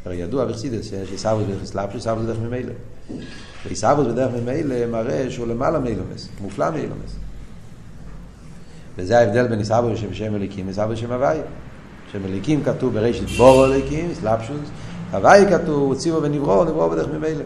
הרי 0.05 0.15
ידוע 0.15 0.45
בחסידס 0.45 0.89
שיש 0.89 1.11
איסהבוס 1.11 1.43
בדרך 1.43 1.61
איסלאפשוס, 1.61 1.95
איסהבוס 1.95 2.23
בדרך 2.23 2.39
ממילא. 2.39 2.73
ועיסאוווס 3.65 4.07
בדרך 4.07 4.31
ממילא 4.31 4.85
מראה 4.85 5.31
שהוא 5.31 5.47
למעלה 5.47 5.79
מאילומס, 5.79 6.29
מופלא 6.41 6.71
מאילומס. 6.71 7.15
וזה 8.99 9.19
ההבדל 9.19 9.47
בין 9.47 9.59
עיסאוווס 9.59 9.99
שבשם 9.99 10.35
אליקים 10.35 10.65
ועיסאוווס 10.65 10.97
בשם 10.97 11.11
הוויה. 11.11 11.43
שם 12.11 12.25
אליקים 12.25 12.63
כתוב 12.63 12.93
בראשית 12.93 13.29
בורו 13.29 13.65
אליקים, 13.65 14.13
סלאפשוס, 14.13 14.69
הוויה 15.11 15.59
כתוב 15.59 15.95
ציבו 15.95 16.21
ונברו, 16.21 16.65
נברו 16.65 16.89
בדרך 16.89 17.07
ממילא. 17.07 17.43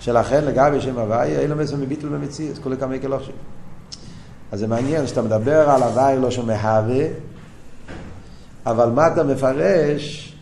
שלכן 0.00 0.44
לגבי 0.44 0.80
שם 0.80 0.98
הוויה, 0.98 1.40
אילומס 1.40 1.72
ומביטל 1.72 2.08
במציאות, 2.08 2.58
כולי 2.58 2.76
כמה 2.76 2.98
כלושים. 2.98 3.34
אז 4.52 4.58
זה 4.58 4.66
מעניין 4.66 5.06
שאתה 5.06 5.22
מדבר 5.22 5.70
על 5.70 5.82
הוויה 5.82 6.16
לא 6.16 6.30
שומע 6.30 6.60
הווה, 6.60 7.06
אבל 8.66 8.90
מה 8.90 9.06
אתה 9.06 9.24
מפרש? 9.24 10.34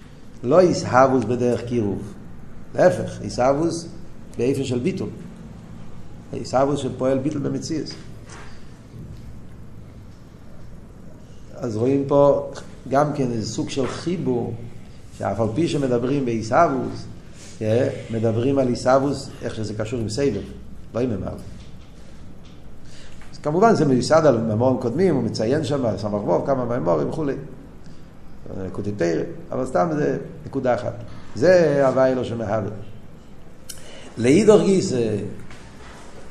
לא 0.43 0.61
עיסאוווס 0.61 1.25
בדרך 1.25 1.65
קירוב. 1.65 2.13
להפך, 2.75 3.21
עיסאוווס 3.21 3.89
באיפה 4.39 4.65
של 4.65 4.79
ביטול. 4.79 5.09
עיסאוווס 6.33 6.81
שפועל 6.81 7.19
ביטול 7.19 7.43
במציאס. 7.43 7.95
אז 11.57 11.77
רואים 11.77 12.05
פה 12.09 12.51
גם 12.89 13.13
כן 13.13 13.31
איזה 13.33 13.47
סוג 13.47 13.71
של 13.71 13.87
חיבור, 13.87 14.55
שאף 15.19 15.41
על 15.41 15.49
פי 15.55 15.69
שמדברים 15.69 16.25
בעיסאוווס, 16.25 17.07
אה, 17.63 17.89
מדברים 18.11 18.59
על 18.59 18.69
עיסאוווס, 18.69 19.31
איך 19.43 19.55
שזה 19.55 19.75
קשור 19.75 20.01
עם 20.01 20.09
סבב, 20.09 20.43
לא 20.95 21.01
עם 21.01 21.11
ממר. 21.11 21.35
אז 23.33 23.39
כמובן 23.39 23.75
זה 23.75 23.85
מיוסד 23.85 24.27
על 24.27 24.39
ממורים 24.41 24.81
קודמים, 24.81 25.15
הוא 25.15 25.23
מציין 25.23 25.65
שם, 25.65 25.85
סמך 25.97 26.25
ווב, 26.25 26.47
כמה 26.47 26.65
ממורים 26.65 27.09
וכולי. 27.09 27.35
קוטיטר, 28.73 29.23
אבל 29.53 29.67
סתם 29.67 29.89
זה 29.97 30.19
נקודה 30.47 30.75
אחת. 30.75 30.95
זה 31.35 31.83
הוואי 31.87 32.15
לא 32.15 32.25
שמהווה. 32.25 32.71
לאידור 34.19 34.63
גיס, 34.63 34.93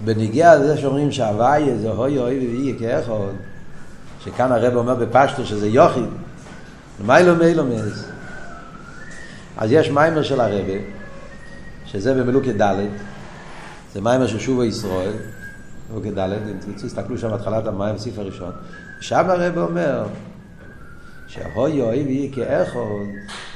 בניגיע 0.05 0.55
לזה 0.55 0.77
שאומרים 0.77 1.11
שהוואי 1.11 1.77
זה 1.81 1.89
הוי 1.89 2.19
אוי 2.19 2.39
ואי 2.39 2.73
כאחד, 2.79 3.13
שכאן 4.25 4.51
הרב 4.51 4.75
אומר 4.75 4.95
בפשטו 4.95 5.45
שזה 5.45 5.67
יוחיד, 5.67 6.09
מיילו 7.05 7.35
מיילו 7.35 7.65
מז. 7.65 8.11
אז 9.57 9.71
יש 9.71 9.89
מיימר 9.89 10.23
של 10.23 10.41
הרבה, 10.41 10.73
שזה 11.85 12.13
במלוקת 12.13 12.61
ד', 12.61 12.75
זה 13.93 14.01
מיימר 14.01 14.27
של 14.27 14.39
שובו 14.39 14.63
ישראל, 14.63 15.13
מלוקת 15.91 16.13
ד', 16.13 16.19
אם 16.19 16.57
תרצו, 16.59 16.87
תסתכלו 16.87 17.17
שם 17.17 17.33
התחלת 17.33 17.67
המים, 17.67 17.97
סעיף 17.97 18.19
הראשון. 18.19 18.51
שם 18.99 19.25
הרבה 19.29 19.61
אומר, 19.61 20.05
שהוי 21.27 21.81
אוי 21.81 22.03
ואי 22.03 22.31
כאחד, 22.33 22.79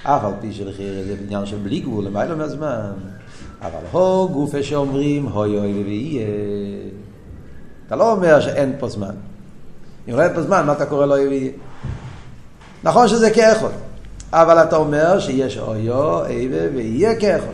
אף 0.04 0.24
על 0.24 0.34
פי 0.42 0.54
שלחיר 0.54 1.04
זה 1.08 1.16
בניין 1.26 1.46
של 1.46 1.58
בלי 1.58 1.80
גבול, 1.80 2.06
למיילו 2.06 2.38
מהזמן. 2.38 2.92
אבל 3.62 3.86
הו 3.92 4.30
גופה 4.30 4.64
שאומרים 4.64 5.26
הוי 5.26 5.60
אוי 5.60 5.84
ויהיה. 5.84 6.28
אתה 7.88 7.96
לא 7.96 8.12
אומר 8.12 8.42
שאין 8.42 8.76
פה 8.80 8.90
זמן. 8.90 9.16
אם 10.08 10.20
אין 10.20 10.34
פה 10.34 10.42
זמן, 10.42 10.66
מה 10.66 10.74
אתה 10.74 10.86
קורא 10.86 11.06
לו 11.06 11.16
אוי 11.16 11.28
ויהיה? 11.28 11.52
נכון 12.84 13.08
שזה 13.08 13.30
כאחד, 13.30 13.70
אבל 14.34 14.64
אתה 14.64 14.76
אומר 14.76 15.20
שיש 15.20 15.58
אוי 15.58 15.90
אוי 15.90 16.50
ויהיה 16.76 17.16
כאחד. 17.16 17.54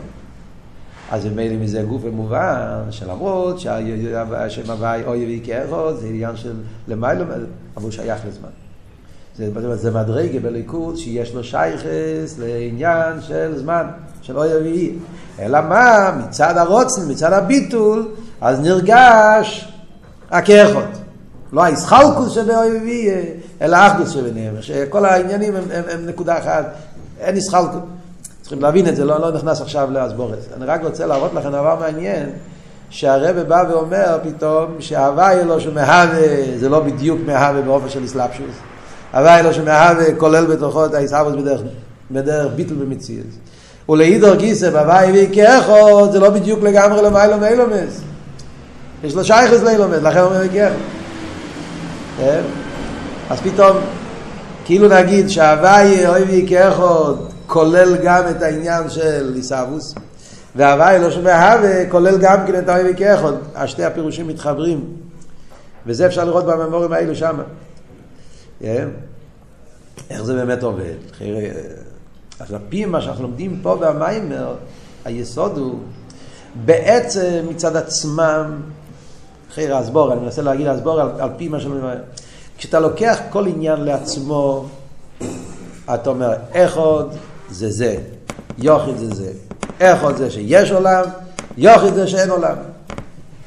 אז 1.11 1.25
ממילא 1.25 1.55
מזה 1.55 1.81
גוף 1.81 2.01
מובן, 2.11 2.81
שלמרות 2.89 3.59
שהשם 3.59 4.71
הוואי 4.71 5.03
אוי 5.05 5.25
ויהיה 5.25 5.39
כאחד, 5.45 5.93
זה 5.99 6.07
עניין 6.07 6.37
של 6.37 6.53
למיילא, 6.87 7.23
אבל 7.23 7.83
הוא 7.83 7.91
שייך 7.91 8.21
לזמן. 8.27 8.49
זה, 9.37 9.75
זה 9.75 9.91
מדרגה 9.91 10.39
בליכוד 10.39 10.97
שיש 10.97 11.33
לו 11.33 11.43
שייכס 11.43 12.39
לעניין 12.39 13.21
של 13.21 13.57
זמן, 13.57 13.87
של 14.21 14.37
אוי 14.37 14.53
ויהיה. 14.53 14.93
אלא 15.39 15.61
מה? 15.61 16.11
מצד 16.19 16.57
הרוצן, 16.57 17.01
מצד 17.11 17.33
הביטול, 17.33 18.07
אז 18.41 18.59
נרגש 18.59 19.73
הכאחות. 20.31 21.04
לא 21.53 21.63
הישחלקוס 21.63 22.31
שבאוי 22.31 22.79
ויהיה, 22.83 23.23
אלא 23.61 23.75
האחדוס 23.75 24.09
שביניהם. 24.09 24.53
שכל 24.61 25.05
העניינים 25.05 25.55
הם, 25.55 25.63
הם, 25.73 25.83
הם 25.89 26.05
נקודה 26.05 26.37
אחת, 26.37 26.65
אין 27.19 27.37
ישחלקוס. 27.37 27.81
צריכים 28.41 28.61
להבין 28.61 28.87
את 28.87 28.95
זה, 28.95 29.05
לא, 29.05 29.19
לא 29.19 29.31
נכנס 29.31 29.61
עכשיו 29.61 29.91
להסבורת. 29.91 30.39
אני 30.57 30.65
רק 30.65 30.83
רוצה 30.83 31.05
להראות 31.05 31.33
לכם 31.33 31.49
דבר 31.49 31.75
מעניין, 31.79 32.29
שהרבא 32.89 33.43
בא 33.43 33.63
ואומר 33.69 34.19
פתאום 34.23 34.75
שההווה 34.79 35.31
אלו 35.31 35.59
שמהווה, 35.59 36.57
זה 36.57 36.69
לא 36.69 36.79
בדיוק 36.79 37.19
מהווה 37.25 37.61
באופן 37.61 37.89
של 37.89 38.05
אסלאפשוס. 38.05 38.55
הווה 39.13 39.39
אלו 39.39 39.53
שמהווה 39.53 40.15
כולל 40.17 40.45
בתוכו 40.45 40.85
את 40.85 40.93
האיסאווס 40.93 41.35
בדרך, 41.35 41.61
בדרך 42.11 42.51
ביטל 42.55 42.73
במציאות. 42.73 43.27
ולהידור 43.89 44.35
גיסא 44.35 44.69
בהוואי 44.69 45.11
וי 45.11 45.29
כאחוד 45.33 46.11
זה 46.11 46.19
לא 46.19 46.29
בדיוק 46.29 46.63
לגמרי 46.63 47.01
למיילו 47.01 47.37
מאילומס 47.37 48.01
יש 49.03 49.15
לו 49.15 49.23
שייכס 49.23 49.61
לאילומס 49.61 49.97
לכן 50.01 50.19
הוא 50.19 50.27
אומר 50.27 50.49
כאחוד 50.49 50.77
אז 53.29 53.39
פתאום 53.43 53.77
כאילו 54.65 54.87
נגיד 54.87 55.29
שהוואי 55.29 56.07
אוי 56.07 56.23
וי 56.23 56.45
כאחוד 56.49 57.31
כולל 57.47 57.97
גם 58.03 58.23
את 58.29 58.41
העניין 58.41 58.89
של 58.89 59.31
ליסאבוס 59.33 59.95
והוואי 60.55 60.99
לא 60.99 61.11
שומע 61.11 61.53
הווה 61.53 61.89
כולל 61.89 62.17
גם 62.17 62.47
כן 62.47 62.59
את 62.59 62.69
האוי 62.69 62.83
וי 62.83 62.93
כאחוד 62.97 63.39
השתי 63.55 63.83
הפירושים 63.83 64.27
מתחברים. 64.27 64.85
וזה 65.85 66.05
אפשר 66.05 66.25
לראות 66.25 66.45
בממורים 66.45 66.93
האלו 66.93 67.15
שם 67.15 67.37
איך 70.09 70.23
זה 70.23 70.33
באמת 70.33 70.63
עובד? 70.63 70.95
אז 72.39 72.53
על 72.53 72.59
פי 72.69 72.85
מה 72.85 73.01
שאנחנו 73.01 73.23
לומדים 73.23 73.59
פה 73.61 73.75
במיימר, 73.75 74.55
היסוד 75.05 75.57
הוא 75.57 75.79
בעצם 76.65 77.45
מצד 77.49 77.75
עצמם, 77.75 78.61
אחרי 79.55 79.71
הסבור, 79.71 80.13
אני 80.13 80.21
מנסה 80.21 80.41
להגיד 80.41 80.67
הסבור 80.67 81.01
על, 81.01 81.09
על 81.19 81.29
פי 81.37 81.47
מה 81.47 81.59
שאומרים, 81.59 81.83
כשאתה 82.57 82.79
לוקח 82.79 83.19
כל 83.29 83.47
עניין 83.47 83.81
לעצמו, 83.81 84.65
אתה 85.93 86.09
אומר, 86.09 86.33
איך 86.53 86.77
עוד 86.77 87.15
זה 87.49 87.71
זה, 87.71 87.97
יוחיד 88.57 88.97
זה 88.97 89.15
זה, 89.15 89.31
איך 89.79 90.03
עוד 90.03 90.17
זה 90.17 90.31
שיש 90.31 90.71
עולם, 90.71 91.03
יוחיד 91.57 91.93
זה 91.93 92.07
שאין 92.07 92.29
עולם. 92.29 92.55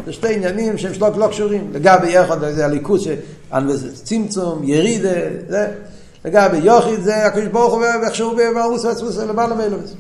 זה 0.07 0.13
שתי 0.13 0.35
עניינים 0.35 0.79
שהם 0.79 0.95
שלא, 0.95 1.11
לא 1.17 1.29
קשורים. 1.29 1.71
לגבי 1.73 2.17
איך 2.17 2.31
עוד 2.31 2.39
זה 2.41 2.65
הליכוז, 2.65 3.09
צמצום, 4.03 4.65
ירידה, 4.65 5.15
זה. 5.49 5.69
לגבי 6.25 6.57
יוחיד 6.57 7.03
זה 7.03 7.27
הקדוש 7.27 7.47
ברוך 7.47 7.75
הוא 7.75 7.85
ואיכשהו 8.03 8.37
במאוס 8.37 8.85
ועצמוס 8.85 9.17
למעלה 9.17 9.55
מאלומס. 9.55 9.95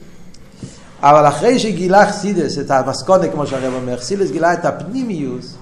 אבל 1.01 1.29
אחרי 1.29 1.59
שגילה 1.59 2.07
חסידס 2.07 2.59
את 2.59 2.71
המסקונה 2.71 3.29
כמו 3.29 3.47
שהרב 3.47 3.75
אומר, 3.75 3.97
חסידס 3.97 4.31
גילה 4.31 4.53
את 4.53 4.65
הפנימיוס, 4.65 5.55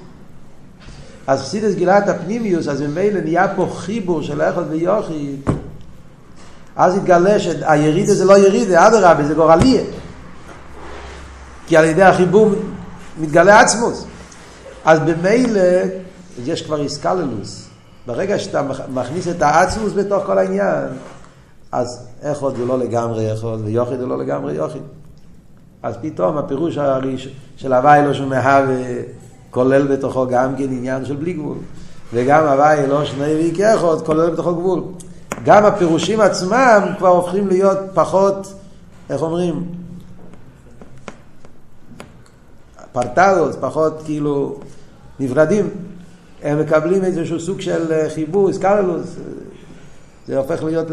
אז 1.27 1.43
חסידס 1.43 1.75
גילה 1.75 1.99
את 1.99 2.09
הפנימיוס, 2.09 2.69
אז 2.69 2.83
ממילא 2.83 3.21
נהיה 3.21 3.55
פה 3.57 3.69
חיבור 3.77 4.23
של 4.23 4.41
איכות 4.41 4.65
ויוחיד, 4.71 5.41
אז 6.77 6.97
התגלה 6.97 7.39
שהירידה 7.41 8.15
זה 8.15 8.25
לא 8.25 8.39
ירידה, 8.39 8.87
אדרבה, 8.87 9.25
זה 9.25 9.35
גורליה. 9.35 9.83
כי 11.67 11.77
על 11.77 11.85
ידי 11.85 12.03
החיבור 12.03 12.51
מתגלה 13.21 13.61
עצמוס. 13.61 14.07
אז 14.85 14.99
במילא 15.01 15.61
יש 16.45 16.63
כבר 16.63 16.81
איסקללוס. 16.81 17.69
ברגע 18.07 18.39
שאתה 18.39 18.63
מכניס 18.95 19.29
את 19.29 19.43
העצמוס 19.43 19.93
בתוך 19.93 20.27
כל 20.27 20.39
העניין, 20.39 20.85
אז 21.73 22.07
איכות 22.23 22.57
זה 22.57 22.65
לא 22.65 22.79
לגמרי 22.79 23.31
איכות, 23.31 23.61
ויוחיד 23.65 23.99
זה 23.99 24.07
לא 24.07 24.19
לגמרי 24.19 24.55
יוחיד. 24.55 24.83
אז 25.83 25.95
פתאום 26.03 26.39
הפירוש 26.39 26.77
הראש 26.77 27.29
של 27.57 27.73
הוואי 27.73 28.03
לא 28.07 28.15
שמהווה 28.15 28.77
כולל 29.57 29.87
בתוכו 29.87 30.27
גם 30.27 30.57
כן 30.57 30.65
עניין 30.65 31.05
של 31.05 31.17
בלי 31.17 31.33
גבול. 31.33 31.57
וגם 32.15 32.47
הוואי 32.47 32.87
לא 32.87 33.05
שני 33.05 33.53
איכות 33.61 34.07
כולל 34.07 34.31
בתוכו 34.31 34.55
גבול. 34.55 34.83
גם 35.45 35.65
הפירושים 35.65 36.21
עצמם 36.21 36.89
כבר 36.99 37.09
הופכים 37.09 37.49
להיות 37.49 37.79
פחות, 37.95 38.55
איך 39.11 39.23
אומרים? 39.23 39.65
פרטדות, 42.93 43.57
פחות 43.61 44.03
כאילו 44.05 44.59
נפרדים. 45.21 45.71
הם 46.43 46.61
מקבלים 46.61 47.05
איזשהו 47.05 47.41
סוג 47.41 47.61
של 47.61 47.93
אה, 47.93 48.11
חיבוס, 48.11 48.59
קרלוס, 48.59 49.17
זה 50.27 50.39
הופך 50.39 50.63
להיות 50.63 50.87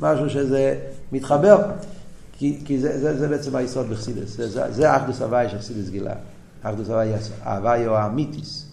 למשהו 0.00 0.30
שזה 0.30 0.78
מתחבר, 1.12 1.58
כי, 2.38 2.60
כי 2.64 2.78
זה, 2.78 3.00
זה, 3.00 3.18
זה 3.18 3.28
בעצם 3.28 3.56
היסוד 3.56 3.90
בחסידס, 3.90 4.36
זה, 4.36 4.48
זה, 4.48 4.72
זה 4.72 4.96
אחדוס 4.96 5.22
הוואי 5.22 5.48
של 5.48 5.58
חסידס 5.58 5.88
גילה, 5.88 6.12
אחדוס 6.62 6.88
הוואי, 6.88 7.12
הוואי 7.44 7.86
או 7.86 7.96
האמיתיס, 7.96 8.64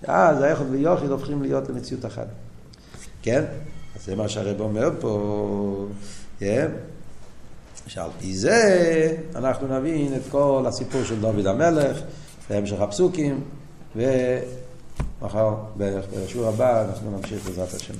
שאז 0.00 0.42
היחוד 0.42 0.66
ויוחיד 0.70 1.10
הופכים 1.10 1.42
להיות 1.42 1.68
למציאות 1.68 2.06
אחת, 2.06 2.26
כן? 3.22 3.44
אז 3.96 4.04
זה 4.04 4.16
מה 4.16 4.28
שהרב 4.28 4.60
אומר 4.60 4.90
פה, 5.00 5.86
כן? 6.38 6.70
שעל 7.86 8.10
פי 8.20 8.36
זה 8.36 9.16
אנחנו 9.34 9.78
נבין 9.78 10.14
את 10.14 10.22
כל 10.30 10.64
הסיפור 10.68 11.04
של 11.04 11.20
דוד 11.20 11.46
המלך 11.46 12.00
בהמשך 12.50 12.80
הפסוקים 12.80 13.40
ומחר, 13.96 15.54
בשיעור 15.76 16.48
הבא, 16.48 16.84
אנחנו 16.84 17.18
נמשיך 17.18 17.46
בעזרת 17.46 17.74
השם. 17.74 17.94